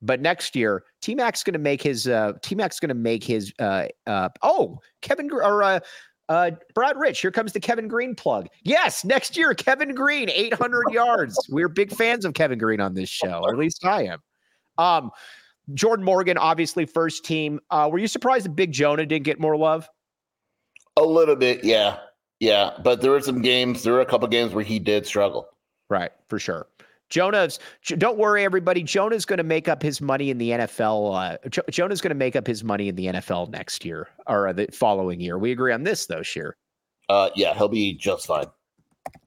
but 0.02 0.20
next 0.20 0.56
year, 0.56 0.82
T 1.00 1.14
Mac's 1.14 1.42
going 1.42 1.52
to 1.52 1.61
make 1.61 1.82
his. 1.82 2.08
Uh, 2.08 2.32
T 2.42 2.54
Mac's 2.54 2.80
going 2.80 2.88
to 2.88 2.94
make 2.94 3.22
his. 3.22 3.52
Uh, 3.58 3.87
uh, 4.06 4.28
oh, 4.42 4.78
Kevin 5.00 5.30
or 5.30 5.62
uh, 5.62 5.80
uh, 6.33 6.51
Brad 6.75 6.97
Rich, 6.97 7.21
here 7.21 7.31
comes 7.31 7.53
the 7.53 7.61
Kevin 7.61 7.88
Green 7.88 8.14
plug. 8.14 8.49
Yes, 8.62 9.05
next 9.05 9.37
year, 9.37 9.53
Kevin 9.53 9.95
Green, 9.95 10.31
800 10.31 10.90
yards. 10.90 11.38
We're 11.51 11.68
big 11.68 11.92
fans 11.92 12.25
of 12.25 12.33
Kevin 12.33 12.59
Green 12.59 12.81
on 12.81 12.95
this 12.95 13.11
show, 13.11 13.40
or 13.42 13.53
at 13.53 13.59
least 13.59 13.85
I 13.85 14.05
am. 14.05 14.23
Um, 14.79 15.11
Jordan 15.75 16.05
Morgan, 16.05 16.38
obviously 16.38 16.87
first 16.87 17.25
team. 17.27 17.61
Uh, 17.71 17.90
were 17.92 17.99
you 17.99 18.07
surprised 18.07 18.47
that 18.47 18.57
Big 18.57 18.73
Jonah 18.73 19.05
didn't 19.05 19.25
get 19.25 19.40
more 19.40 19.59
love? 19.59 19.87
A 20.97 21.03
little 21.03 21.37
bit, 21.37 21.64
yeah, 21.64 21.99
yeah. 22.40 22.71
But 22.83 23.03
there 23.03 23.11
were 23.11 23.21
some 23.21 23.42
games. 23.42 23.83
There 23.83 23.92
were 23.92 24.01
a 24.01 24.07
couple 24.07 24.27
games 24.29 24.55
where 24.55 24.64
he 24.64 24.79
did 24.79 25.07
struggle. 25.07 25.49
Right, 25.90 26.12
for 26.29 26.38
sure. 26.38 26.66
Jonah's 27.12 27.59
don't 27.85 28.16
worry, 28.16 28.42
everybody. 28.42 28.83
Jonah's 28.83 29.27
going 29.27 29.37
to 29.37 29.44
make 29.44 29.68
up 29.68 29.83
his 29.83 30.01
money 30.01 30.31
in 30.31 30.38
the 30.38 30.51
NFL. 30.51 31.38
Uh, 31.44 31.61
Jonah's 31.70 32.01
going 32.01 32.11
to 32.11 32.16
make 32.16 32.35
up 32.35 32.46
his 32.46 32.64
money 32.64 32.88
in 32.88 32.96
the 32.96 33.07
NFL 33.07 33.51
next 33.51 33.85
year 33.85 34.09
or 34.27 34.53
the 34.55 34.66
following 34.72 35.20
year. 35.20 35.38
We 35.38 35.53
agree 35.53 35.72
on 35.72 35.83
this, 35.83 36.07
though, 36.07 36.22
Scheer. 36.22 36.57
Uh, 37.11 37.29
yeah, 37.37 37.53
he'll 37.55 37.68
be 37.68 37.92
just 37.92 38.27
fine. 38.27 38.46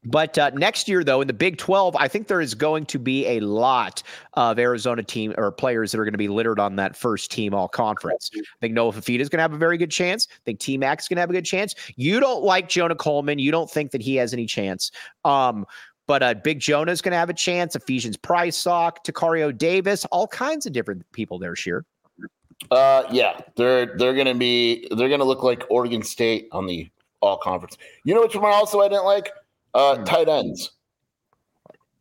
But 0.04 0.38
uh, 0.38 0.52
next 0.52 0.88
year, 0.88 1.04
though, 1.04 1.22
in 1.22 1.28
the 1.28 1.34
Big 1.34 1.58
12, 1.58 1.96
I 1.96 2.08
think 2.08 2.28
there 2.28 2.42
is 2.42 2.56
going 2.56 2.86
to 2.88 2.98
be 2.98 3.28
a 3.28 3.40
lot 3.40 4.02
of 4.34 4.58
Arizona 4.58 5.04
team 5.04 5.34
or 5.38 5.52
players 5.52 5.92
that 5.92 6.00
are 6.00 6.06
going 6.06 6.14
to 6.14 6.18
be 6.18 6.28
littered 6.28 6.60
on 6.60 6.76
that 6.78 6.96
first 6.96 7.32
team 7.32 7.54
all 7.54 7.68
conference. 7.68 8.32
I 8.36 8.42
think 8.62 8.74
Noah 8.74 8.94
Fifita 8.94 9.20
is 9.20 9.30
going 9.30 9.40
to 9.40 9.44
have 9.44 9.54
a 9.54 9.58
very 9.58 9.78
good 9.78 9.92
chance. 9.92 10.28
I 10.32 10.42
think 10.46 10.60
T 10.60 10.78
Mac 10.78 11.02
is 11.02 11.08
going 11.08 11.18
to 11.18 11.22
have 11.22 11.30
a 11.30 11.34
good 11.34 11.46
chance. 11.46 11.76
You 11.98 12.20
don't 12.20 12.44
like 12.44 12.70
Jonah 12.70 12.96
Coleman. 12.96 13.40
You 13.40 13.52
don't 13.52 13.70
think 13.70 13.92
that 13.92 14.02
he 14.02 14.16
has 14.16 14.34
any 14.34 14.46
chance. 14.46 14.92
Um, 15.24 15.66
but 16.08 16.24
uh, 16.24 16.34
Big 16.36 16.60
Jonah's 16.60 17.02
going 17.02 17.12
to 17.12 17.18
have 17.18 17.30
a 17.30 17.34
chance. 17.34 17.76
Ephesians 17.76 18.18
Prysock, 18.18 19.04
Tacario 19.06 19.56
Davis, 19.56 20.06
all 20.06 20.28
kinds 20.28 20.66
of 20.66 20.74
different 20.74 21.10
people 21.12 21.40
there, 21.40 21.56
Scheer. 21.56 21.86
Uh, 22.72 23.04
yeah, 23.12 23.40
they're 23.56 23.98
they're 23.98 24.14
going 24.14 24.28
to 24.28 24.34
be 24.34 24.88
they're 24.92 25.10
going 25.10 25.20
to 25.20 25.26
look 25.26 25.44
like 25.44 25.64
Oregon 25.70 26.02
State 26.02 26.48
on 26.52 26.66
the 26.66 26.90
all 27.22 27.38
conference. 27.38 27.78
You 28.04 28.14
know 28.14 28.22
which 28.22 28.36
one 28.36 28.52
also 28.52 28.82
I 28.82 28.88
didn't 28.88 29.06
like? 29.06 29.32
Uh, 29.74 29.98
hmm. 29.98 30.04
tight 30.04 30.30
ends. 30.30 30.72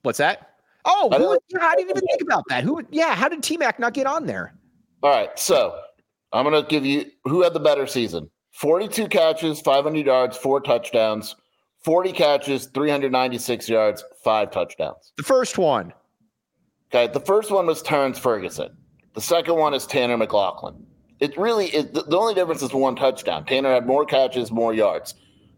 What's 0.02 0.18
that? 0.18 0.50
Oh, 0.84 1.08
I, 1.12 1.18
who, 1.18 1.30
like, 1.30 1.40
I 1.60 1.74
didn't 1.76 1.90
even 1.90 2.02
think 2.06 2.22
about 2.22 2.44
that. 2.48 2.62
Who? 2.62 2.82
Yeah, 2.90 3.14
how 3.14 3.28
did 3.28 3.42
T 3.42 3.56
Mac 3.56 3.78
not 3.78 3.94
get 3.94 4.06
on 4.06 4.26
there? 4.26 4.54
All 5.02 5.10
right, 5.10 5.36
so 5.38 5.78
I'm 6.32 6.44
going 6.44 6.62
to 6.62 6.68
give 6.68 6.84
you 6.84 7.06
who 7.24 7.42
had 7.42 7.52
the 7.52 7.60
better 7.60 7.86
season: 7.86 8.30
42 8.52 9.08
catches, 9.08 9.60
500 9.60 10.06
yards, 10.06 10.36
four 10.36 10.60
touchdowns. 10.60 11.36
40 11.84 12.12
catches, 12.12 12.66
396 12.66 13.68
yards, 13.68 14.04
five 14.22 14.50
touchdowns. 14.50 15.12
The 15.16 15.22
first 15.22 15.58
one. 15.58 15.92
Okay. 16.92 17.12
The 17.12 17.20
first 17.20 17.50
one 17.50 17.66
was 17.66 17.82
Terrence 17.82 18.18
Ferguson. 18.18 18.74
The 19.12 19.20
second 19.20 19.56
one 19.56 19.74
is 19.74 19.86
Tanner 19.86 20.16
McLaughlin. 20.16 20.74
It 21.20 21.36
really 21.36 21.66
is 21.66 21.90
the 21.92 22.18
only 22.18 22.34
difference 22.34 22.62
is 22.62 22.72
one 22.72 22.96
touchdown. 22.96 23.44
Tanner 23.46 23.72
had 23.72 23.86
more 23.86 24.04
catches, 24.04 24.50
more 24.50 24.74
yards. 24.74 25.14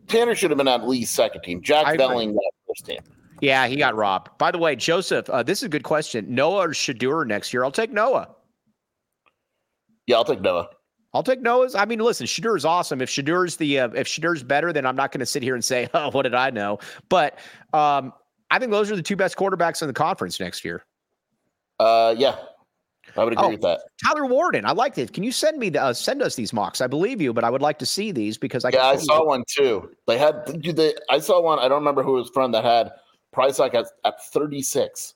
Tanner 0.06 0.34
should 0.34 0.50
have 0.50 0.58
been 0.58 0.68
at 0.68 0.86
least 0.86 1.14
second 1.14 1.42
team. 1.42 1.62
Jack 1.62 1.86
Velling 1.98 2.34
got 2.34 2.42
first 2.68 2.86
team. 2.86 3.00
Yeah, 3.40 3.66
he 3.66 3.76
got 3.76 3.94
robbed. 3.96 4.30
By 4.38 4.50
the 4.50 4.58
way, 4.58 4.76
Joseph, 4.76 5.28
uh, 5.30 5.42
this 5.42 5.58
is 5.58 5.64
a 5.64 5.68
good 5.68 5.82
question. 5.82 6.26
Noah 6.28 6.66
or 6.66 6.68
Shedeur 6.68 7.26
next 7.26 7.52
year? 7.52 7.64
I'll 7.64 7.72
take 7.72 7.92
Noah. 7.92 8.28
Yeah, 10.06 10.16
I'll 10.16 10.24
take 10.24 10.40
Noah. 10.40 10.68
I'll 11.16 11.22
take 11.22 11.40
Noah's. 11.40 11.74
I 11.74 11.84
mean, 11.84 11.98
listen, 11.98 12.26
Shedeur 12.26 12.56
is 12.56 12.64
awesome. 12.64 13.00
If 13.00 13.08
Shedeur's 13.08 13.56
the 13.56 13.80
uh, 13.80 13.88
if 13.94 14.06
Shedeur's 14.06 14.42
better, 14.42 14.72
then 14.72 14.86
I'm 14.86 14.96
not 14.96 15.12
going 15.12 15.20
to 15.20 15.26
sit 15.26 15.42
here 15.42 15.54
and 15.54 15.64
say, 15.64 15.88
"Oh, 15.94 16.10
what 16.10 16.22
did 16.22 16.34
I 16.34 16.50
know?" 16.50 16.78
But 17.08 17.38
um, 17.72 18.12
I 18.50 18.58
think 18.58 18.70
those 18.70 18.90
are 18.90 18.96
the 18.96 19.02
two 19.02 19.16
best 19.16 19.36
quarterbacks 19.36 19.82
in 19.82 19.88
the 19.88 19.94
conference 19.94 20.38
next 20.38 20.64
year. 20.64 20.84
Uh, 21.78 22.14
yeah, 22.16 22.36
I 23.16 23.24
would 23.24 23.32
agree 23.32 23.46
oh, 23.46 23.50
with 23.50 23.62
that. 23.62 23.80
Tyler 24.04 24.26
Warden, 24.26 24.64
I 24.64 24.72
like 24.72 24.98
it. 24.98 25.12
Can 25.12 25.24
you 25.24 25.32
send 25.32 25.58
me 25.58 25.70
the, 25.70 25.82
uh, 25.82 25.92
send 25.92 26.22
us 26.22 26.34
these 26.34 26.52
mocks? 26.52 26.80
I 26.80 26.86
believe 26.86 27.20
you, 27.20 27.32
but 27.32 27.44
I 27.44 27.50
would 27.50 27.62
like 27.62 27.78
to 27.78 27.86
see 27.86 28.12
these 28.12 28.36
because 28.36 28.64
I 28.64 28.70
yeah, 28.72 28.86
I 28.86 28.96
saw 28.96 29.24
one 29.24 29.44
too. 29.48 29.90
They 30.06 30.18
had 30.18 30.46
they, 30.46 30.94
I 31.10 31.18
saw 31.18 31.40
one. 31.40 31.58
I 31.58 31.68
don't 31.68 31.78
remember 31.78 32.02
who 32.02 32.16
it 32.16 32.20
was 32.20 32.30
from 32.30 32.52
that 32.52 32.64
had 32.64 32.92
price 33.32 33.58
like 33.58 33.74
at, 33.74 33.86
at 34.04 34.24
36. 34.32 35.14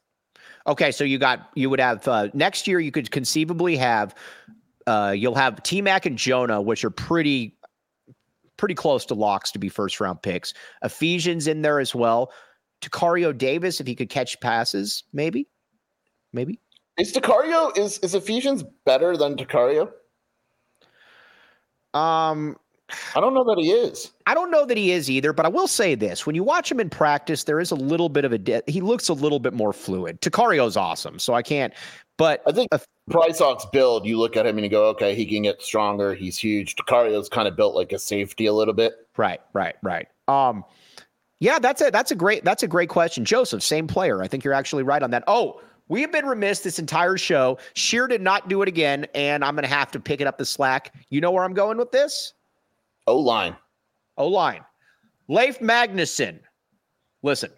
Okay, 0.66 0.92
so 0.92 1.04
you 1.04 1.18
got 1.18 1.50
you 1.54 1.70
would 1.70 1.80
have 1.80 2.06
uh, 2.06 2.28
next 2.34 2.66
year. 2.66 2.80
You 2.80 2.92
could 2.92 3.10
conceivably 3.10 3.76
have 3.76 4.14
uh, 4.90 5.12
you'll 5.12 5.37
have 5.37 5.62
T 5.62 5.81
Mac 5.81 6.05
and 6.05 6.18
Jonah, 6.18 6.61
which 6.61 6.85
are 6.85 6.90
pretty 6.90 7.57
pretty 8.57 8.74
close 8.74 9.07
to 9.07 9.14
locks 9.14 9.53
to 9.53 9.59
be 9.59 9.68
first 9.68 10.00
round 10.00 10.20
picks. 10.20 10.53
Ephesians 10.83 11.46
in 11.46 11.62
there 11.62 11.79
as 11.79 11.94
well. 11.94 12.33
Tacario 12.81 13.37
Davis, 13.37 13.81
if 13.81 13.87
he 13.87 13.94
could 13.94 14.09
catch 14.09 14.40
passes, 14.40 15.05
maybe, 15.12 15.46
maybe. 16.33 16.59
Is 16.98 17.12
Tacario 17.12 17.76
is 17.79 17.98
is 17.98 18.16
Ephesians 18.16 18.64
better 18.85 19.16
than 19.16 19.37
Tacario? 19.37 19.92
Um, 21.94 22.57
I 23.14 23.20
don't 23.20 23.35
know 23.35 23.44
that 23.44 23.59
he 23.59 23.70
is. 23.70 24.11
I 24.26 24.35
don't 24.35 24.50
know 24.50 24.64
that 24.66 24.76
he 24.76 24.92
is 24.92 25.11
either, 25.11 25.33
but 25.33 25.46
I 25.46 25.48
will 25.48 25.68
say 25.68 25.94
this: 25.94 26.26
when 26.26 26.35
you 26.35 26.44
watch 26.44 26.70
him 26.70 26.81
in 26.81 26.90
practice, 26.90 27.44
there 27.44 27.61
is 27.61 27.70
a 27.70 27.76
little 27.76 28.09
bit 28.09 28.24
of 28.24 28.33
a 28.33 28.38
de- 28.38 28.62
he 28.66 28.81
looks 28.81 29.09
a 29.09 29.14
little 29.14 29.38
bit 29.38 29.53
more 29.53 29.72
fluid. 29.72 30.20
Tacario's 30.20 30.76
awesome, 30.76 31.18
so 31.18 31.35
I 31.35 31.42
can't. 31.42 31.72
But 32.16 32.42
I 32.46 32.53
think 32.53 32.68
a, 32.72 32.81
Prysock's 33.11 33.66
build, 33.72 34.07
you 34.07 34.18
look 34.18 34.37
at 34.37 34.46
him 34.46 34.57
and 34.57 34.64
you 34.64 34.70
go, 34.70 34.87
okay, 34.88 35.14
he 35.14 35.26
can 35.26 35.42
get 35.42 35.62
stronger. 35.62 36.14
He's 36.14 36.37
huge. 36.37 36.76
Tacario's 36.76 37.29
kind 37.29 37.48
of 37.48 37.57
built 37.57 37.74
like 37.74 37.92
a 37.92 37.98
safety 37.98 38.46
a 38.46 38.53
little 38.53 38.74
bit. 38.74 38.92
Right, 39.16 39.40
right, 39.53 39.76
right. 39.83 40.07
Um, 40.29 40.64
yeah, 41.40 41.59
that's 41.59 41.81
it. 41.81 41.92
That's 41.92 42.11
a 42.11 42.14
great. 42.14 42.44
That's 42.44 42.62
a 42.62 42.68
great 42.68 42.90
question, 42.90 43.24
Joseph. 43.24 43.62
Same 43.62 43.87
player. 43.87 44.22
I 44.22 44.29
think 44.29 44.44
you're 44.44 44.55
actually 44.55 44.83
right 44.83 45.03
on 45.03 45.11
that. 45.11 45.24
Oh, 45.26 45.61
we 45.88 46.03
have 46.03 46.12
been 46.12 46.26
remiss 46.26 46.61
this 46.61 46.79
entire 46.79 47.16
show. 47.16 47.59
Scheer 47.74 48.07
did 48.07 48.20
not 48.20 48.48
do 48.48 48.62
it 48.62 48.68
again, 48.68 49.07
and 49.14 49.44
I'm 49.44 49.55
going 49.55 49.64
to 49.64 49.74
have 49.74 49.90
to 49.92 50.00
pick 50.00 50.20
it 50.20 50.26
up 50.26 50.38
the 50.38 50.44
slack. 50.44 50.94
You 51.09 51.20
know 51.20 51.33
where 51.33 51.42
I'm 51.42 51.55
going 51.55 51.79
with 51.79 51.90
this? 51.90 52.35
O 53.11 53.18
line. 53.18 53.57
O 54.16 54.29
line. 54.29 54.64
Leif 55.27 55.59
Magnuson. 55.59 56.38
Listen, 57.25 57.51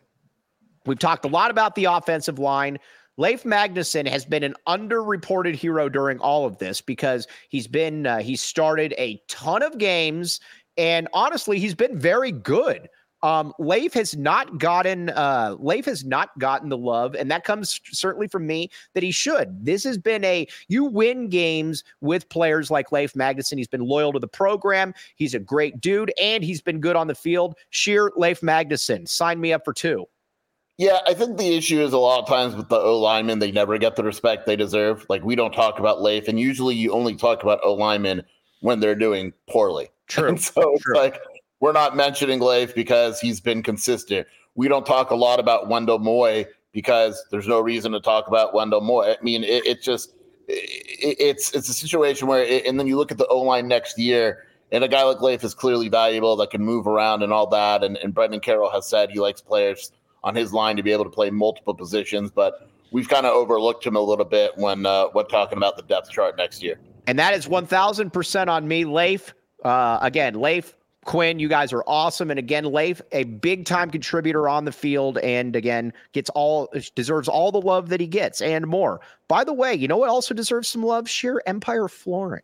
we've 0.86 0.98
talked 0.98 1.26
a 1.26 1.28
lot 1.28 1.50
about 1.50 1.74
the 1.74 1.84
offensive 1.84 2.38
line. 2.38 2.78
Leif 3.18 3.42
Magnuson 3.42 4.08
has 4.08 4.24
been 4.24 4.42
an 4.44 4.54
underreported 4.66 5.54
hero 5.54 5.90
during 5.90 6.18
all 6.20 6.46
of 6.46 6.56
this 6.56 6.80
because 6.80 7.26
he's 7.50 7.66
been 7.66 8.06
uh, 8.06 8.20
he's 8.20 8.40
started 8.40 8.94
a 8.96 9.20
ton 9.28 9.62
of 9.62 9.76
games 9.76 10.40
and 10.78 11.06
honestly 11.12 11.58
he's 11.58 11.74
been 11.74 11.98
very 11.98 12.32
good. 12.32 12.88
Um, 13.22 13.52
Leif 13.58 13.94
has 13.94 14.16
not 14.16 14.58
gotten 14.58 15.10
uh, 15.10 15.56
Leif 15.58 15.84
has 15.84 16.04
not 16.04 16.36
gotten 16.38 16.68
the 16.68 16.76
love, 16.76 17.14
and 17.14 17.30
that 17.30 17.44
comes 17.44 17.80
certainly 17.84 18.26
from 18.26 18.46
me 18.46 18.70
that 18.94 19.02
he 19.02 19.12
should. 19.12 19.64
This 19.64 19.84
has 19.84 19.96
been 19.98 20.24
a 20.24 20.46
you 20.68 20.84
win 20.84 21.28
games 21.28 21.84
with 22.00 22.28
players 22.28 22.70
like 22.70 22.90
Leif 22.90 23.14
Magnuson. 23.14 23.58
He's 23.58 23.68
been 23.68 23.82
loyal 23.82 24.12
to 24.12 24.18
the 24.18 24.28
program. 24.28 24.92
He's 25.16 25.34
a 25.34 25.38
great 25.38 25.80
dude, 25.80 26.12
and 26.20 26.42
he's 26.42 26.60
been 26.60 26.80
good 26.80 26.96
on 26.96 27.06
the 27.06 27.14
field. 27.14 27.56
Scheer 27.70 28.10
Leif 28.16 28.40
Magnuson, 28.40 29.08
sign 29.08 29.40
me 29.40 29.52
up 29.52 29.64
for 29.64 29.72
two. 29.72 30.06
Yeah, 30.78 30.98
I 31.06 31.14
think 31.14 31.36
the 31.36 31.54
issue 31.54 31.80
is 31.80 31.92
a 31.92 31.98
lot 31.98 32.20
of 32.20 32.26
times 32.26 32.56
with 32.56 32.68
the 32.68 32.78
O 32.78 32.98
linemen, 32.98 33.38
they 33.38 33.52
never 33.52 33.78
get 33.78 33.94
the 33.94 34.02
respect 34.02 34.46
they 34.46 34.56
deserve. 34.56 35.06
Like 35.08 35.22
we 35.22 35.36
don't 35.36 35.52
talk 35.52 35.78
about 35.78 36.02
Leif, 36.02 36.26
and 36.26 36.40
usually 36.40 36.74
you 36.74 36.92
only 36.92 37.14
talk 37.14 37.42
about 37.42 37.60
O 37.62 37.74
linemen 37.74 38.22
when 38.62 38.80
they're 38.80 38.94
doing 38.94 39.32
poorly. 39.48 39.88
True. 40.08 40.28
And 40.28 40.40
so 40.40 40.74
it's 40.74 40.86
like 40.86 41.20
we're 41.62 41.72
not 41.72 41.96
mentioning 41.96 42.40
Leif 42.40 42.74
because 42.74 43.20
he's 43.20 43.40
been 43.40 43.62
consistent. 43.62 44.26
We 44.56 44.66
don't 44.66 44.84
talk 44.84 45.10
a 45.10 45.14
lot 45.14 45.38
about 45.38 45.68
Wendell 45.68 46.00
Moe 46.00 46.44
because 46.72 47.24
there's 47.30 47.46
no 47.46 47.60
reason 47.60 47.92
to 47.92 48.00
talk 48.00 48.26
about 48.26 48.52
Wendell 48.52 48.80
Moe. 48.80 49.02
I 49.02 49.16
mean, 49.22 49.44
it, 49.44 49.64
it 49.64 49.80
just 49.80 50.12
it, 50.48 51.16
it's 51.20 51.54
it's 51.54 51.68
a 51.68 51.72
situation 51.72 52.26
where, 52.26 52.42
it, 52.42 52.66
and 52.66 52.80
then 52.80 52.88
you 52.88 52.96
look 52.96 53.12
at 53.12 53.16
the 53.16 53.28
O 53.28 53.40
line 53.42 53.68
next 53.68 53.96
year, 53.96 54.44
and 54.72 54.82
a 54.82 54.88
guy 54.88 55.04
like 55.04 55.22
Leif 55.22 55.44
is 55.44 55.54
clearly 55.54 55.88
valuable 55.88 56.34
that 56.36 56.50
can 56.50 56.62
move 56.62 56.88
around 56.88 57.22
and 57.22 57.32
all 57.32 57.46
that. 57.50 57.84
And, 57.84 57.96
and 57.98 58.12
Brennan 58.12 58.40
Carroll 58.40 58.70
has 58.72 58.88
said 58.88 59.10
he 59.10 59.20
likes 59.20 59.40
players 59.40 59.92
on 60.24 60.34
his 60.34 60.52
line 60.52 60.76
to 60.76 60.82
be 60.82 60.90
able 60.90 61.04
to 61.04 61.10
play 61.10 61.30
multiple 61.30 61.74
positions, 61.74 62.32
but 62.32 62.68
we've 62.90 63.08
kind 63.08 63.24
of 63.24 63.34
overlooked 63.34 63.86
him 63.86 63.94
a 63.94 64.00
little 64.00 64.24
bit 64.24 64.50
when 64.56 64.84
uh, 64.84 65.06
when 65.12 65.26
talking 65.26 65.58
about 65.58 65.76
the 65.76 65.84
depth 65.84 66.10
chart 66.10 66.36
next 66.36 66.60
year. 66.60 66.80
And 67.06 67.20
that 67.20 67.34
is 67.34 67.46
one 67.46 67.66
thousand 67.66 68.12
percent 68.12 68.50
on 68.50 68.66
me, 68.66 68.84
Leif. 68.84 69.32
Uh, 69.64 70.00
again, 70.02 70.34
Leif 70.40 70.74
Quinn, 71.04 71.38
you 71.40 71.48
guys 71.48 71.72
are 71.72 71.82
awesome. 71.86 72.30
And 72.30 72.38
again, 72.38 72.64
Leif, 72.72 73.02
a 73.10 73.24
big 73.24 73.66
time 73.66 73.90
contributor 73.90 74.48
on 74.48 74.64
the 74.64 74.72
field, 74.72 75.18
and 75.18 75.56
again, 75.56 75.92
gets 76.12 76.30
all 76.30 76.72
deserves 76.94 77.28
all 77.28 77.50
the 77.50 77.60
love 77.60 77.88
that 77.88 78.00
he 78.00 78.06
gets 78.06 78.40
and 78.40 78.66
more. 78.66 79.00
By 79.28 79.44
the 79.44 79.52
way, 79.52 79.74
you 79.74 79.88
know 79.88 79.96
what 79.96 80.08
also 80.08 80.32
deserves 80.34 80.68
some 80.68 80.84
love? 80.84 81.08
Scheer 81.08 81.42
Empire 81.46 81.88
Flooring. 81.88 82.42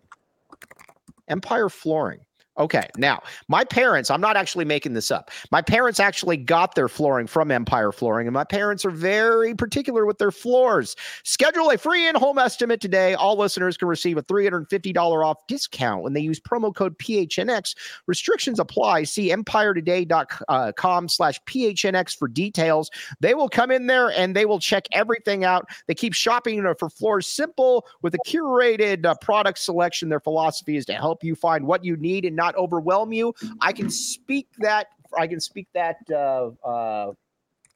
Empire 1.29 1.69
Flooring. 1.69 2.21
Okay, 2.59 2.89
now 2.97 3.23
my 3.47 3.65
parents, 3.65 4.11
I'm 4.11 4.21
not 4.21 4.37
actually 4.37 4.65
making 4.65 4.95
this 4.95 5.11
up. 5.11 5.31
My 5.53 5.63
parents 5.63 6.01
actually 6.01 6.37
got 6.37 6.75
their 6.75 6.89
flooring 6.89 7.27
from 7.27 7.51
Empire 7.51 7.93
Flooring, 7.93 8.27
and 8.27 8.35
my 8.35 8.45
parents 8.45 8.85
are 8.85 8.91
very 8.91 9.55
particular 9.55 10.05
with 10.05 10.19
their 10.19 10.33
floors. 10.33 10.97
Schedule 11.23 11.71
a 11.71 11.79
free 11.79 12.07
in 12.07 12.15
home 12.17 12.39
estimate 12.39 12.81
today. 12.81 13.15
All 13.15 13.37
listeners 13.37 13.77
can 13.77 13.89
receive 13.89 14.17
a 14.17 14.23
$350 14.23 15.25
off 15.25 15.47
discount 15.47 16.03
when 16.03 16.15
they 16.15 16.21
use 16.21 16.41
promo 16.41 16.75
code 16.75 16.99
PHNX. 16.99 17.77
Restrictions 18.07 18.59
apply. 18.59 19.05
See 19.05 19.31
empiretoday.com 19.31 21.09
slash 21.09 21.41
PHNX 21.45 22.17
for 22.17 22.29
details. 22.29 22.91
They 23.21 23.35
will 23.35 23.49
come 23.49 23.71
in 23.71 23.87
there 23.87 24.11
and 24.11 24.35
they 24.35 24.47
will 24.47 24.59
check 24.59 24.87
everything 24.93 25.45
out. 25.45 25.69
They 25.87 25.95
keep 25.95 26.15
shopping 26.15 26.59
for 26.79 26.91
floors 26.91 27.27
simple 27.27 27.87
with 28.03 28.15
a 28.15 28.19
curated 28.27 29.05
uh, 29.07 29.15
product 29.21 29.59
selection. 29.59 30.09
Their 30.09 30.21
philosophy 30.21 30.77
is 30.77 30.87
to 30.87 30.95
help 30.95 31.23
you 31.23 31.35
find 31.35 31.67
what 31.67 31.85
you 31.85 31.97
need 31.97 32.25
and 32.25 32.35
not 32.35 32.48
not 32.49 32.57
overwhelm 32.61 33.13
you. 33.13 33.35
I 33.61 33.73
can 33.73 33.91
speak 33.91 34.49
that. 34.59 34.89
I 35.17 35.27
can 35.27 35.41
speak 35.41 35.69
that. 35.75 35.97
Uh, 36.11 36.51
uh, 36.67 37.13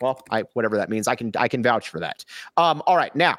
well, 0.00 0.20
I 0.30 0.44
whatever 0.54 0.76
that 0.76 0.88
means. 0.88 1.08
I 1.08 1.14
can 1.14 1.32
I 1.36 1.48
can 1.48 1.62
vouch 1.62 1.88
for 1.88 2.00
that. 2.00 2.24
Um, 2.56 2.82
all 2.86 2.96
right, 2.96 3.14
now. 3.14 3.36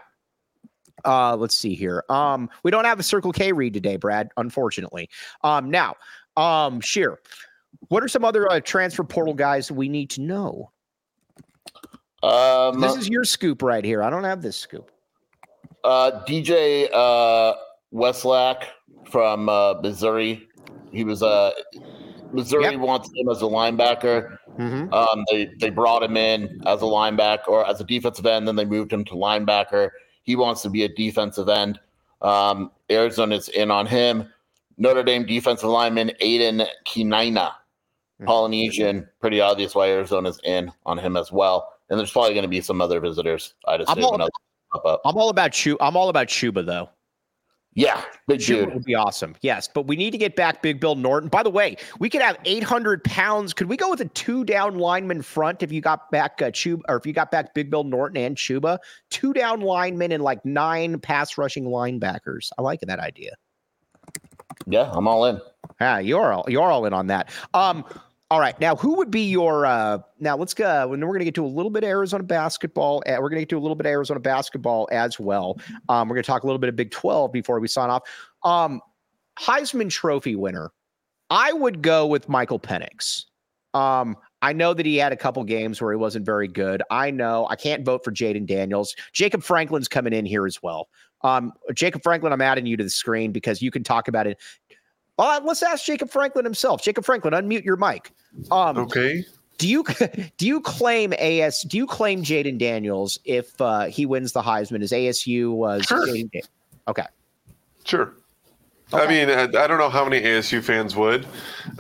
Uh, 1.06 1.36
let's 1.36 1.58
see 1.58 1.74
here. 1.74 2.06
Um, 2.08 2.50
we 2.64 2.72
don't 2.72 2.86
have 2.86 2.98
a 2.98 3.04
Circle 3.04 3.34
K 3.34 3.52
read 3.52 3.74
today, 3.74 3.98
Brad, 3.98 4.30
unfortunately. 4.38 5.10
Um, 5.44 5.70
now, 5.70 5.96
um, 6.38 6.80
Scheer, 6.80 7.20
what 7.90 8.02
are 8.04 8.08
some 8.08 8.24
other 8.24 8.50
uh, 8.50 8.62
transfer 8.62 9.04
portal 9.04 9.34
guys 9.34 9.70
we 9.70 9.90
need 9.90 10.10
to 10.12 10.22
know? 10.22 10.72
Um, 12.22 12.80
this 12.80 12.96
is 12.96 13.10
your 13.10 13.26
scoop 13.26 13.62
right 13.62 13.84
here. 13.84 14.02
I 14.02 14.10
don't 14.10 14.24
have 14.24 14.42
this 14.42 14.56
scoop. 14.56 14.92
Uh, 15.84 16.24
DJ 16.26 16.88
uh, 16.94 17.56
Wesolak 17.94 18.64
from 19.10 19.50
uh, 19.50 19.74
Missouri 19.82 20.48
he 20.94 21.04
was 21.04 21.24
uh 21.24 21.52
Missouri 22.34 22.64
yep. 22.64 22.80
wants 22.80 23.10
him 23.16 23.30
as 23.30 23.42
a 23.42 23.46
linebacker. 23.46 24.38
Mm-hmm. 24.58 24.94
Um, 24.94 25.26
they 25.32 25.50
they 25.60 25.70
brought 25.70 26.04
him 26.04 26.18
in 26.18 26.62
as 26.66 26.82
a 26.82 26.86
linebacker 26.86 27.48
or 27.48 27.68
as 27.68 27.80
a 27.80 27.84
defensive 27.84 28.26
end, 28.26 28.48
then 28.48 28.56
they 28.56 28.66
moved 28.66 28.92
him 28.92 29.06
to 29.06 29.14
linebacker. 29.14 29.90
He 30.24 30.36
wants 30.36 30.62
to 30.64 30.70
be 30.70 30.84
a 30.84 30.90
defensive 30.90 31.50
end. 31.50 31.80
Um, 32.22 32.72
Arizona's 32.90 33.50
in 33.50 33.72
on 33.72 33.86
him. 33.86 34.32
Notre 34.78 35.04
Dame 35.04 35.26
defensive 35.26 35.70
lineman 35.70 36.12
Aiden 36.22 36.66
Keanaaina, 36.86 37.34
mm-hmm. 37.34 38.26
Polynesian. 38.26 39.08
Pretty 39.20 39.40
obvious 39.42 39.76
why 39.76 39.90
Arizona's 39.90 40.40
in 40.44 40.72
on 40.86 40.98
him 40.98 41.18
as 41.18 41.32
well. 41.32 41.74
And 41.90 42.00
there's 42.00 42.12
probably 42.12 42.34
going 42.34 42.44
to 42.44 42.50
be 42.50 42.62
some 42.62 42.82
other 42.82 43.00
visitors. 43.00 43.54
I 43.68 43.78
just 43.78 43.92
I'm 43.92 44.04
all, 44.04 44.16
I'm 44.16 45.18
all 45.18 45.30
about. 45.30 45.52
I'm 45.80 45.96
all 45.96 46.10
about 46.10 46.28
Chuba 46.28 46.66
though. 46.66 46.90
Yeah, 47.76 48.04
big 48.28 48.40
dude 48.40 48.72
would 48.72 48.84
be 48.84 48.94
awesome. 48.94 49.36
Yes, 49.42 49.68
but 49.68 49.88
we 49.88 49.96
need 49.96 50.12
to 50.12 50.18
get 50.18 50.36
back 50.36 50.62
Big 50.62 50.80
Bill 50.80 50.96
Norton. 50.96 51.30
By 51.30 51.42
the 51.42 51.50
way, 51.50 51.78
we 52.00 52.10
could 52.10 52.22
have 52.22 52.38
800 52.46 53.04
pounds. 53.04 53.54
Could 53.54 53.68
we 53.68 53.78
go 53.78 53.90
with 53.90 54.02
a 54.02 54.06
two 54.06 54.46
down 54.46 54.78
lineman 54.78 55.24
front 55.24 55.64
if 55.64 55.72
you 55.72 55.82
got 55.82 56.12
back 56.12 56.42
uh, 56.42 56.52
Chuba 56.52 56.82
or 56.88 56.98
if 56.98 57.06
you 57.08 57.14
got 57.14 57.32
back 57.32 57.54
Big 57.56 57.72
Bill 57.72 57.84
Norton 57.84 58.18
and 58.18 58.38
Chuba? 58.38 58.78
Two 59.10 59.34
down 59.34 59.62
linemen 59.62 60.12
and 60.12 60.24
like 60.24 60.44
nine 60.46 61.00
pass 61.00 61.38
rushing 61.38 61.66
linebackers. 61.66 62.52
I 62.60 62.62
like 62.62 62.82
that 62.82 63.00
idea. 63.00 63.32
Yeah, 64.68 64.92
I'm 64.94 65.08
all 65.08 65.26
in. 65.26 65.42
Yeah, 65.82 66.00
you're 66.00 66.32
all 66.32 66.46
you're 66.48 66.70
all 66.70 66.86
in 66.86 66.94
on 66.94 67.08
that. 67.08 67.30
Um, 67.54 67.84
all 68.34 68.40
right. 68.40 68.60
Now, 68.60 68.76
who 68.76 68.96
would 68.96 69.12
be 69.12 69.30
your 69.30 69.68
uh 69.68 70.00
now 70.20 70.36
let's 70.36 70.56
go 70.56 70.88
when 70.88 71.00
we're 71.06 71.14
gonna 71.14 71.24
get 71.24 71.36
to 71.36 71.46
a 71.46 71.48
little 71.48 71.70
bit 71.70 71.84
of 71.84 71.90
Arizona 71.90 72.24
basketball. 72.24 73.04
Uh, 73.06 73.18
we're 73.20 73.30
gonna 73.30 73.44
get 73.44 73.50
to 73.50 73.60
a 73.60 73.62
little 73.62 73.76
bit 73.76 73.86
of 73.86 73.92
Arizona 73.92 74.20
basketball 74.20 74.90
as 74.92 75.20
well. 75.20 75.60
Um, 75.88 76.10
we're 76.10 76.16
gonna 76.16 76.24
talk 76.24 76.42
a 76.42 76.48
little 76.48 76.58
bit 76.58 76.68
of 76.68 76.76
Big 76.76 76.90
12 76.90 77.32
before 77.32 77.60
we 77.60 77.68
sign 77.68 77.92
off. 77.92 78.02
Um, 78.42 78.82
Heisman 79.40 79.88
Trophy 79.92 80.36
winner. 80.36 80.72
I 81.30 81.54
would 81.54 81.84
go 81.84 82.08
with 82.08 82.28
Michael 82.28 82.60
Penix. 82.60 83.26
Um, 83.76 84.18
I 84.42 84.52
know 84.52 84.74
that 84.74 84.88
he 84.88 84.96
had 84.96 85.14
a 85.14 85.16
couple 85.16 85.44
games 85.44 85.80
where 85.80 85.92
he 85.92 85.98
wasn't 85.98 86.26
very 86.26 86.48
good. 86.48 86.82
I 86.90 87.12
know 87.12 87.46
I 87.52 87.56
can't 87.56 87.86
vote 87.86 88.04
for 88.04 88.12
Jayden 88.12 88.48
Daniels. 88.48 88.96
Jacob 89.14 89.44
Franklin's 89.44 89.88
coming 89.88 90.12
in 90.12 90.26
here 90.26 90.48
as 90.48 90.60
well. 90.64 90.88
Um, 91.22 91.54
Jacob 91.76 92.02
Franklin, 92.02 92.34
I'm 92.34 92.42
adding 92.42 92.66
you 92.66 92.78
to 92.78 92.84
the 92.84 92.90
screen 92.90 93.32
because 93.32 93.62
you 93.62 93.70
can 93.70 93.84
talk 93.84 94.08
about 94.08 94.26
it. 94.26 94.40
Uh, 95.20 95.40
let's 95.44 95.62
ask 95.62 95.86
Jacob 95.86 96.10
Franklin 96.10 96.46
himself. 96.46 96.82
Jacob 96.82 97.06
Franklin, 97.06 97.34
unmute 97.34 97.64
your 97.64 97.76
mic. 97.76 98.12
Um, 98.52 98.78
okay. 98.78 99.26
Do 99.58 99.70
you 99.70 99.86
do 100.38 100.48
you 100.48 100.62
claim 100.62 101.14
AS? 101.14 101.62
Do 101.62 101.78
you 101.78 101.86
claim 101.86 102.24
Jayden 102.24 102.58
Daniels 102.58 103.20
if 103.26 103.60
uh, 103.62 103.86
he 103.86 104.06
wins 104.06 104.34
the 104.34 104.42
Heisman? 104.42 104.82
As 104.82 104.92
ASU 104.92 105.52
was 105.52 105.84
sure. 105.84 106.08
okay. 106.88 107.06
Sure. 107.86 108.14
Okay. 108.92 109.04
I 109.04 109.08
mean, 109.08 109.30
I, 109.30 109.44
I, 109.64 109.68
don't 109.68 109.80
know 109.80 109.90
how 109.90 110.04
many 110.04 110.22
ASU 110.22 110.62
fans 110.62 110.96
would, 110.96 111.26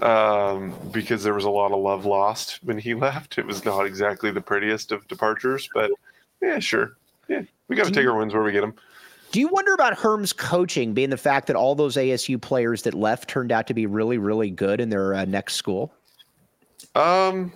um, 0.01 0.73
because 0.91 1.23
there 1.23 1.35
was 1.35 1.43
a 1.43 1.49
lot 1.49 1.71
of 1.71 1.79
love 1.79 2.05
lost 2.05 2.59
when 2.63 2.77
he 2.77 2.93
left. 2.95 3.37
It 3.37 3.45
was 3.45 3.63
not 3.65 3.85
exactly 3.85 4.31
the 4.31 4.41
prettiest 4.41 4.91
of 4.91 5.07
departures, 5.07 5.69
but 5.73 5.91
yeah, 6.41 6.59
sure. 6.59 6.97
Yeah, 7.27 7.43
we 7.67 7.75
got 7.75 7.85
to 7.85 7.91
take 7.91 8.07
our 8.07 8.17
wins 8.17 8.33
where 8.33 8.43
we 8.43 8.51
get 8.51 8.61
them. 8.61 8.73
Do 9.33 9.39
you 9.39 9.47
wonder 9.47 9.73
about 9.73 9.97
Herm's 9.97 10.31
coaching 10.31 10.93
being 10.93 11.09
the 11.09 11.17
fact 11.17 11.47
that 11.47 11.55
all 11.55 11.73
those 11.73 11.95
ASU 11.97 12.39
players 12.39 12.83
that 12.83 12.93
left 12.93 13.27
turned 13.27 13.51
out 13.51 13.65
to 13.65 13.73
be 13.73 13.87
really, 13.87 14.19
really 14.19 14.51
good 14.51 14.79
in 14.79 14.89
their 14.89 15.15
uh, 15.15 15.25
next 15.25 15.55
school? 15.55 15.91
Um, 16.93 17.51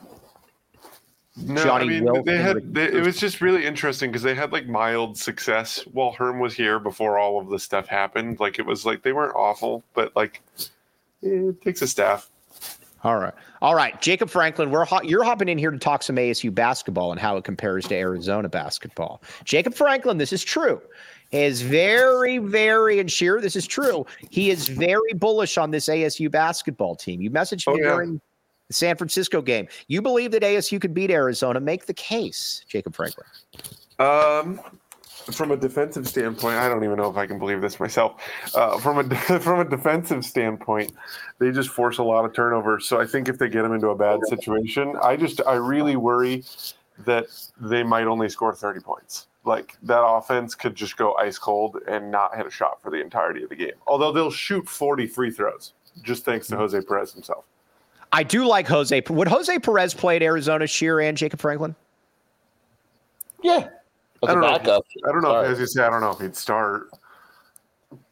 no, 1.36 1.64
Johnny 1.64 1.98
I 1.98 2.00
mean 2.00 2.24
they 2.26 2.40
had. 2.40 2.74
They, 2.74 2.86
it 2.86 3.06
was 3.06 3.20
just 3.20 3.42
really 3.42 3.64
interesting 3.64 4.10
because 4.10 4.24
they 4.24 4.34
had 4.34 4.52
like 4.52 4.66
mild 4.66 5.20
success 5.20 5.86
while 5.92 6.14
Herm 6.14 6.40
was 6.40 6.56
here 6.56 6.80
before 6.80 7.20
all 7.20 7.40
of 7.40 7.48
this 7.48 7.64
stuff 7.64 7.86
happened. 7.86 8.40
Like 8.40 8.58
it 8.58 8.66
was 8.66 8.84
like 8.84 9.04
they 9.04 9.14
weren't 9.14 9.36
awful, 9.36 9.84
but 9.94 10.16
like 10.16 10.42
it 11.22 11.62
takes 11.62 11.84
a 11.84 11.88
staff. 11.88 12.32
All 13.04 13.18
right, 13.18 13.34
all 13.62 13.76
right, 13.76 14.00
Jacob 14.02 14.30
Franklin, 14.30 14.72
we're 14.72 14.86
ho- 14.86 15.04
you're 15.04 15.24
hopping 15.24 15.50
in 15.50 15.58
here 15.58 15.72
to 15.72 15.78
talk 15.78 16.04
some 16.04 16.16
ASU 16.16 16.54
basketball 16.54 17.12
and 17.12 17.20
how 17.20 17.38
it 17.38 17.44
compares 17.44 17.88
to 17.88 17.96
Arizona 17.96 18.50
basketball. 18.50 19.22
Jacob 19.44 19.74
Franklin, 19.74 20.18
this 20.18 20.34
is 20.34 20.44
true 20.44 20.82
is 21.32 21.62
very, 21.62 22.38
very, 22.38 23.00
and 23.00 23.12
sure 23.12 23.42
this 23.42 23.56
is 23.56 23.68
true. 23.68 24.06
He 24.30 24.50
is 24.50 24.68
very 24.68 25.14
bullish 25.14 25.58
on 25.58 25.72
this 25.72 25.88
ASU 25.90 26.32
basketball 26.32 26.96
team. 26.96 27.22
You 27.22 27.30
messaged 27.30 27.68
me 27.68 27.74
oh, 27.74 27.78
yeah. 27.78 27.96
during 27.96 28.22
the 28.68 28.74
San 28.74 28.96
Francisco 28.96 29.42
game. 29.42 29.68
You 29.88 30.02
believe 30.02 30.32
that 30.32 30.44
ASU 30.44 30.80
could 30.80 30.94
beat 30.94 31.12
Arizona. 31.12 31.60
Make 31.60 31.86
the 31.86 31.94
case, 31.94 32.64
Jacob 32.68 32.96
Franklin. 32.96 33.26
Um, 34.00 34.60
from 35.36 35.52
a 35.52 35.58
defensive 35.58 36.08
standpoint, 36.08 36.58
I 36.58 36.70
don't 36.70 36.84
even 36.84 36.98
know 36.98 37.10
if 37.10 37.18
I 37.18 37.26
can 37.26 37.40
believe 37.40 37.62
this 37.62 37.80
myself. 37.80 38.22
Uh, 38.54 38.78
from 38.80 39.00
a 39.00 39.16
from 39.40 39.60
a 39.60 39.70
defensive 39.70 40.26
standpoint, 40.26 40.94
they 41.40 41.52
just 41.52 41.70
force 41.70 41.98
a 41.98 42.04
lot 42.04 42.26
of 42.26 42.34
turnovers. 42.34 42.88
So 42.88 43.00
I 43.00 43.06
think 43.06 43.30
if 43.30 43.38
they 43.38 43.50
get 43.50 43.64
them 43.64 43.74
into 43.74 43.90
a 43.90 43.96
bad 43.96 44.20
situation, 44.28 44.96
I 45.02 45.16
just 45.16 45.42
I 45.46 45.56
really 45.56 45.96
worry 45.96 46.44
that 47.06 47.26
they 47.60 47.84
might 47.84 48.08
only 48.08 48.30
score 48.30 48.54
thirty 48.54 48.80
points 48.80 49.28
like 49.48 49.78
that 49.82 50.06
offense 50.06 50.54
could 50.54 50.76
just 50.76 50.98
go 50.98 51.16
ice 51.16 51.40
cold 51.40 51.78
and 51.88 52.12
not 52.12 52.36
hit 52.36 52.46
a 52.46 52.52
shot 52.52 52.82
for 52.84 52.92
the 52.92 53.02
entirety 53.02 53.44
of 53.44 53.50
the 53.50 53.56
game. 53.56 53.72
Although 53.88 54.12
they'll 54.12 54.30
shoot 54.30 54.68
40 54.68 55.08
free 55.08 55.32
throws, 55.32 55.74
just 56.04 56.26
thanks 56.26 56.48
to. 56.48 56.58
Jose 56.58 56.80
Perez 56.82 57.14
himself. 57.14 57.46
I 58.12 58.24
do 58.24 58.46
like 58.46 58.68
Jose. 58.68 59.02
Would 59.10 59.28
Jose 59.28 59.58
Perez 59.60 59.94
play 59.94 60.18
at 60.18 60.24
Arizona, 60.24 60.68
Sheer 60.68 61.00
and 61.00 61.18
Jacob 61.18 61.40
Franklin? 61.40 61.76
Yeah. 63.42 63.70
I 64.24 64.34
don't, 64.34 64.42
know 64.42 64.56
if, 64.56 64.62
I 65.08 65.12
don't 65.12 65.22
know. 65.22 65.42
If, 65.42 65.52
as 65.52 65.60
you 65.60 65.68
say, 65.68 65.84
I 65.84 65.90
don't 65.90 66.02
know 66.02 66.12
if 66.12 66.20
he'd 66.20 66.36
start. 66.36 66.90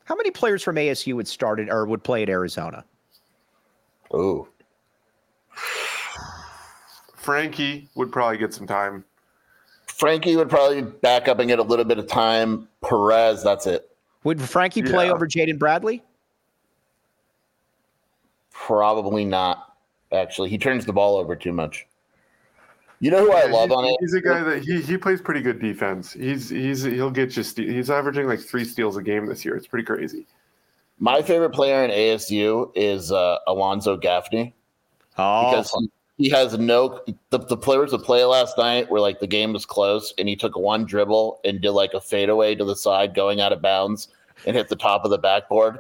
How 0.04 0.16
many 0.16 0.32
players 0.32 0.62
from 0.62 0.76
ASU 0.76 1.16
would 1.16 1.28
start 1.28 1.60
it 1.60 1.70
or 1.70 1.86
would 1.86 2.04
play 2.04 2.24
at 2.24 2.30
Arizona? 2.30 2.86
Oh. 4.12 4.48
Frankie 7.16 7.90
would 7.96 8.12
probably 8.12 8.38
get 8.38 8.54
some 8.54 8.68
time. 8.68 9.04
Frankie 9.88 10.36
would 10.36 10.50
probably 10.50 10.84
back 10.84 11.28
up 11.28 11.40
and 11.40 11.48
get 11.48 11.58
a 11.58 11.64
little 11.64 11.86
bit 11.86 11.98
of 11.98 12.08
time. 12.08 12.68
Perez, 12.84 13.44
that's 13.44 13.66
it. 13.66 13.90
Would 14.24 14.42
Frankie 14.42 14.82
yeah. 14.82 14.92
play 14.92 15.10
over 15.10 15.28
Jaden 15.28 15.58
Bradley? 15.58 16.04
Probably 18.52 19.26
not. 19.26 19.76
Actually, 20.12 20.50
he 20.50 20.58
turns 20.58 20.86
the 20.86 20.94
ball 20.94 21.18
over 21.18 21.36
too 21.36 21.52
much. 21.52 21.88
You 23.06 23.12
know 23.12 23.20
who 23.20 23.30
yeah, 23.30 23.44
I 23.44 23.46
love 23.46 23.72
on 23.72 23.86
it? 23.86 23.96
He's 24.00 24.16
a 24.16 24.20
guy 24.20 24.42
that 24.42 24.64
he, 24.64 24.82
he 24.82 24.98
plays 24.98 25.22
pretty 25.22 25.42
good 25.42 25.60
defense. 25.60 26.14
He's 26.14 26.50
he's 26.50 26.82
he'll 26.82 27.12
get 27.12 27.38
you. 27.38 27.44
He's 27.44 27.92
averaging 27.92 28.26
like 28.26 28.40
three 28.40 28.66
steals 28.66 28.98
a 28.98 29.04
game 29.04 29.28
this 29.28 29.46
year. 29.46 29.56
It's 29.56 29.68
pretty 29.68 29.86
crazy. 29.86 30.26
My 30.98 31.22
favorite 31.22 31.52
player 31.52 31.86
in 31.86 31.92
ASU 31.92 32.72
is 32.74 33.12
uh, 33.12 33.38
Alonzo 33.46 33.96
Gaffney. 33.96 34.56
Oh, 35.20 35.52
because 35.52 35.72
he, 36.18 36.24
he 36.24 36.30
has 36.32 36.58
no 36.58 37.00
the, 37.30 37.38
the 37.38 37.56
players 37.56 37.92
that 37.92 38.00
play 38.00 38.26
last 38.26 38.58
night 38.58 38.90
were 38.90 39.00
like 39.00 39.20
the 39.20 39.28
game 39.28 39.54
was 39.54 39.68
close 39.68 40.12
and 40.18 40.28
he 40.28 40.36
took 40.36 40.58
one 40.58 40.84
dribble 40.84 41.42
and 41.46 41.62
did 41.62 41.74
like 41.74 41.94
a 41.94 42.02
fadeaway 42.02 42.56
to 42.56 42.66
the 42.66 42.76
side 42.76 43.14
going 43.14 43.40
out 43.40 43.54
of 43.54 43.62
bounds 43.62 44.08
and 44.48 44.56
hit 44.56 44.68
the 44.68 44.76
top 44.76 45.06
of 45.06 45.12
the 45.12 45.20
backboard. 45.20 45.78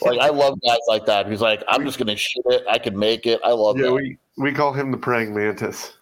like 0.00 0.18
I 0.18 0.30
love 0.30 0.58
guys 0.66 0.78
like 0.88 1.04
that 1.04 1.30
He's 1.30 1.42
like, 1.42 1.62
I'm 1.68 1.84
just 1.84 1.98
gonna 1.98 2.16
shoot 2.16 2.46
it. 2.46 2.64
I 2.70 2.78
can 2.78 2.98
make 2.98 3.26
it. 3.26 3.38
I 3.44 3.50
love 3.50 3.76
yeah, 3.76 3.88
that. 3.88 3.92
we 3.92 4.16
we 4.38 4.50
call 4.50 4.72
him 4.72 4.90
the 4.90 4.96
praying 4.96 5.34
mantis. 5.34 5.92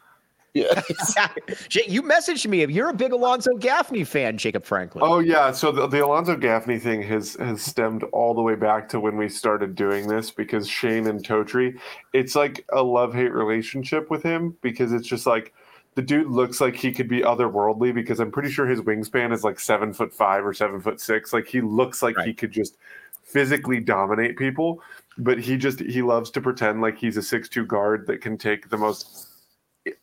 Yeah. 0.56 0.82
you 1.86 2.02
messaged 2.02 2.46
me 2.46 2.62
if 2.62 2.70
you're 2.70 2.88
a 2.88 2.94
big 2.94 3.12
Alonzo 3.12 3.54
Gaffney 3.56 4.04
fan, 4.04 4.38
Jacob 4.38 4.64
Franklin. 4.64 5.04
Oh 5.06 5.18
yeah, 5.18 5.52
so 5.52 5.70
the, 5.70 5.86
the 5.86 6.04
Alonzo 6.04 6.34
Gaffney 6.34 6.78
thing 6.78 7.02
has 7.02 7.34
has 7.34 7.60
stemmed 7.60 8.04
all 8.04 8.32
the 8.32 8.40
way 8.40 8.54
back 8.54 8.88
to 8.90 9.00
when 9.00 9.16
we 9.16 9.28
started 9.28 9.74
doing 9.74 10.08
this 10.08 10.30
because 10.30 10.66
Shane 10.66 11.06
and 11.08 11.22
Totri, 11.22 11.78
it's 12.14 12.34
like 12.34 12.64
a 12.72 12.82
love 12.82 13.12
hate 13.12 13.32
relationship 13.32 14.10
with 14.10 14.22
him 14.22 14.56
because 14.62 14.92
it's 14.92 15.06
just 15.06 15.26
like 15.26 15.52
the 15.94 16.02
dude 16.02 16.30
looks 16.30 16.60
like 16.60 16.74
he 16.74 16.90
could 16.90 17.08
be 17.08 17.20
otherworldly 17.20 17.94
because 17.94 18.18
I'm 18.18 18.30
pretty 18.30 18.50
sure 18.50 18.66
his 18.66 18.80
wingspan 18.80 19.32
is 19.32 19.44
like 19.44 19.60
seven 19.60 19.92
foot 19.92 20.12
five 20.12 20.44
or 20.44 20.54
seven 20.54 20.80
foot 20.80 21.00
six. 21.00 21.34
Like 21.34 21.46
he 21.46 21.60
looks 21.60 22.02
like 22.02 22.16
right. 22.16 22.26
he 22.26 22.32
could 22.32 22.50
just 22.50 22.78
physically 23.24 23.80
dominate 23.80 24.38
people, 24.38 24.82
but 25.18 25.38
he 25.38 25.58
just 25.58 25.80
he 25.80 26.00
loves 26.00 26.30
to 26.30 26.40
pretend 26.40 26.80
like 26.80 26.96
he's 26.96 27.18
a 27.18 27.22
six 27.22 27.48
two 27.48 27.66
guard 27.66 28.06
that 28.06 28.22
can 28.22 28.38
take 28.38 28.70
the 28.70 28.78
most 28.78 29.35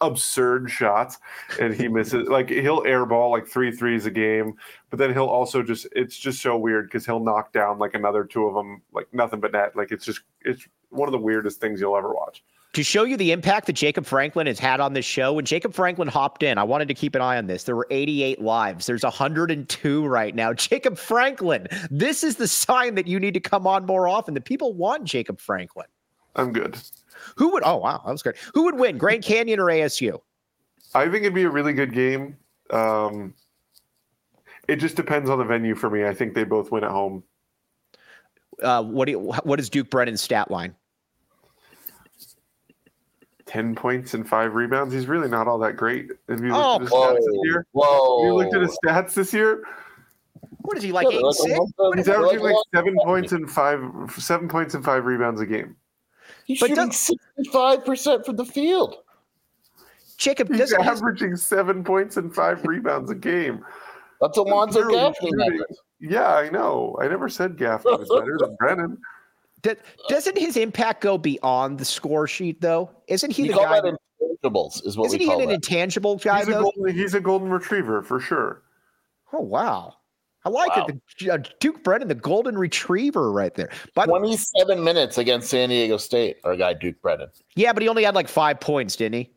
absurd 0.02 0.70
shots 0.70 1.20
and 1.60 1.74
he 1.74 1.88
misses 1.88 2.28
like 2.30 2.50
he'll 2.50 2.82
airball 2.84 3.32
like 3.32 3.48
three 3.48 3.72
threes 3.72 4.06
a 4.06 4.12
game 4.12 4.54
but 4.90 5.00
then 5.00 5.14
he'll 5.14 5.26
also 5.26 5.62
just 5.62 5.88
it's 5.94 6.18
just 6.18 6.42
so 6.42 6.58
weird 6.58 6.88
because 6.88 7.06
he'll 7.06 7.24
knock 7.24 7.52
down 7.54 7.80
like 7.80 7.94
another 7.94 8.24
two 8.24 8.46
of 8.46 8.54
them 8.54 8.82
like 8.94 9.08
nothing 9.14 9.40
but 9.40 9.52
net 9.52 9.76
like 9.76 9.92
it's 9.92 10.06
just 10.06 10.22
it's 10.42 10.68
one 10.90 11.08
of 11.08 11.12
the 11.12 11.18
weirdest 11.18 11.60
things 11.60 11.80
you'll 11.80 11.98
ever 11.98 12.14
watch 12.14 12.44
to 12.74 12.84
show 12.84 13.04
you 13.04 13.18
the 13.18 13.32
impact 13.32 13.68
that 13.68 13.74
Jacob 13.74 14.06
Franklin 14.06 14.48
has 14.48 14.58
had 14.58 14.80
on 14.80 14.94
this 14.94 15.06
show, 15.06 15.34
when 15.34 15.46
Jacob 15.46 15.76
Franklin 15.76 16.08
hopped 16.08 16.42
in, 16.42 16.58
I 16.58 16.64
wanted 16.64 16.88
to 16.88 16.96
keep 16.96 17.14
an 17.14 17.22
eye 17.22 17.38
on 17.38 17.46
this. 17.46 17.66
There 17.66 17.76
were 17.76 17.86
88 17.92 18.42
lives. 18.42 18.88
There's 18.88 19.04
102 19.04 20.06
right 20.08 20.34
now. 20.34 20.54
Jacob 20.54 20.98
Franklin, 20.98 21.68
this 21.92 22.24
is 22.24 22.38
the 22.38 22.48
sign 22.48 22.96
that 22.96 23.06
you 23.06 23.20
need 23.20 23.36
to 23.36 23.40
come 23.40 23.68
on 23.68 23.86
more 23.86 24.08
often. 24.08 24.34
The 24.34 24.42
people 24.42 24.74
want 24.74 25.04
Jacob 25.04 25.40
Franklin. 25.40 25.86
I'm 26.36 26.52
good. 26.52 26.78
Who 27.38 27.52
would? 27.52 27.64
Oh 27.66 27.78
wow, 27.78 28.02
that 28.06 28.12
was 28.12 28.24
great. 28.24 28.38
Who 28.54 28.64
would 28.64 28.76
win, 28.76 28.98
Grand 28.98 29.24
Canyon 29.24 29.60
or 29.60 29.66
ASU? 29.66 30.20
I 30.96 31.06
think 31.06 31.18
it'd 31.18 31.34
be 31.34 31.44
a 31.44 31.50
really 31.50 31.74
good 31.74 31.94
game. 31.94 32.38
Um, 32.70 33.34
it 34.68 34.78
just 34.78 34.96
depends 34.96 35.30
on 35.30 35.40
the 35.40 35.44
venue 35.44 35.76
for 35.76 35.90
me. 35.90 36.06
I 36.06 36.14
think 36.14 36.34
they 36.34 36.44
both 36.44 36.72
win 36.72 36.84
at 36.84 36.92
home. 36.92 37.24
Uh, 38.62 38.84
what 38.84 39.06
do 39.06 39.12
you, 39.12 39.20
what 39.20 39.60
is 39.60 39.70
Duke 39.70 39.90
Brennan's 39.90 40.22
stat 40.22 40.52
line? 40.52 40.76
Ten 43.46 43.76
points 43.76 44.14
and 44.14 44.28
five 44.28 44.56
rebounds. 44.56 44.94
He's 44.94 45.08
really 45.08 45.28
not 45.28 45.48
all 45.48 45.60
that 45.60 45.76
great. 45.76 46.10
Have 46.30 46.44
you 46.44 46.54
oh, 46.54 46.78
looked 46.78 46.82
at 46.82 46.82
his 46.82 46.92
whoa, 46.92 47.14
stats 47.14 47.26
this 47.26 47.40
year? 47.44 47.68
Whoa! 47.72 48.26
you 48.26 48.34
looked 48.36 48.56
at 48.56 48.62
his 48.62 48.78
stats 48.84 49.14
this 49.14 49.34
year? 49.34 49.64
What 50.60 50.78
is 50.78 50.84
he 50.84 50.92
like? 50.92 51.08
Eight, 51.12 51.22
six? 51.34 51.60
He's 51.96 52.08
averaging 52.08 52.40
like 52.40 52.56
seven 52.74 52.96
points 53.04 53.34
and 53.34 53.52
five, 53.52 53.82
seven 54.18 54.48
points 54.48 54.76
and 54.76 54.84
five 54.84 55.06
rebounds 55.06 55.42
a 55.42 55.46
game. 55.46 55.76
He's 56.46 56.60
but 56.60 56.70
shooting 56.70 56.92
sixty-five 56.92 57.86
percent 57.86 58.26
from 58.26 58.36
the 58.36 58.46
field. 58.46 58.98
Jacob, 60.18 60.54
he's 60.54 60.74
averaging 60.74 61.36
seven 61.36 61.84
points 61.84 62.18
and 62.18 62.34
five 62.34 62.64
rebounds 62.66 63.10
a 63.12 63.16
game. 63.16 63.66
That's 64.22 64.38
Alonzo 64.38 64.90
Gaffney. 64.90 65.32
Yeah, 66.00 66.36
I 66.36 66.50
know. 66.50 66.98
I 67.02 67.08
never 67.08 67.30
said 67.30 67.58
Gaffney 67.58 67.92
was 67.92 68.10
better 68.10 68.38
than 68.40 68.56
Brennan. 68.58 68.98
Doesn't 70.10 70.38
his 70.38 70.58
impact 70.58 71.02
go 71.02 71.18
beyond 71.18 71.80
the 71.80 71.86
score 71.86 72.28
sheet, 72.28 72.60
though? 72.60 72.90
Isn't 73.08 73.32
he 73.32 73.44
you 73.44 73.54
the 73.54 73.60
guy? 73.60 73.82
That 73.82 73.98
intangibles 74.44 74.86
is 74.86 74.98
what 74.98 75.08
isn't 75.08 75.20
we 75.20 75.26
call 75.26 75.38
he 75.38 75.44
an 75.44 75.50
that. 75.50 75.56
intangible 75.56 76.18
guy? 76.18 76.40
He's 76.40 76.50
a, 76.50 76.52
golden, 76.52 76.96
he's 76.96 77.14
a 77.14 77.20
golden 77.20 77.50
retriever 77.50 78.02
for 78.02 78.20
sure. 78.20 78.64
Oh 79.32 79.42
wow! 79.42 79.96
I 80.46 80.50
like 80.50 80.76
wow. 80.76 80.88
it. 80.88 80.96
The, 81.20 81.32
uh, 81.32 81.38
Duke 81.60 81.84
Brennan, 81.84 82.08
the 82.08 82.16
golden 82.16 82.58
retriever, 82.58 83.32
right 83.32 83.54
there. 83.56 83.70
But 83.96 84.08
twenty-seven 84.08 84.84
minutes 84.84 85.18
against 85.18 85.50
San 85.50 85.70
Diego 85.70 85.98
State. 85.98 86.38
Our 86.44 86.56
guy 86.56 86.74
Duke 86.74 87.02
Brennan. 87.02 87.30
Yeah, 87.56 87.72
but 87.74 87.82
he 87.82 87.90
only 87.90 88.04
had 88.04 88.16
like 88.16 88.28
five 88.28 88.60
points, 88.60 88.96
didn't 88.96 89.16
he? 89.16 89.32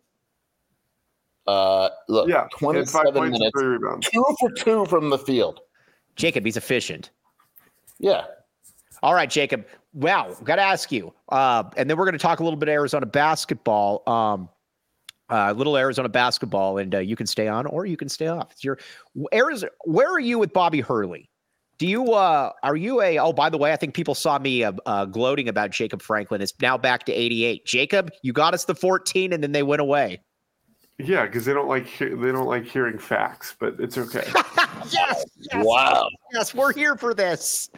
Uh, 1.47 1.91
look, 2.09 2.29
yeah, 2.29 2.49
twenty-seven 2.59 3.31
minutes, 3.31 3.61
two 4.11 4.25
for 4.41 4.51
two 4.51 4.85
from 4.87 5.11
the 5.11 5.19
field. 5.19 5.61
Jacob, 6.17 6.45
he's 6.45 6.57
efficient. 6.57 7.11
Yeah. 7.99 8.25
All 9.03 9.15
right, 9.15 9.31
Jacob. 9.31 9.67
Wow, 9.95 10.35
got 10.45 10.57
to 10.57 10.63
ask 10.63 10.91
you, 10.91 11.15
uh, 11.31 11.63
and 11.77 11.89
then 11.89 11.97
we're 11.97 12.05
going 12.05 12.13
to 12.15 12.19
talk 12.19 12.41
a 12.41 12.45
little 12.45 12.59
bit 12.59 12.69
of 12.69 12.73
Arizona 12.73 13.07
basketball. 13.07 14.03
Um, 14.07 14.49
uh, 15.31 15.53
little 15.57 15.77
Arizona 15.77 16.09
basketball, 16.09 16.79
and 16.79 16.95
uh, 16.95 16.99
you 16.99 17.17
can 17.17 17.27
stay 17.27 17.49
on 17.49 17.67
or 17.67 17.87
you 17.87 17.97
can 17.97 18.09
stay 18.09 18.29
off. 18.29 18.53
It's 18.53 18.65
your 18.65 18.79
Arizona. 19.33 19.73
Where 19.85 20.09
are 20.09 20.21
you 20.21 20.39
with 20.39 20.53
Bobby 20.53 20.81
Hurley? 20.81 21.31
Do 21.79 21.87
you 21.87 22.15
uh 22.15 22.53
are 22.63 22.77
you 22.77 23.03
a 23.03 23.19
oh 23.19 23.35
by 23.35 23.51
the 23.51 23.59
way 23.59 23.73
I 23.73 23.77
think 23.77 23.95
people 23.95 24.15
saw 24.15 24.39
me 24.39 24.65
uh, 24.65 24.73
uh, 24.87 25.05
gloating 25.05 25.49
about 25.49 25.71
Jacob 25.71 26.01
Franklin. 26.01 26.41
It's 26.41 26.55
now 26.61 26.79
back 26.79 27.05
to 27.05 27.13
88. 27.13 27.67
Jacob, 27.67 28.11
you 28.23 28.33
got 28.33 28.55
us 28.55 28.65
the 28.65 28.75
14 28.75 29.33
and 29.33 29.43
then 29.43 29.53
they 29.53 29.63
went 29.63 29.83
away. 29.83 30.23
Yeah, 30.99 31.27
because 31.27 31.45
they 31.45 31.53
don't 31.53 31.69
like 31.69 31.87
they 31.99 32.09
don't 32.09 32.47
like 32.47 32.65
hearing 32.65 32.99
facts, 32.99 33.55
but 33.59 33.77
it's 33.79 33.99
okay. 33.99 34.25
yes, 34.91 35.25
yes, 35.37 35.67
wow. 35.67 36.09
Yes, 36.33 36.55
we're 36.55 36.73
here 36.73 36.97
for 36.97 37.13
this. 37.13 37.69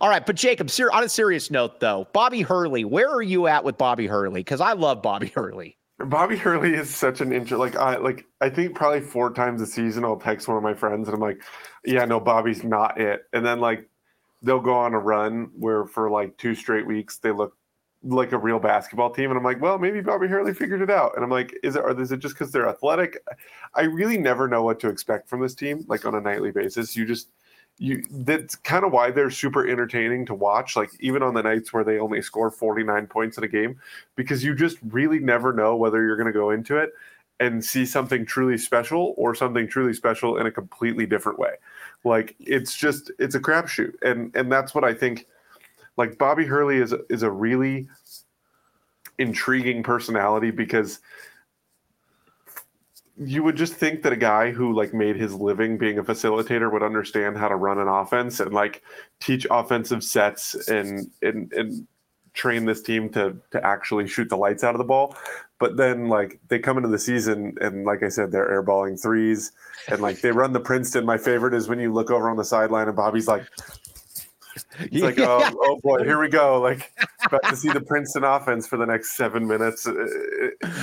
All 0.00 0.08
right, 0.08 0.24
but 0.24 0.36
Jacob, 0.36 0.70
ser- 0.70 0.92
on 0.92 1.02
a 1.02 1.08
serious 1.08 1.50
note 1.50 1.80
though, 1.80 2.06
Bobby 2.12 2.42
Hurley, 2.42 2.84
where 2.84 3.10
are 3.10 3.22
you 3.22 3.48
at 3.48 3.64
with 3.64 3.76
Bobby 3.76 4.06
Hurley? 4.06 4.40
Because 4.40 4.60
I 4.60 4.74
love 4.74 5.02
Bobby 5.02 5.28
Hurley. 5.34 5.76
Bobby 5.98 6.36
Hurley 6.36 6.74
is 6.74 6.94
such 6.94 7.20
an 7.20 7.32
intro. 7.32 7.58
Like 7.58 7.76
I 7.76 7.96
like 7.96 8.26
I 8.40 8.50
think 8.50 8.74
probably 8.74 9.00
four 9.00 9.32
times 9.32 9.62
a 9.62 9.66
season 9.66 10.04
I'll 10.04 10.16
text 10.16 10.48
one 10.48 10.56
of 10.56 10.62
my 10.62 10.74
friends 10.74 11.08
and 11.08 11.14
I'm 11.14 11.20
like, 11.20 11.42
yeah, 11.84 12.04
no, 12.04 12.18
Bobby's 12.20 12.64
not 12.64 13.00
it. 13.00 13.22
And 13.32 13.46
then 13.46 13.60
like 13.60 13.88
they'll 14.42 14.60
go 14.60 14.74
on 14.74 14.94
a 14.94 14.98
run 14.98 15.50
where 15.56 15.86
for 15.86 16.10
like 16.10 16.36
two 16.36 16.54
straight 16.54 16.86
weeks 16.86 17.18
they 17.18 17.30
look 17.30 17.56
like 18.06 18.32
a 18.32 18.38
real 18.38 18.58
basketball 18.58 19.10
team, 19.10 19.30
and 19.30 19.38
I'm 19.38 19.44
like, 19.44 19.62
well, 19.62 19.78
maybe 19.78 20.00
Bobby 20.00 20.26
Hurley 20.28 20.52
figured 20.52 20.82
it 20.82 20.90
out. 20.90 21.12
And 21.14 21.24
I'm 21.24 21.30
like, 21.30 21.54
is 21.62 21.74
it 21.76 21.80
or 21.80 21.98
is 21.98 22.12
it 22.12 22.18
just 22.18 22.34
because 22.34 22.52
they're 22.52 22.68
athletic? 22.68 23.18
I 23.74 23.82
really 23.82 24.18
never 24.18 24.46
know 24.46 24.62
what 24.62 24.78
to 24.80 24.88
expect 24.88 25.28
from 25.28 25.40
this 25.40 25.54
team, 25.54 25.84
like 25.88 26.04
on 26.04 26.14
a 26.14 26.20
nightly 26.20 26.50
basis. 26.50 26.96
You 26.96 27.06
just 27.06 27.30
you 27.78 28.04
that's 28.10 28.54
kind 28.54 28.84
of 28.84 28.92
why 28.92 29.10
they're 29.10 29.30
super 29.30 29.68
entertaining 29.68 30.24
to 30.26 30.34
watch 30.34 30.76
like 30.76 30.90
even 31.00 31.22
on 31.22 31.34
the 31.34 31.42
nights 31.42 31.72
where 31.72 31.82
they 31.82 31.98
only 31.98 32.22
score 32.22 32.50
49 32.50 33.06
points 33.08 33.36
in 33.36 33.44
a 33.44 33.48
game 33.48 33.80
because 34.14 34.44
you 34.44 34.54
just 34.54 34.78
really 34.90 35.18
never 35.18 35.52
know 35.52 35.74
whether 35.74 36.04
you're 36.04 36.16
going 36.16 36.26
to 36.26 36.32
go 36.32 36.50
into 36.50 36.76
it 36.76 36.92
and 37.40 37.64
see 37.64 37.84
something 37.84 38.24
truly 38.24 38.56
special 38.56 39.12
or 39.16 39.34
something 39.34 39.66
truly 39.66 39.92
special 39.92 40.36
in 40.38 40.46
a 40.46 40.52
completely 40.52 41.04
different 41.04 41.38
way. 41.38 41.54
Like 42.04 42.36
it's 42.38 42.76
just 42.76 43.10
it's 43.18 43.34
a 43.34 43.40
crapshoot 43.40 43.94
and 44.02 44.34
and 44.36 44.52
that's 44.52 44.74
what 44.74 44.84
i 44.84 44.92
think 44.92 45.26
like 45.96 46.18
bobby 46.18 46.44
hurley 46.44 46.76
is 46.76 46.94
is 47.08 47.22
a 47.22 47.30
really 47.30 47.88
intriguing 49.18 49.82
personality 49.82 50.50
because 50.50 51.00
you 53.16 53.42
would 53.42 53.56
just 53.56 53.74
think 53.74 54.02
that 54.02 54.12
a 54.12 54.16
guy 54.16 54.50
who 54.50 54.72
like 54.72 54.92
made 54.92 55.16
his 55.16 55.34
living 55.34 55.78
being 55.78 55.98
a 55.98 56.04
facilitator 56.04 56.72
would 56.72 56.82
understand 56.82 57.36
how 57.36 57.48
to 57.48 57.56
run 57.56 57.78
an 57.78 57.88
offense 57.88 58.40
and 58.40 58.52
like 58.52 58.82
teach 59.20 59.46
offensive 59.50 60.02
sets 60.02 60.68
and 60.68 61.10
and 61.22 61.52
and 61.52 61.86
train 62.32 62.64
this 62.64 62.82
team 62.82 63.08
to 63.10 63.36
to 63.52 63.64
actually 63.64 64.08
shoot 64.08 64.28
the 64.28 64.36
lights 64.36 64.64
out 64.64 64.74
of 64.74 64.78
the 64.78 64.84
ball. 64.84 65.16
But 65.60 65.76
then 65.76 66.08
like 66.08 66.40
they 66.48 66.58
come 66.58 66.76
into 66.76 66.88
the 66.88 66.98
season 66.98 67.56
and 67.60 67.84
like 67.84 68.02
I 68.02 68.08
said, 68.08 68.32
they're 68.32 68.50
airballing 68.50 69.00
threes 69.00 69.52
and 69.88 70.00
like 70.00 70.20
they 70.20 70.32
run 70.32 70.52
the 70.52 70.60
Princeton. 70.60 71.06
My 71.06 71.16
favorite 71.16 71.54
is 71.54 71.68
when 71.68 71.78
you 71.78 71.92
look 71.92 72.10
over 72.10 72.28
on 72.28 72.36
the 72.36 72.44
sideline 72.44 72.88
and 72.88 72.96
Bobby's 72.96 73.28
like 73.28 73.46
it's 74.78 75.02
like, 75.02 75.18
oh, 75.18 75.50
oh 75.60 75.80
boy, 75.82 76.04
here 76.04 76.20
we 76.20 76.28
go. 76.28 76.60
Like, 76.60 76.92
about 77.26 77.44
to 77.44 77.56
see 77.56 77.70
the 77.70 77.80
Princeton 77.80 78.24
offense 78.24 78.66
for 78.66 78.76
the 78.76 78.86
next 78.86 79.12
seven 79.12 79.46
minutes, 79.46 79.86
uh, 79.86 79.94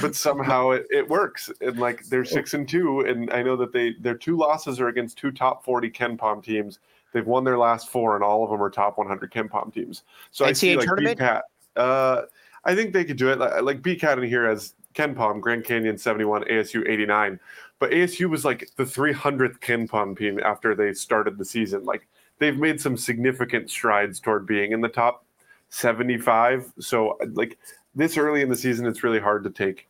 but 0.01 0.15
somehow 0.15 0.71
it, 0.71 0.85
it 0.89 1.07
works. 1.07 1.49
And 1.61 1.77
like, 1.79 2.05
they're 2.05 2.25
six 2.25 2.53
and 2.53 2.67
two, 2.67 3.01
and 3.01 3.31
I 3.31 3.43
know 3.43 3.55
that 3.57 3.73
they 3.73 3.93
their 3.99 4.17
two 4.17 4.37
losses 4.37 4.79
are 4.79 4.87
against 4.87 5.17
two 5.17 5.31
top 5.31 5.63
forty 5.63 5.89
KenPom 5.89 6.43
teams. 6.43 6.79
They've 7.13 7.25
won 7.25 7.43
their 7.43 7.57
last 7.57 7.89
four, 7.89 8.15
and 8.15 8.23
all 8.23 8.43
of 8.43 8.49
them 8.49 8.61
are 8.61 8.69
top 8.69 8.97
100 8.97 9.31
KenPom 9.31 9.73
teams. 9.73 10.03
So 10.31 10.45
NCAA 10.45 10.49
I 10.49 10.53
see 10.53 10.75
like 10.77 10.85
tournament? 10.85 11.19
BCAT. 11.19 11.41
Uh, 11.75 12.21
I 12.63 12.75
think 12.75 12.93
they 12.93 13.03
could 13.03 13.17
do 13.17 13.29
it. 13.29 13.39
Like, 13.39 13.61
like 13.61 13.81
BCAT 13.81 14.17
in 14.17 14.29
here 14.29 14.47
as 14.47 14.73
KenPom, 14.93 15.41
Grand 15.41 15.63
Canyon 15.63 15.97
71, 15.97 16.43
ASU 16.45 16.87
89. 16.87 17.39
But 17.79 17.91
ASU 17.91 18.29
was 18.29 18.45
like 18.45 18.69
the 18.75 18.83
300th 18.83 19.59
KenPom 19.59 20.17
team 20.17 20.39
after 20.43 20.75
they 20.75 20.93
started 20.93 21.37
the 21.37 21.45
season. 21.45 21.83
Like 21.83 22.07
they've 22.41 22.57
made 22.57 22.81
some 22.81 22.97
significant 22.97 23.69
strides 23.69 24.19
toward 24.19 24.47
being 24.47 24.71
in 24.71 24.81
the 24.81 24.89
top 24.89 25.23
75. 25.69 26.73
So 26.79 27.17
like 27.33 27.57
this 27.93 28.17
early 28.17 28.41
in 28.41 28.49
the 28.49 28.55
season, 28.57 28.87
it's 28.87 29.03
really 29.03 29.19
hard 29.19 29.43
to 29.43 29.51
take 29.51 29.87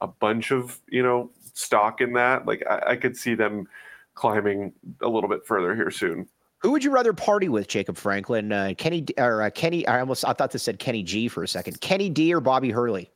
a 0.00 0.06
bunch 0.06 0.50
of, 0.50 0.80
you 0.88 1.02
know, 1.02 1.30
stock 1.52 2.00
in 2.00 2.14
that. 2.14 2.46
Like 2.46 2.64
I, 2.68 2.92
I 2.92 2.96
could 2.96 3.14
see 3.14 3.34
them 3.34 3.68
climbing 4.14 4.72
a 5.02 5.08
little 5.08 5.28
bit 5.28 5.46
further 5.46 5.76
here 5.76 5.90
soon. 5.90 6.26
Who 6.60 6.70
would 6.70 6.82
you 6.82 6.90
rather 6.90 7.12
party 7.12 7.50
with, 7.50 7.68
Jacob 7.68 7.98
Franklin, 7.98 8.52
uh, 8.52 8.72
Kenny 8.78 9.04
or 9.18 9.42
uh, 9.42 9.50
Kenny? 9.50 9.86
I 9.86 10.00
almost 10.00 10.24
I 10.24 10.32
thought 10.32 10.50
this 10.50 10.62
said 10.62 10.78
Kenny 10.78 11.02
G 11.02 11.28
for 11.28 11.42
a 11.42 11.48
second. 11.48 11.80
Kenny 11.82 12.08
D 12.08 12.32
or 12.32 12.40
Bobby 12.40 12.70
Hurley? 12.70 13.10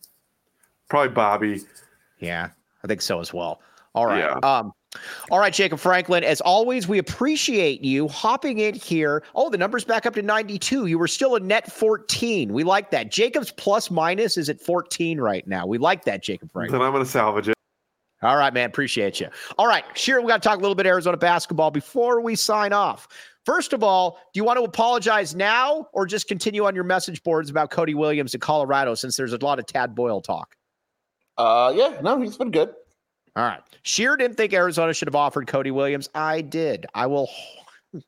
Probably 0.90 1.14
Bobby. 1.14 1.60
Yeah, 2.18 2.50
I 2.84 2.86
think 2.88 3.00
so 3.00 3.20
as 3.20 3.32
well. 3.32 3.62
All 3.94 4.06
right. 4.06 4.18
Yeah. 4.18 4.38
Um, 4.42 4.72
All 5.30 5.38
right, 5.38 5.52
Jacob 5.52 5.78
Franklin. 5.78 6.24
As 6.24 6.40
always, 6.40 6.88
we 6.88 6.98
appreciate 6.98 7.82
you 7.82 8.08
hopping 8.08 8.58
in 8.58 8.74
here. 8.74 9.22
Oh, 9.34 9.50
the 9.50 9.58
number's 9.58 9.84
back 9.84 10.06
up 10.06 10.14
to 10.14 10.22
92. 10.22 10.86
You 10.86 10.98
were 10.98 11.08
still 11.08 11.36
a 11.36 11.40
net 11.40 11.70
14. 11.70 12.52
We 12.52 12.64
like 12.64 12.90
that. 12.90 13.10
Jacob's 13.10 13.50
plus 13.50 13.90
minus 13.90 14.36
is 14.36 14.48
at 14.48 14.60
14 14.60 15.20
right 15.20 15.46
now. 15.46 15.66
We 15.66 15.78
like 15.78 16.04
that, 16.04 16.22
Jacob 16.22 16.52
Franklin. 16.52 16.80
Then 16.80 16.86
I'm 16.86 16.92
going 16.92 17.04
to 17.04 17.10
salvage 17.10 17.48
it. 17.48 17.56
All 18.22 18.36
right, 18.36 18.52
man. 18.52 18.68
Appreciate 18.68 19.20
you. 19.20 19.28
All 19.58 19.66
right, 19.66 19.84
sure. 19.94 20.20
We 20.20 20.28
got 20.28 20.42
to 20.42 20.48
talk 20.48 20.58
a 20.58 20.60
little 20.60 20.74
bit 20.74 20.86
Arizona 20.86 21.16
basketball 21.16 21.70
before 21.70 22.20
we 22.20 22.34
sign 22.34 22.72
off. 22.72 23.08
First 23.44 23.72
of 23.72 23.84
all, 23.84 24.18
do 24.32 24.38
you 24.38 24.44
want 24.44 24.58
to 24.58 24.64
apologize 24.64 25.34
now 25.36 25.86
or 25.92 26.06
just 26.06 26.26
continue 26.26 26.64
on 26.64 26.74
your 26.74 26.82
message 26.82 27.22
boards 27.22 27.50
about 27.50 27.70
Cody 27.70 27.94
Williams 27.94 28.34
in 28.34 28.40
Colorado 28.40 28.94
since 28.94 29.16
there's 29.16 29.32
a 29.32 29.38
lot 29.38 29.58
of 29.58 29.66
Tad 29.66 29.94
Boyle 29.94 30.20
talk? 30.20 30.56
Uh, 31.38 31.72
yeah, 31.76 32.00
no, 32.02 32.20
he's 32.20 32.36
been 32.36 32.50
good. 32.50 32.74
All 33.36 33.44
right. 33.44 33.60
Scheer 33.82 34.16
didn't 34.16 34.36
think 34.36 34.54
Arizona 34.54 34.94
should 34.94 35.08
have 35.08 35.14
offered 35.14 35.46
Cody 35.46 35.70
Williams. 35.70 36.08
I 36.14 36.40
did. 36.40 36.86
I 36.94 37.06
will. 37.06 37.28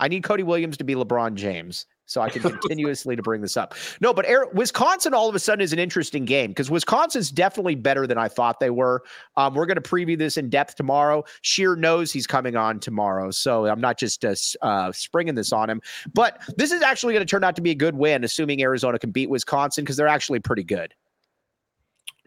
I 0.00 0.08
need 0.08 0.24
Cody 0.24 0.42
Williams 0.42 0.76
to 0.78 0.84
be 0.84 0.94
LeBron 0.94 1.34
James 1.34 1.86
so 2.06 2.20
I 2.20 2.28
can 2.28 2.42
continuously 2.60 3.14
to 3.14 3.22
bring 3.22 3.40
this 3.40 3.56
up. 3.56 3.74
No, 4.00 4.12
but 4.12 4.26
Air, 4.26 4.46
Wisconsin 4.52 5.14
all 5.14 5.28
of 5.28 5.36
a 5.36 5.38
sudden 5.38 5.62
is 5.62 5.72
an 5.72 5.78
interesting 5.78 6.24
game 6.24 6.50
because 6.50 6.68
Wisconsin's 6.68 7.30
definitely 7.30 7.76
better 7.76 8.08
than 8.08 8.18
I 8.18 8.26
thought 8.26 8.58
they 8.58 8.70
were. 8.70 9.02
Um, 9.36 9.54
we're 9.54 9.66
going 9.66 9.80
to 9.80 9.88
preview 9.88 10.18
this 10.18 10.36
in 10.36 10.50
depth 10.50 10.74
tomorrow. 10.74 11.24
Scheer 11.42 11.76
knows 11.76 12.12
he's 12.12 12.26
coming 12.26 12.56
on 12.56 12.80
tomorrow, 12.80 13.30
so 13.30 13.66
I'm 13.66 13.80
not 13.80 13.98
just 13.98 14.24
uh, 14.24 14.34
uh, 14.62 14.90
springing 14.90 15.36
this 15.36 15.52
on 15.52 15.70
him. 15.70 15.80
But 16.12 16.42
this 16.56 16.72
is 16.72 16.82
actually 16.82 17.14
going 17.14 17.24
to 17.24 17.30
turn 17.30 17.44
out 17.44 17.54
to 17.56 17.62
be 17.62 17.70
a 17.70 17.76
good 17.76 17.94
win, 17.94 18.24
assuming 18.24 18.60
Arizona 18.62 18.98
can 18.98 19.12
beat 19.12 19.30
Wisconsin 19.30 19.84
because 19.84 19.96
they're 19.96 20.08
actually 20.08 20.40
pretty 20.40 20.64
good. 20.64 20.92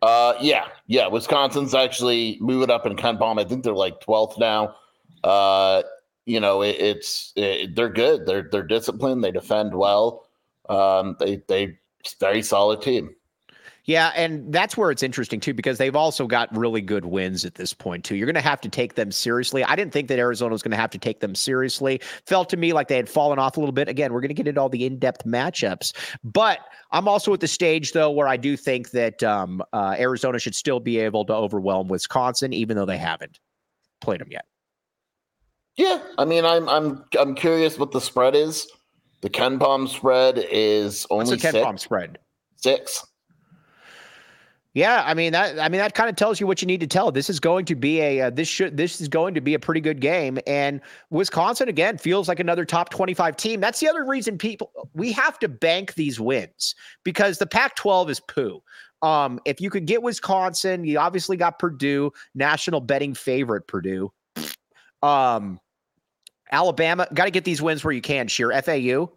Uh, 0.06 0.38
yeah, 0.40 0.68
yeah. 0.86 1.08
Wisconsin's 1.08 1.74
actually 1.74 2.38
moving 2.40 2.70
up 2.70 2.86
in 2.86 2.96
KenPom. 2.96 3.40
I 3.40 3.44
think 3.44 3.64
they're 3.64 3.74
like 3.74 4.00
12th 4.02 4.38
now. 4.38 4.76
Uh, 5.24 5.82
you 6.28 6.40
know, 6.40 6.62
it, 6.62 6.76
it's 6.80 7.34
it, 7.36 7.76
they're 7.76 7.90
good. 7.90 8.28
They're 8.28 8.48
they're 8.52 8.62
disciplined. 8.68 9.24
They 9.24 9.32
defend 9.32 9.74
well. 9.74 10.28
Um, 10.70 11.16
they 11.20 11.42
they 11.48 11.80
very 12.20 12.44
solid 12.44 12.84
team. 12.84 13.16
Yeah, 13.86 14.12
and 14.16 14.52
that's 14.52 14.76
where 14.76 14.90
it's 14.90 15.04
interesting 15.04 15.40
too 15.40 15.54
because 15.54 15.78
they've 15.78 15.96
also 15.96 16.26
got 16.26 16.56
really 16.56 16.82
good 16.82 17.06
wins 17.06 17.46
at 17.46 17.54
this 17.54 17.72
point 17.72 18.04
too. 18.04 18.16
You're 18.16 18.26
going 18.26 18.34
to 18.34 18.42
have 18.42 18.60
to 18.62 18.70
take 18.70 18.96
them 18.96 19.12
seriously. 19.12 19.64
I 19.64 19.76
didn't 19.76 19.94
think 19.94 20.08
that 20.08 20.18
Arizona 20.18 20.52
was 20.52 20.64
going 20.64 20.72
to 20.72 20.78
have 20.78 20.90
to 20.90 20.98
take 20.98 21.20
them 21.20 21.36
seriously. 21.36 22.02
Felt 22.26 22.50
to 22.50 22.58
me 22.58 22.74
like 22.74 22.88
they 22.88 22.96
had 22.96 23.08
fallen 23.08 23.38
off 23.38 23.58
a 23.58 23.60
little 23.60 23.74
bit. 23.74 23.88
Again, 23.88 24.12
we're 24.12 24.22
going 24.22 24.30
to 24.30 24.34
get 24.34 24.48
into 24.48 24.60
all 24.60 24.70
the 24.70 24.86
in-depth 24.86 25.26
matchups, 25.26 25.94
but 26.24 26.60
I'm 26.92 27.08
also 27.08 27.32
at 27.34 27.42
the 27.42 27.48
stage 27.48 27.92
though 27.94 28.10
where 28.10 28.28
I 28.28 28.38
do 28.38 28.58
think 28.58 28.90
that 28.92 29.22
um, 29.22 29.62
uh, 29.72 29.96
Arizona 30.00 30.40
should 30.40 30.56
still 30.56 30.80
be 30.80 30.98
able 31.00 31.24
to 31.26 31.34
overwhelm 31.34 31.88
Wisconsin, 31.88 32.54
even 32.54 32.76
though 32.76 32.88
they 32.88 32.98
haven't 32.98 33.40
played 34.02 34.20
them 34.20 34.30
yet. 34.32 34.46
Yeah, 35.76 36.02
I 36.18 36.26
mean, 36.26 36.46
I'm 36.46 36.68
I'm 36.70 37.04
I'm 37.20 37.36
curious 37.36 37.78
what 37.78 37.92
the 37.92 38.02
spread 38.02 38.34
is. 38.34 38.68
The 39.22 39.30
KenPom 39.30 39.90
spread 39.90 40.44
is 40.50 41.06
only 41.10 41.26
What's 41.26 41.44
the 41.44 41.50
KenPom 41.50 41.80
spread? 41.80 42.18
Six. 42.56 43.06
Yeah, 44.76 45.04
I 45.06 45.14
mean 45.14 45.32
that. 45.32 45.58
I 45.58 45.70
mean 45.70 45.80
that 45.80 45.96
kind 45.96 46.10
of 46.10 46.18
tells 46.18 46.42
you 46.42 46.48
what 46.48 46.62
you 46.62 46.66
need 46.66 46.82
to 46.82 46.88
tell. 46.88 47.10
This 47.10 47.30
is 47.30 47.40
going 47.40 47.64
to 47.66 47.76
be 47.76 48.02
a 48.02 48.24
uh, 48.24 48.30
this 48.30 48.50
should 48.50 48.76
this 48.76 49.00
is 49.00 49.08
going 49.08 49.34
to 49.34 49.40
be 49.40 49.54
a 49.54 49.60
pretty 49.60 49.80
good 49.80 50.02
game, 50.02 50.38
and 50.46 50.82
Wisconsin 51.10 51.70
again 51.70 51.98
feels 51.98 52.28
like 52.28 52.42
another 52.42 52.66
top 52.66 52.90
twenty 52.90 53.14
five 53.14 53.38
team. 53.38 53.62
That's 53.62 53.80
the 53.80 53.88
other 53.88 54.04
reason 54.04 54.38
people 54.38 54.72
we 54.94 55.14
have 55.14 55.40
to 55.40 55.48
bank 55.48 55.94
these 55.94 56.20
wins 56.20 56.76
because 57.06 57.38
the 57.38 57.48
Pac 57.48 57.78
twelve 57.78 58.10
is 58.10 58.20
poo. 58.20 58.62
Um, 59.02 59.40
if 59.46 59.62
you 59.62 59.70
could 59.70 59.86
get 59.86 60.04
Wisconsin, 60.04 60.84
you 60.84 61.00
obviously 61.00 61.38
got 61.38 61.58
Purdue, 61.58 62.12
national 62.34 62.82
betting 62.82 63.14
favorite 63.14 63.68
Purdue. 63.68 64.12
Um, 65.02 65.58
Alabama 66.52 67.08
got 67.14 67.26
to 67.26 67.32
get 67.32 67.46
these 67.46 67.62
wins 67.62 67.82
where 67.86 67.94
you 67.94 68.02
can. 68.02 68.28
Scheer 68.28 68.52
FAU 68.62 69.10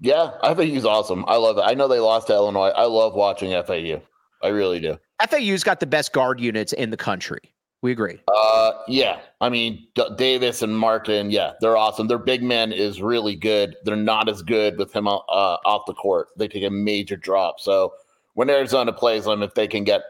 yeah, 0.00 0.32
I 0.42 0.54
think 0.54 0.72
he's 0.72 0.84
awesome. 0.84 1.24
I 1.26 1.36
love 1.36 1.58
it. 1.58 1.62
I 1.62 1.74
know 1.74 1.88
they 1.88 2.00
lost 2.00 2.26
to 2.28 2.34
Illinois. 2.34 2.68
I 2.68 2.84
love 2.84 3.14
watching 3.14 3.50
FAU. 3.64 4.00
I 4.42 4.48
really 4.48 4.80
do. 4.80 4.98
FAU's 5.28 5.64
got 5.64 5.80
the 5.80 5.86
best 5.86 6.12
guard 6.12 6.40
units 6.40 6.72
in 6.72 6.90
the 6.90 6.96
country. 6.96 7.40
We 7.82 7.92
agree. 7.92 8.18
Uh, 8.34 8.72
yeah. 8.88 9.20
I 9.42 9.50
mean, 9.50 9.86
D- 9.94 10.08
Davis 10.16 10.62
and 10.62 10.78
Martin, 10.78 11.30
yeah, 11.30 11.52
they're 11.60 11.76
awesome. 11.76 12.08
Their 12.08 12.18
big 12.18 12.42
man 12.42 12.72
is 12.72 13.02
really 13.02 13.36
good. 13.36 13.76
They're 13.84 13.94
not 13.94 14.28
as 14.28 14.40
good 14.40 14.78
with 14.78 14.92
him 14.94 15.06
uh, 15.06 15.10
off 15.18 15.84
the 15.86 15.92
court. 15.92 16.28
They 16.38 16.48
take 16.48 16.64
a 16.64 16.70
major 16.70 17.16
drop. 17.16 17.60
So 17.60 17.92
when 18.32 18.48
Arizona 18.48 18.92
plays 18.92 19.24
them, 19.26 19.42
if 19.42 19.54
they 19.54 19.68
can 19.68 19.84
get 19.84 20.00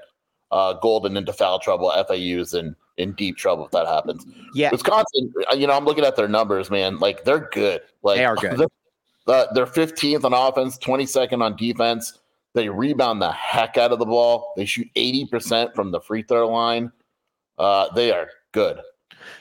uh, 0.52 0.78
Goldin 0.80 1.16
into 1.16 1.32
foul 1.32 1.58
trouble, 1.58 1.90
FAU's 2.06 2.54
in 2.54 2.76
in 2.96 3.12
deep 3.14 3.36
trouble 3.36 3.64
if 3.64 3.72
that 3.72 3.88
happens. 3.88 4.24
Yeah, 4.54 4.70
Wisconsin. 4.70 5.32
Uh, 5.50 5.56
you 5.56 5.66
know, 5.66 5.72
I'm 5.72 5.84
looking 5.84 6.04
at 6.04 6.14
their 6.14 6.28
numbers, 6.28 6.70
man. 6.70 6.98
Like 6.98 7.24
they're 7.24 7.48
good. 7.52 7.80
Like 8.02 8.18
they 8.18 8.24
are 8.24 8.36
good. 8.36 8.68
Uh, 9.26 9.46
they're 9.54 9.66
15th 9.66 10.24
on 10.24 10.32
offense, 10.32 10.78
22nd 10.78 11.42
on 11.42 11.56
defense. 11.56 12.18
They 12.54 12.68
rebound 12.68 13.20
the 13.20 13.32
heck 13.32 13.76
out 13.76 13.92
of 13.92 13.98
the 13.98 14.06
ball. 14.06 14.52
They 14.56 14.64
shoot 14.64 14.88
80% 14.94 15.74
from 15.74 15.90
the 15.90 16.00
free 16.00 16.22
throw 16.22 16.48
line. 16.48 16.92
Uh, 17.58 17.92
they 17.94 18.12
are 18.12 18.28
good. 18.52 18.80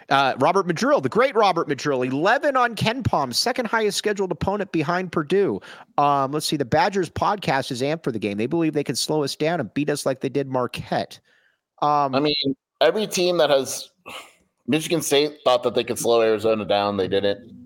Uh, 0.10 0.34
Robert 0.40 0.68
Madrill, 0.68 1.02
the 1.02 1.10
great 1.10 1.36
Robert 1.36 1.68
Madrill, 1.68 2.04
11 2.04 2.56
on 2.56 2.76
KenPom, 2.76 3.34
second 3.34 3.66
highest 3.66 3.98
scheduled 3.98 4.32
opponent 4.32 4.72
behind 4.72 5.12
Purdue. 5.12 5.60
Um, 5.98 6.32
let's 6.32 6.46
see. 6.46 6.58
The 6.58 6.66
Badgers 6.66 7.10
podcast 7.10 7.72
is 7.72 7.82
amped 7.82 8.04
for 8.04 8.12
the 8.12 8.20
game. 8.20 8.38
They 8.38 8.48
believe 8.48 8.74
they 8.74 8.84
can 8.84 8.96
slow 8.96 9.24
us 9.24 9.36
down 9.36 9.60
and 9.60 9.74
beat 9.74 9.90
us 9.90 10.06
like 10.06 10.22
they 10.22 10.30
did 10.30 10.48
Marquette. 10.48 11.20
Um, 11.82 12.16
I 12.16 12.20
mean, 12.20 12.56
every 12.82 13.08
team 13.08 13.38
that 13.38 13.50
has 13.50 13.92
Michigan 14.68 15.02
State 15.02 15.38
thought 15.44 15.64
that 15.64 15.76
they 15.76 15.84
could 15.84 16.00
slow 16.00 16.22
Arizona 16.22 16.66
down. 16.66 16.98
They 16.98 17.08
didn't. 17.08 17.63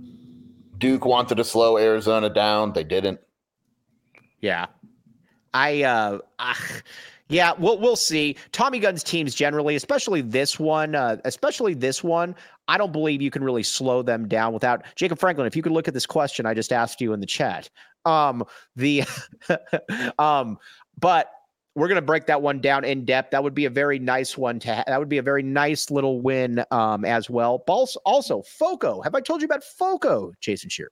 Duke 0.77 1.05
wanted 1.05 1.35
to 1.35 1.43
slow 1.43 1.77
Arizona 1.77 2.29
down. 2.29 2.73
They 2.73 2.83
didn't. 2.83 3.19
Yeah. 4.41 4.67
I 5.53 5.83
uh, 5.83 6.19
yeah, 7.29 7.53
we'll 7.57 7.79
we'll 7.79 7.95
see. 7.95 8.35
Tommy 8.51 8.79
Gunn's 8.79 9.03
teams 9.03 9.33
generally, 9.33 9.75
especially 9.75 10.21
this 10.21 10.59
one, 10.59 10.95
uh, 10.95 11.17
especially 11.25 11.73
this 11.73 12.03
one, 12.03 12.35
I 12.67 12.77
don't 12.77 12.91
believe 12.91 13.21
you 13.21 13.31
can 13.31 13.43
really 13.43 13.63
slow 13.63 14.01
them 14.01 14.27
down 14.27 14.53
without 14.53 14.83
Jacob 14.95 15.19
Franklin. 15.19 15.47
If 15.47 15.55
you 15.55 15.63
could 15.63 15.71
look 15.71 15.87
at 15.87 15.93
this 15.93 16.05
question 16.05 16.45
I 16.45 16.53
just 16.53 16.71
asked 16.71 17.01
you 17.01 17.13
in 17.13 17.19
the 17.19 17.25
chat, 17.25 17.69
um, 18.05 18.43
the 18.75 19.03
um, 20.19 20.57
but 20.99 21.31
we're 21.77 21.87
going 21.87 21.97
to 21.97 22.01
break 22.01 22.25
that 22.25 22.41
one 22.41 22.59
down 22.59 22.83
in 22.83 23.05
depth. 23.05 23.29
That 23.29 23.43
would 23.43 23.53
be 23.53 23.65
a 23.65 23.69
very 23.69 23.99
nice 23.99 24.35
one 24.35 24.59
to. 24.61 24.73
Ha- 24.73 24.83
that 24.87 24.97
would 24.97 25.09
be 25.09 25.19
a 25.19 25.21
very 25.21 25.43
nice 25.43 25.91
little 25.91 26.19
win 26.19 26.65
um, 26.71 27.05
as 27.05 27.29
well. 27.29 27.63
Also, 27.67 27.99
also, 28.03 28.41
Foco. 28.41 28.99
Have 29.03 29.13
I 29.13 29.21
told 29.21 29.41
you 29.41 29.45
about 29.45 29.63
Foco, 29.63 30.33
Jason 30.41 30.71
Scheer? 30.71 30.89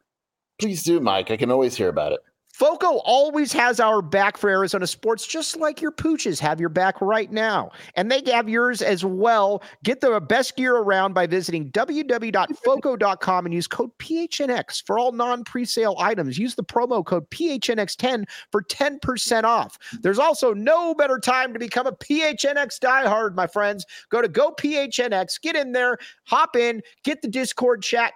Please 0.59 0.83
do, 0.83 0.99
Mike. 0.99 1.31
I 1.31 1.37
can 1.37 1.49
always 1.49 1.75
hear 1.75 1.89
about 1.89 2.11
it. 2.11 2.19
Foco 2.55 2.99
always 2.99 3.51
has 3.51 3.81
our 3.81 4.01
back 4.01 4.37
for 4.37 4.49
Arizona 4.49 4.87
sports, 4.87 5.27
just 5.27 5.57
like 5.57 5.81
your 5.81 5.91
pooches 5.91 6.39
have 6.39 6.57
your 6.57 6.69
back 6.69 7.01
right 7.01 7.29
now. 7.29 7.69
And 7.95 8.09
they 8.09 8.23
have 8.31 8.47
yours 8.47 8.81
as 8.81 9.03
well. 9.03 9.61
Get 9.83 9.99
the 9.99 10.21
best 10.21 10.55
gear 10.55 10.77
around 10.77 11.11
by 11.11 11.27
visiting 11.27 11.69
www.foco.com 11.71 13.45
and 13.45 13.53
use 13.53 13.67
code 13.67 13.91
PHNX 13.97 14.85
for 14.85 14.97
all 14.97 15.11
non 15.11 15.43
presale 15.43 15.99
items. 15.99 16.37
Use 16.37 16.55
the 16.55 16.63
promo 16.63 17.05
code 17.05 17.29
PHNX10 17.29 18.23
for 18.53 18.63
10% 18.63 19.43
off. 19.43 19.77
There's 20.01 20.19
also 20.19 20.53
no 20.53 20.95
better 20.95 21.19
time 21.19 21.51
to 21.51 21.59
become 21.59 21.87
a 21.87 21.91
PHNX 21.91 22.79
diehard, 22.79 23.35
my 23.35 23.47
friends. 23.47 23.85
Go 24.09 24.21
to 24.21 24.29
GoPHNX, 24.29 25.41
get 25.41 25.57
in 25.57 25.73
there, 25.73 25.97
hop 26.23 26.55
in, 26.55 26.81
get 27.03 27.21
the 27.21 27.27
Discord 27.27 27.81
chat, 27.81 28.13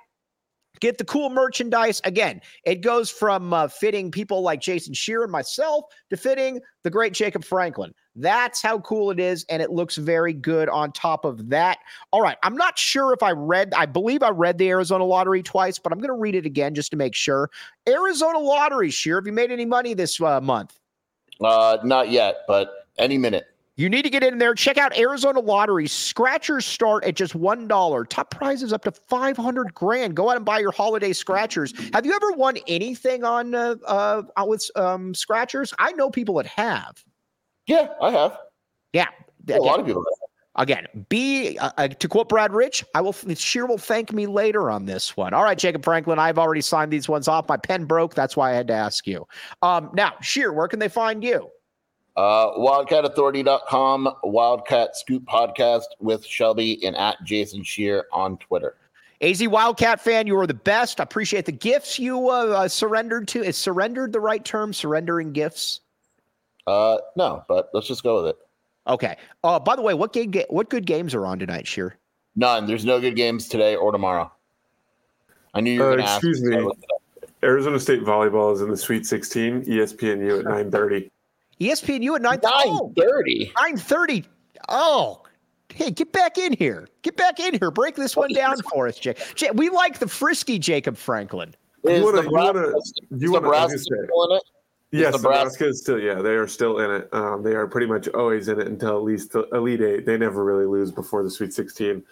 Get 0.80 0.98
the 0.98 1.04
cool 1.04 1.30
merchandise. 1.30 2.02
Again, 2.06 2.42
it 2.64 2.76
goes 2.76 3.10
from 3.10 3.54
uh, 3.54 3.68
fitting 3.68 4.12
people 4.12 4.42
like 4.42 4.62
Jason 4.62 4.94
Scheer 4.94 5.24
and 5.24 5.32
myself 5.32 5.86
to 6.10 6.16
fitting 6.16 6.62
the 6.84 6.90
great 6.90 7.12
Jacob 7.14 7.44
Franklin. 7.44 7.94
That's 8.16 8.62
how 8.62 8.80
cool 8.80 9.12
it 9.12 9.20
is. 9.20 9.46
And 9.50 9.62
it 9.62 9.72
looks 9.72 9.98
very 9.98 10.34
good 10.34 10.70
on 10.70 10.92
top 10.92 11.26
of 11.26 11.50
that. 11.50 11.80
All 12.12 12.22
right. 12.22 12.38
I'm 12.44 12.56
not 12.56 12.78
sure 12.78 13.14
if 13.14 13.22
I 13.22 13.32
read, 13.32 13.74
I 13.76 13.88
believe 13.88 14.24
I 14.24 14.30
read 14.30 14.58
the 14.58 14.70
Arizona 14.70 15.04
lottery 15.04 15.44
twice, 15.44 15.80
but 15.80 15.92
I'm 15.92 16.00
going 16.00 16.10
to 16.10 16.20
read 16.20 16.36
it 16.36 16.46
again 16.46 16.76
just 16.76 16.92
to 16.92 16.98
make 16.98 17.16
sure. 17.16 17.50
Arizona 17.88 18.40
lottery, 18.40 18.90
Scheer, 18.90 19.18
have 19.18 19.26
you 19.26 19.34
made 19.34 19.52
any 19.52 19.66
money 19.66 19.94
this 19.94 20.22
uh, 20.22 20.40
month? 20.40 20.80
Uh, 21.42 21.78
not 21.84 22.10
yet, 22.10 22.44
but 22.48 22.88
any 22.98 23.18
minute. 23.18 23.48
You 23.80 23.88
need 23.88 24.02
to 24.02 24.10
get 24.10 24.24
in 24.24 24.40
there. 24.40 24.54
Check 24.56 24.78
out 24.78 24.98
Arizona 24.98 25.40
Lottery. 25.40 25.88
Scratchers 25.88 26.66
start 26.66 27.06
at 27.06 27.16
just 27.16 27.34
$1. 27.34 28.10
Top 28.10 28.30
prizes 28.30 28.74
up 28.74 28.84
to 28.84 28.92
500 28.92 29.74
grand. 29.74 30.16
Go 30.16 30.30
out 30.30 30.36
and 30.36 30.44
buy 30.44 30.60
your 30.60 30.74
holiday 30.74 31.14
scratchers. 31.14 31.74
Have 31.94 32.06
you 32.06 32.14
ever 32.14 32.34
won 32.34 32.58
anything 32.68 33.24
on 33.24 33.56
uh, 33.56 33.76
uh 33.88 34.24
with 34.46 34.70
um, 34.76 35.14
scratchers? 35.14 35.74
I 35.80 35.94
know 35.94 36.10
people 36.10 36.36
that 36.36 36.46
have. 36.48 37.02
Yeah, 37.68 37.88
I 38.02 38.12
have. 38.12 38.38
Yeah. 38.92 39.08
Again, 39.44 39.60
a 39.60 39.62
lot 39.62 39.80
of 39.80 39.86
people 39.86 40.04
have. 40.04 40.62
Again, 40.62 41.06
be 41.08 41.58
uh, 41.58 41.72
uh, 41.78 41.88
to 41.88 42.08
quote 42.10 42.28
Brad 42.28 42.52
Rich, 42.52 42.84
I 42.96 43.00
will. 43.00 43.14
Scheer 43.14 43.66
will 43.66 43.78
thank 43.78 44.12
me 44.12 44.28
later 44.28 44.70
on 44.70 44.88
this 44.88 45.16
one. 45.16 45.34
All 45.34 45.46
right, 45.46 45.58
Jacob 45.58 45.86
Franklin, 45.86 46.20
I've 46.20 46.38
already 46.38 46.60
signed 46.60 46.92
these 46.92 47.08
ones 47.08 47.30
off. 47.30 47.48
My 47.48 47.56
pen 47.56 47.86
broke, 47.86 48.14
that's 48.14 48.36
why 48.36 48.52
I 48.52 48.56
had 48.56 48.68
to 48.68 48.74
ask 48.74 49.08
you. 49.08 49.26
Um, 49.62 49.90
now, 49.94 50.16
Scheer, 50.20 50.52
where 50.52 50.68
can 50.68 50.80
they 50.80 50.90
find 50.90 51.24
you? 51.24 51.50
Uh, 52.20 52.52
WildcatAuthority.com, 52.58 54.14
Wildcat 54.24 54.98
Scoop 54.98 55.24
Podcast 55.24 55.86
with 56.02 56.26
Shelby 56.26 56.84
and 56.86 56.94
at 56.98 57.16
Jason 57.24 57.64
Scheer 57.64 58.08
on 58.12 58.38
Twitter. 58.40 58.76
AZ 59.22 59.48
Wildcat 59.48 60.02
fan, 60.02 60.28
you 60.28 60.38
are 60.38 60.46
the 60.46 60.54
best. 60.54 61.00
I 61.00 61.04
appreciate 61.04 61.46
the 61.46 61.54
gifts 61.54 61.98
you 61.98 62.30
uh, 62.30 62.48
uh, 62.48 62.68
surrendered 62.68 63.30
to. 63.30 63.42
Is 63.42 63.56
surrendered 63.58 64.12
the 64.12 64.20
right 64.20 64.44
term? 64.44 64.74
Surrendering 64.74 65.32
gifts? 65.32 65.80
Uh, 66.68 66.98
no, 67.16 67.42
but 67.48 67.70
let's 67.74 67.88
just 67.88 68.04
go 68.04 68.18
with 68.22 68.32
it. 68.32 68.38
Okay. 68.88 69.16
Uh, 69.46 69.58
by 69.58 69.78
the 69.78 69.82
way, 69.82 69.94
what 69.94 70.12
game? 70.12 70.34
What 70.50 70.70
good 70.70 70.86
games 70.86 71.16
are 71.16 71.26
on 71.26 71.40
tonight, 71.40 71.68
Scheer? 71.68 71.96
None. 72.36 72.68
There's 72.68 72.84
no 72.84 73.00
good 73.00 73.16
games 73.16 73.48
today 73.48 73.78
or 73.78 73.94
tomorrow. 73.94 74.30
I 75.54 75.62
knew 75.62 75.72
you 75.72 75.80
were 75.80 75.92
Uh, 75.94 75.96
going 75.96 76.00
to 76.06 76.12
ask. 76.12 76.16
excuse 76.18 76.42
me. 76.42 76.58
looked 76.60 76.84
it 76.84 76.90
up. 77.24 77.30
Arizona 77.44 77.80
State 77.80 78.04
volleyball 78.04 78.54
is 78.54 78.60
in 78.62 78.70
the 78.70 78.76
Sweet 78.76 79.06
16. 79.06 79.64
ESPNU 79.64 80.40
at 80.40 80.46
9:30. 80.72 81.10
ESPNU 81.60 82.16
at 82.16 82.22
9 82.22 82.40
Nine 82.42 82.94
thirty. 82.98 83.52
930. 83.58 84.26
Oh, 84.70 85.24
hey, 85.74 85.92
get 85.92 86.12
back 86.14 86.38
in 86.38 86.54
here. 86.54 86.88
Get 87.02 87.18
back 87.18 87.40
in 87.40 87.58
here. 87.60 87.72
Break 87.72 87.96
this 87.96 88.16
one 88.16 88.34
down 88.34 88.56
for 88.72 88.88
us, 88.88 88.98
Jake. 88.98 89.20
Jay, 89.36 89.50
we 89.54 89.70
like 89.70 90.00
the 90.00 90.08
frisky 90.08 90.58
Jacob 90.60 90.96
Franklin. 90.98 91.54
Is 91.84 92.04
wanna- 92.04 92.18
you 92.18 92.24
Nebraska, 92.24 92.54
wanna- 92.54 92.78
is 92.78 92.94
you 93.18 93.32
wanna- 93.32 93.46
Nebraska 93.46 93.62
I 93.62 93.64
was 93.66 93.72
gonna 93.90 94.02
say- 94.02 94.06
still 94.08 94.24
in 94.32 94.36
it? 94.38 94.44
Yes, 94.92 95.14
Nebraska- 95.14 95.28
Nebraska 95.28 95.68
is 95.68 95.82
still. 95.82 96.00
Yeah, 96.00 96.22
they 96.22 96.32
are 96.36 96.48
still 96.48 96.80
in 96.80 96.90
it. 96.90 97.10
Um, 97.14 97.44
they 97.44 97.54
are 97.56 97.68
pretty 97.68 97.86
much 97.88 98.08
always 98.10 98.48
in 98.48 98.60
it 98.60 98.68
until 98.68 98.98
at 98.98 99.04
least 99.04 99.32
the 99.34 99.44
Elite 99.54 99.82
Eight. 99.82 100.06
They 100.06 100.18
never 100.18 100.44
really 100.44 100.66
lose 100.66 100.92
before 100.92 101.22
the 101.24 101.30
Sweet 101.30 101.54
16. 101.54 102.04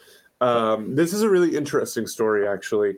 Um, 0.42 0.94
this 0.96 1.12
is 1.14 1.24
a 1.24 1.30
really 1.30 1.56
interesting 1.58 2.06
story, 2.06 2.48
actually. 2.48 2.98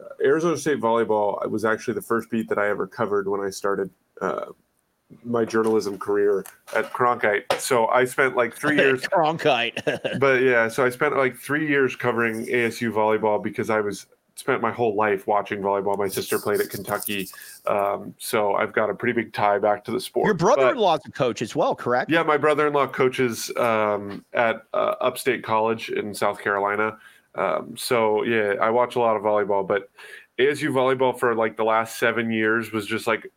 Uh, 0.00 0.04
Arizona 0.24 0.56
State 0.56 0.80
volleyball 0.80 1.46
was 1.50 1.66
actually 1.66 1.92
the 1.94 2.02
first 2.02 2.30
beat 2.30 2.48
that 2.48 2.58
I 2.58 2.68
ever 2.70 2.86
covered 2.86 3.28
when 3.28 3.40
I 3.42 3.50
started 3.50 3.90
uh, 4.22 4.46
my 5.24 5.44
journalism 5.44 5.98
career 5.98 6.44
at 6.76 6.92
Cronkite. 6.92 7.58
So 7.58 7.86
I 7.88 8.04
spent 8.04 8.36
like 8.36 8.54
three 8.54 8.76
years 8.78 9.02
Cronkite. 9.02 10.18
but 10.20 10.42
yeah, 10.42 10.68
so 10.68 10.84
I 10.84 10.90
spent 10.90 11.16
like 11.16 11.36
three 11.36 11.66
years 11.68 11.96
covering 11.96 12.46
ASU 12.46 12.92
volleyball 12.92 13.42
because 13.42 13.70
I 13.70 13.80
was 13.80 14.06
spent 14.34 14.62
my 14.62 14.70
whole 14.70 14.94
life 14.94 15.26
watching 15.26 15.60
volleyball. 15.60 15.98
My 15.98 16.06
sister 16.06 16.38
played 16.38 16.60
at 16.60 16.70
Kentucky, 16.70 17.28
um, 17.66 18.14
so 18.18 18.54
I've 18.54 18.72
got 18.72 18.88
a 18.88 18.94
pretty 18.94 19.20
big 19.20 19.32
tie 19.32 19.58
back 19.58 19.84
to 19.86 19.90
the 19.90 20.00
sport. 20.00 20.26
Your 20.26 20.34
brother-in-law's 20.34 21.00
a 21.06 21.10
coach 21.10 21.42
as 21.42 21.56
well, 21.56 21.74
correct? 21.74 22.10
yeah, 22.10 22.22
my 22.22 22.36
brother-in-law 22.36 22.88
coaches 22.88 23.50
um, 23.56 24.24
at 24.34 24.62
uh, 24.74 24.94
Upstate 25.00 25.42
College 25.42 25.90
in 25.90 26.14
South 26.14 26.40
Carolina. 26.40 26.98
Um, 27.34 27.76
so 27.76 28.22
yeah, 28.22 28.54
I 28.60 28.70
watch 28.70 28.96
a 28.96 29.00
lot 29.00 29.16
of 29.16 29.22
volleyball, 29.22 29.66
but 29.66 29.90
ASU 30.38 30.70
volleyball 30.70 31.18
for 31.18 31.34
like 31.34 31.56
the 31.56 31.64
last 31.64 31.98
seven 31.98 32.30
years 32.30 32.70
was 32.72 32.86
just 32.86 33.06
like 33.06 33.30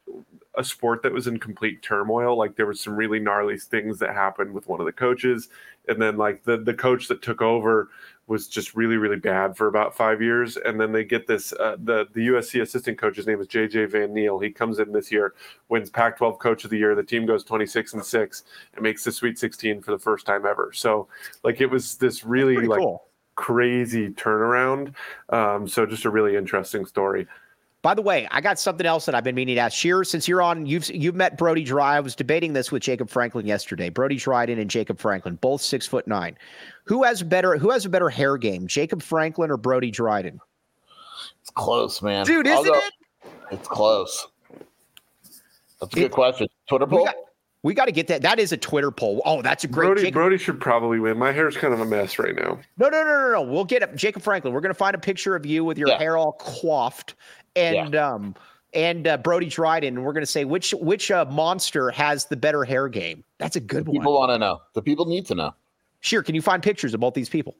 a 0.56 0.64
sport 0.64 1.02
that 1.04 1.14
was 1.14 1.28
in 1.28 1.40
complete 1.40 1.82
turmoil. 1.82 2.38
Like 2.38 2.56
there 2.56 2.66
was 2.66 2.82
some 2.82 2.96
really 2.96 3.20
gnarly 3.20 3.58
things 3.58 4.00
that 4.00 4.14
happened 4.14 4.54
with 4.54 4.68
one 4.68 4.80
of 4.80 4.86
the 4.86 4.92
coaches, 4.92 5.50
and 5.88 6.02
then 6.02 6.18
like 6.18 6.44
the 6.44 6.58
the 6.58 6.74
coach 6.74 7.08
that 7.08 7.22
took 7.22 7.42
over 7.42 7.90
was 8.28 8.48
just 8.48 8.76
really 8.76 8.98
really 8.98 9.18
bad 9.18 9.56
for 9.56 9.68
about 9.68 9.96
five 9.96 10.22
years, 10.22 10.58
and 10.58 10.80
then 10.80 10.92
they 10.92 11.04
get 11.04 11.26
this 11.28 11.54
uh, 11.54 11.78
the 11.84 12.06
the 12.14 12.28
USC 12.28 12.62
assistant 12.62 12.98
coach's 12.98 13.28
name 13.28 13.40
is 13.40 13.48
JJ 13.48 13.92
Van 13.92 14.14
Niel. 14.14 14.40
He 14.40 14.52
comes 14.52 14.80
in 14.80 14.92
this 14.92 15.12
year, 15.12 15.34
wins 15.70 15.90
Pac-12 15.90 16.40
Coach 16.40 16.64
of 16.64 16.70
the 16.70 16.78
Year. 16.78 16.96
The 16.96 17.04
team 17.04 17.26
goes 17.26 17.44
26 17.44 17.94
and 17.94 18.06
six 18.06 18.44
and 18.74 18.84
makes 18.84 19.04
the 19.04 19.12
Sweet 19.12 19.40
16 19.40 19.82
for 19.82 19.92
the 19.92 20.00
first 20.00 20.26
time 20.26 20.46
ever. 20.46 20.72
So 20.74 21.08
like 21.44 21.62
it 21.62 21.68
was 21.68 21.96
this 21.96 22.26
really 22.26 22.58
like 22.68 22.80
cool. 22.80 23.04
crazy 23.36 24.10
turnaround. 24.10 24.94
Um, 25.30 25.68
so 25.68 25.86
just 25.86 26.06
a 26.06 26.10
really 26.10 26.36
interesting 26.36 26.86
story. 26.86 27.28
By 27.84 27.96
the 27.96 28.02
way, 28.04 28.28
I 28.30 28.42
got 28.42 28.60
something 28.60 28.86
else 28.86 29.06
that 29.08 29.16
I've 29.16 29.24
been 29.24 29.34
meaning 29.34 29.56
to 29.56 29.62
ask. 29.62 29.76
Scheer, 29.76 30.04
since 30.04 30.28
you're 30.28 30.42
on, 30.42 30.68
you've 30.68 30.88
you've 30.92 31.16
met 31.16 31.36
Brody 31.38 31.64
Dry. 31.64 31.98
I 31.98 32.00
was 32.00 32.16
debating 32.16 32.54
this 32.54 32.72
with 32.72 32.84
Jacob 32.84 33.10
Franklin 33.10 33.48
yesterday. 33.48 33.90
Brody 33.90 34.18
Dryden 34.18 34.60
and 34.60 34.70
Jacob 34.70 35.00
Franklin, 35.00 35.36
both 35.36 35.62
six 35.62 35.88
foot 35.88 36.08
nine. 36.08 36.38
Who 36.84 37.04
has 37.04 37.24
better? 37.24 37.58
Who 37.58 37.72
has 37.72 37.86
a 37.86 37.90
better 37.90 38.10
hair 38.10 38.38
game, 38.38 38.68
Jacob 38.68 39.02
Franklin 39.02 39.50
or 39.50 39.58
Brody 39.58 39.90
Dryden? 39.90 40.40
It's 41.42 41.50
close, 41.50 42.04
man. 42.04 42.24
Dude, 42.26 42.46
isn't 42.46 42.66
go- 42.66 42.74
it? 42.76 43.32
It's 43.52 43.68
close. 43.68 44.28
That's 45.80 45.96
a 45.96 45.98
It- 45.98 46.02
good 46.04 46.12
question. 46.12 46.48
Twitter 46.70 46.86
poll? 46.86 47.10
we 47.64 47.74
got 47.74 47.86
to 47.86 47.92
get 47.92 48.08
that. 48.08 48.22
That 48.22 48.40
is 48.40 48.52
a 48.52 48.58
Twitter 48.58 48.92
poll. 48.92 49.22
Oh, 49.26 49.42
that's 49.42 49.64
a 49.64 49.68
great. 49.68 49.88
Brody 49.88 50.02
Jacob, 50.02 50.14
Brody 50.14 50.38
should 50.38 50.60
probably 50.62 51.00
win. 51.00 51.18
My 51.18 51.32
hair's 51.32 51.58
kind 51.58 51.74
of 51.74 51.80
a 51.80 51.86
mess 51.86 52.20
right 52.20 52.36
now. 52.36 52.60
no, 52.78 52.90
no, 52.90 53.04
no, 53.04 53.04
no, 53.04 53.32
no. 53.34 53.42
We'll 53.42 53.66
get 53.66 53.82
it, 53.82 53.96
Jacob 53.96 54.22
Franklin. 54.22 54.54
We're 54.54 54.62
gonna 54.62 54.74
find 54.76 54.94
a 54.96 55.00
picture 55.00 55.36
of 55.36 55.46
you 55.48 55.64
with 55.66 55.80
your 55.80 55.88
Yeah. 55.90 55.98
hair 55.98 56.16
all 56.18 56.34
coiffed, 56.34 57.16
and 57.56 57.96
um, 57.96 58.36
and 58.74 59.08
uh, 59.08 59.18
Brody 59.18 59.48
Dryden. 59.48 59.98
And 59.98 60.06
we're 60.06 60.14
gonna 60.14 60.26
say 60.26 60.46
which 60.46 60.72
which 60.74 61.12
uh, 61.12 61.26
monster 61.26 61.92
has 61.92 62.26
the 62.26 62.38
better 62.38 62.64
hair 62.64 62.88
game. 62.88 63.24
That's 63.38 63.56
a 63.56 63.60
good 63.60 63.88
one. 63.88 63.98
People 63.98 64.14
want 64.14 64.32
to 64.32 64.38
know. 64.38 64.62
The 64.74 64.82
people 64.82 65.06
need 65.06 65.26
to 65.28 65.36
know. 65.36 65.54
Sure. 66.02 66.24
can 66.24 66.34
you 66.34 66.42
find 66.42 66.64
pictures 66.64 66.94
of 66.94 67.00
both 67.00 67.14
these 67.14 67.30
people? 67.30 67.56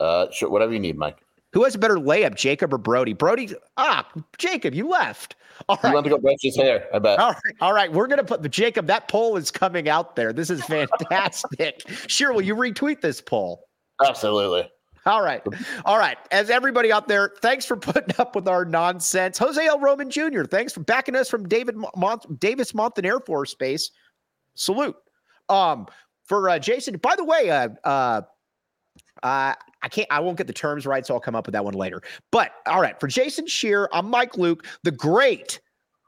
Uh, 0.00 0.26
sure, 0.32 0.50
whatever 0.50 0.72
you 0.72 0.80
need, 0.80 0.96
Mike. 0.96 1.18
Who 1.52 1.62
has 1.62 1.76
a 1.76 1.78
better 1.78 1.96
layup, 1.96 2.34
Jacob 2.34 2.74
or 2.74 2.78
Brody? 2.78 3.12
Brody, 3.12 3.54
ah, 3.76 4.08
Jacob, 4.38 4.74
you 4.74 4.88
left. 4.88 5.36
All 5.68 5.78
right. 5.84 5.94
went 5.94 6.02
to 6.02 6.10
go 6.10 6.18
brush 6.18 6.38
his 6.42 6.56
hair. 6.56 6.88
I 6.92 6.98
bet. 6.98 7.20
All 7.20 7.30
right, 7.30 7.54
all 7.60 7.72
right. 7.72 7.92
We're 7.92 8.08
gonna 8.08 8.24
put 8.24 8.42
the 8.42 8.48
Jacob. 8.48 8.88
That 8.88 9.06
poll 9.06 9.36
is 9.36 9.52
coming 9.52 9.88
out 9.88 10.16
there. 10.16 10.32
This 10.32 10.50
is 10.50 10.64
fantastic. 10.64 11.84
sure, 12.08 12.32
will 12.32 12.42
you 12.42 12.56
retweet 12.56 13.00
this 13.00 13.20
poll? 13.20 13.68
Absolutely. 14.04 14.68
All 15.06 15.22
right, 15.22 15.42
all 15.84 15.98
right. 15.98 16.16
As 16.30 16.48
everybody 16.48 16.90
out 16.90 17.08
there, 17.08 17.32
thanks 17.42 17.66
for 17.66 17.76
putting 17.78 18.14
up 18.18 18.34
with 18.34 18.48
our 18.48 18.64
nonsense. 18.64 19.36
Jose 19.38 19.64
L. 19.64 19.78
Roman 19.78 20.10
Jr. 20.10 20.44
Thanks 20.44 20.72
for 20.72 20.80
backing 20.80 21.14
us 21.16 21.28
from 21.28 21.46
David 21.46 21.76
Mon- 21.96 22.20
Davis 22.38 22.72
Monthan 22.72 23.04
Air 23.04 23.20
Force 23.20 23.54
Base. 23.54 23.90
Salute. 24.54 24.96
Um, 25.48 25.86
for 26.24 26.48
uh, 26.48 26.58
Jason. 26.58 26.96
By 26.98 27.16
the 27.16 27.24
way, 27.24 27.50
uh, 27.50 27.68
uh, 27.84 28.22
uh, 29.22 29.54
I 29.82 29.88
can't. 29.90 30.08
I 30.10 30.20
won't 30.20 30.38
get 30.38 30.46
the 30.46 30.52
terms 30.52 30.86
right, 30.86 31.04
so 31.04 31.14
I'll 31.14 31.20
come 31.20 31.34
up 31.34 31.46
with 31.46 31.52
that 31.52 31.64
one 31.64 31.74
later. 31.74 32.02
But 32.30 32.52
all 32.66 32.80
right, 32.80 32.98
for 32.98 33.06
Jason 33.06 33.46
Scheer, 33.46 33.88
I'm 33.92 34.08
Mike 34.08 34.36
Luke, 34.36 34.66
the 34.82 34.90
great, 34.90 35.60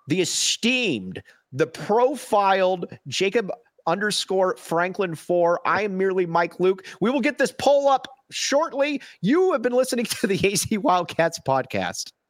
the 0.08 0.20
esteemed, 0.20 1.22
the 1.52 1.66
profiled 1.66 2.86
Jacob 3.08 3.50
underscore 3.86 4.56
Franklin 4.56 5.14
four. 5.14 5.60
I 5.66 5.82
am 5.82 5.96
merely 5.96 6.26
Mike 6.26 6.58
Luke. 6.58 6.86
We 7.00 7.10
will 7.10 7.20
get 7.20 7.38
this 7.38 7.52
poll 7.58 7.88
up 7.88 8.08
shortly. 8.30 9.02
You 9.20 9.52
have 9.52 9.62
been 9.62 9.72
listening 9.72 10.06
to 10.06 10.26
the 10.26 10.52
AZ 10.52 10.66
Wildcats 10.70 11.40
podcast. 11.46 12.12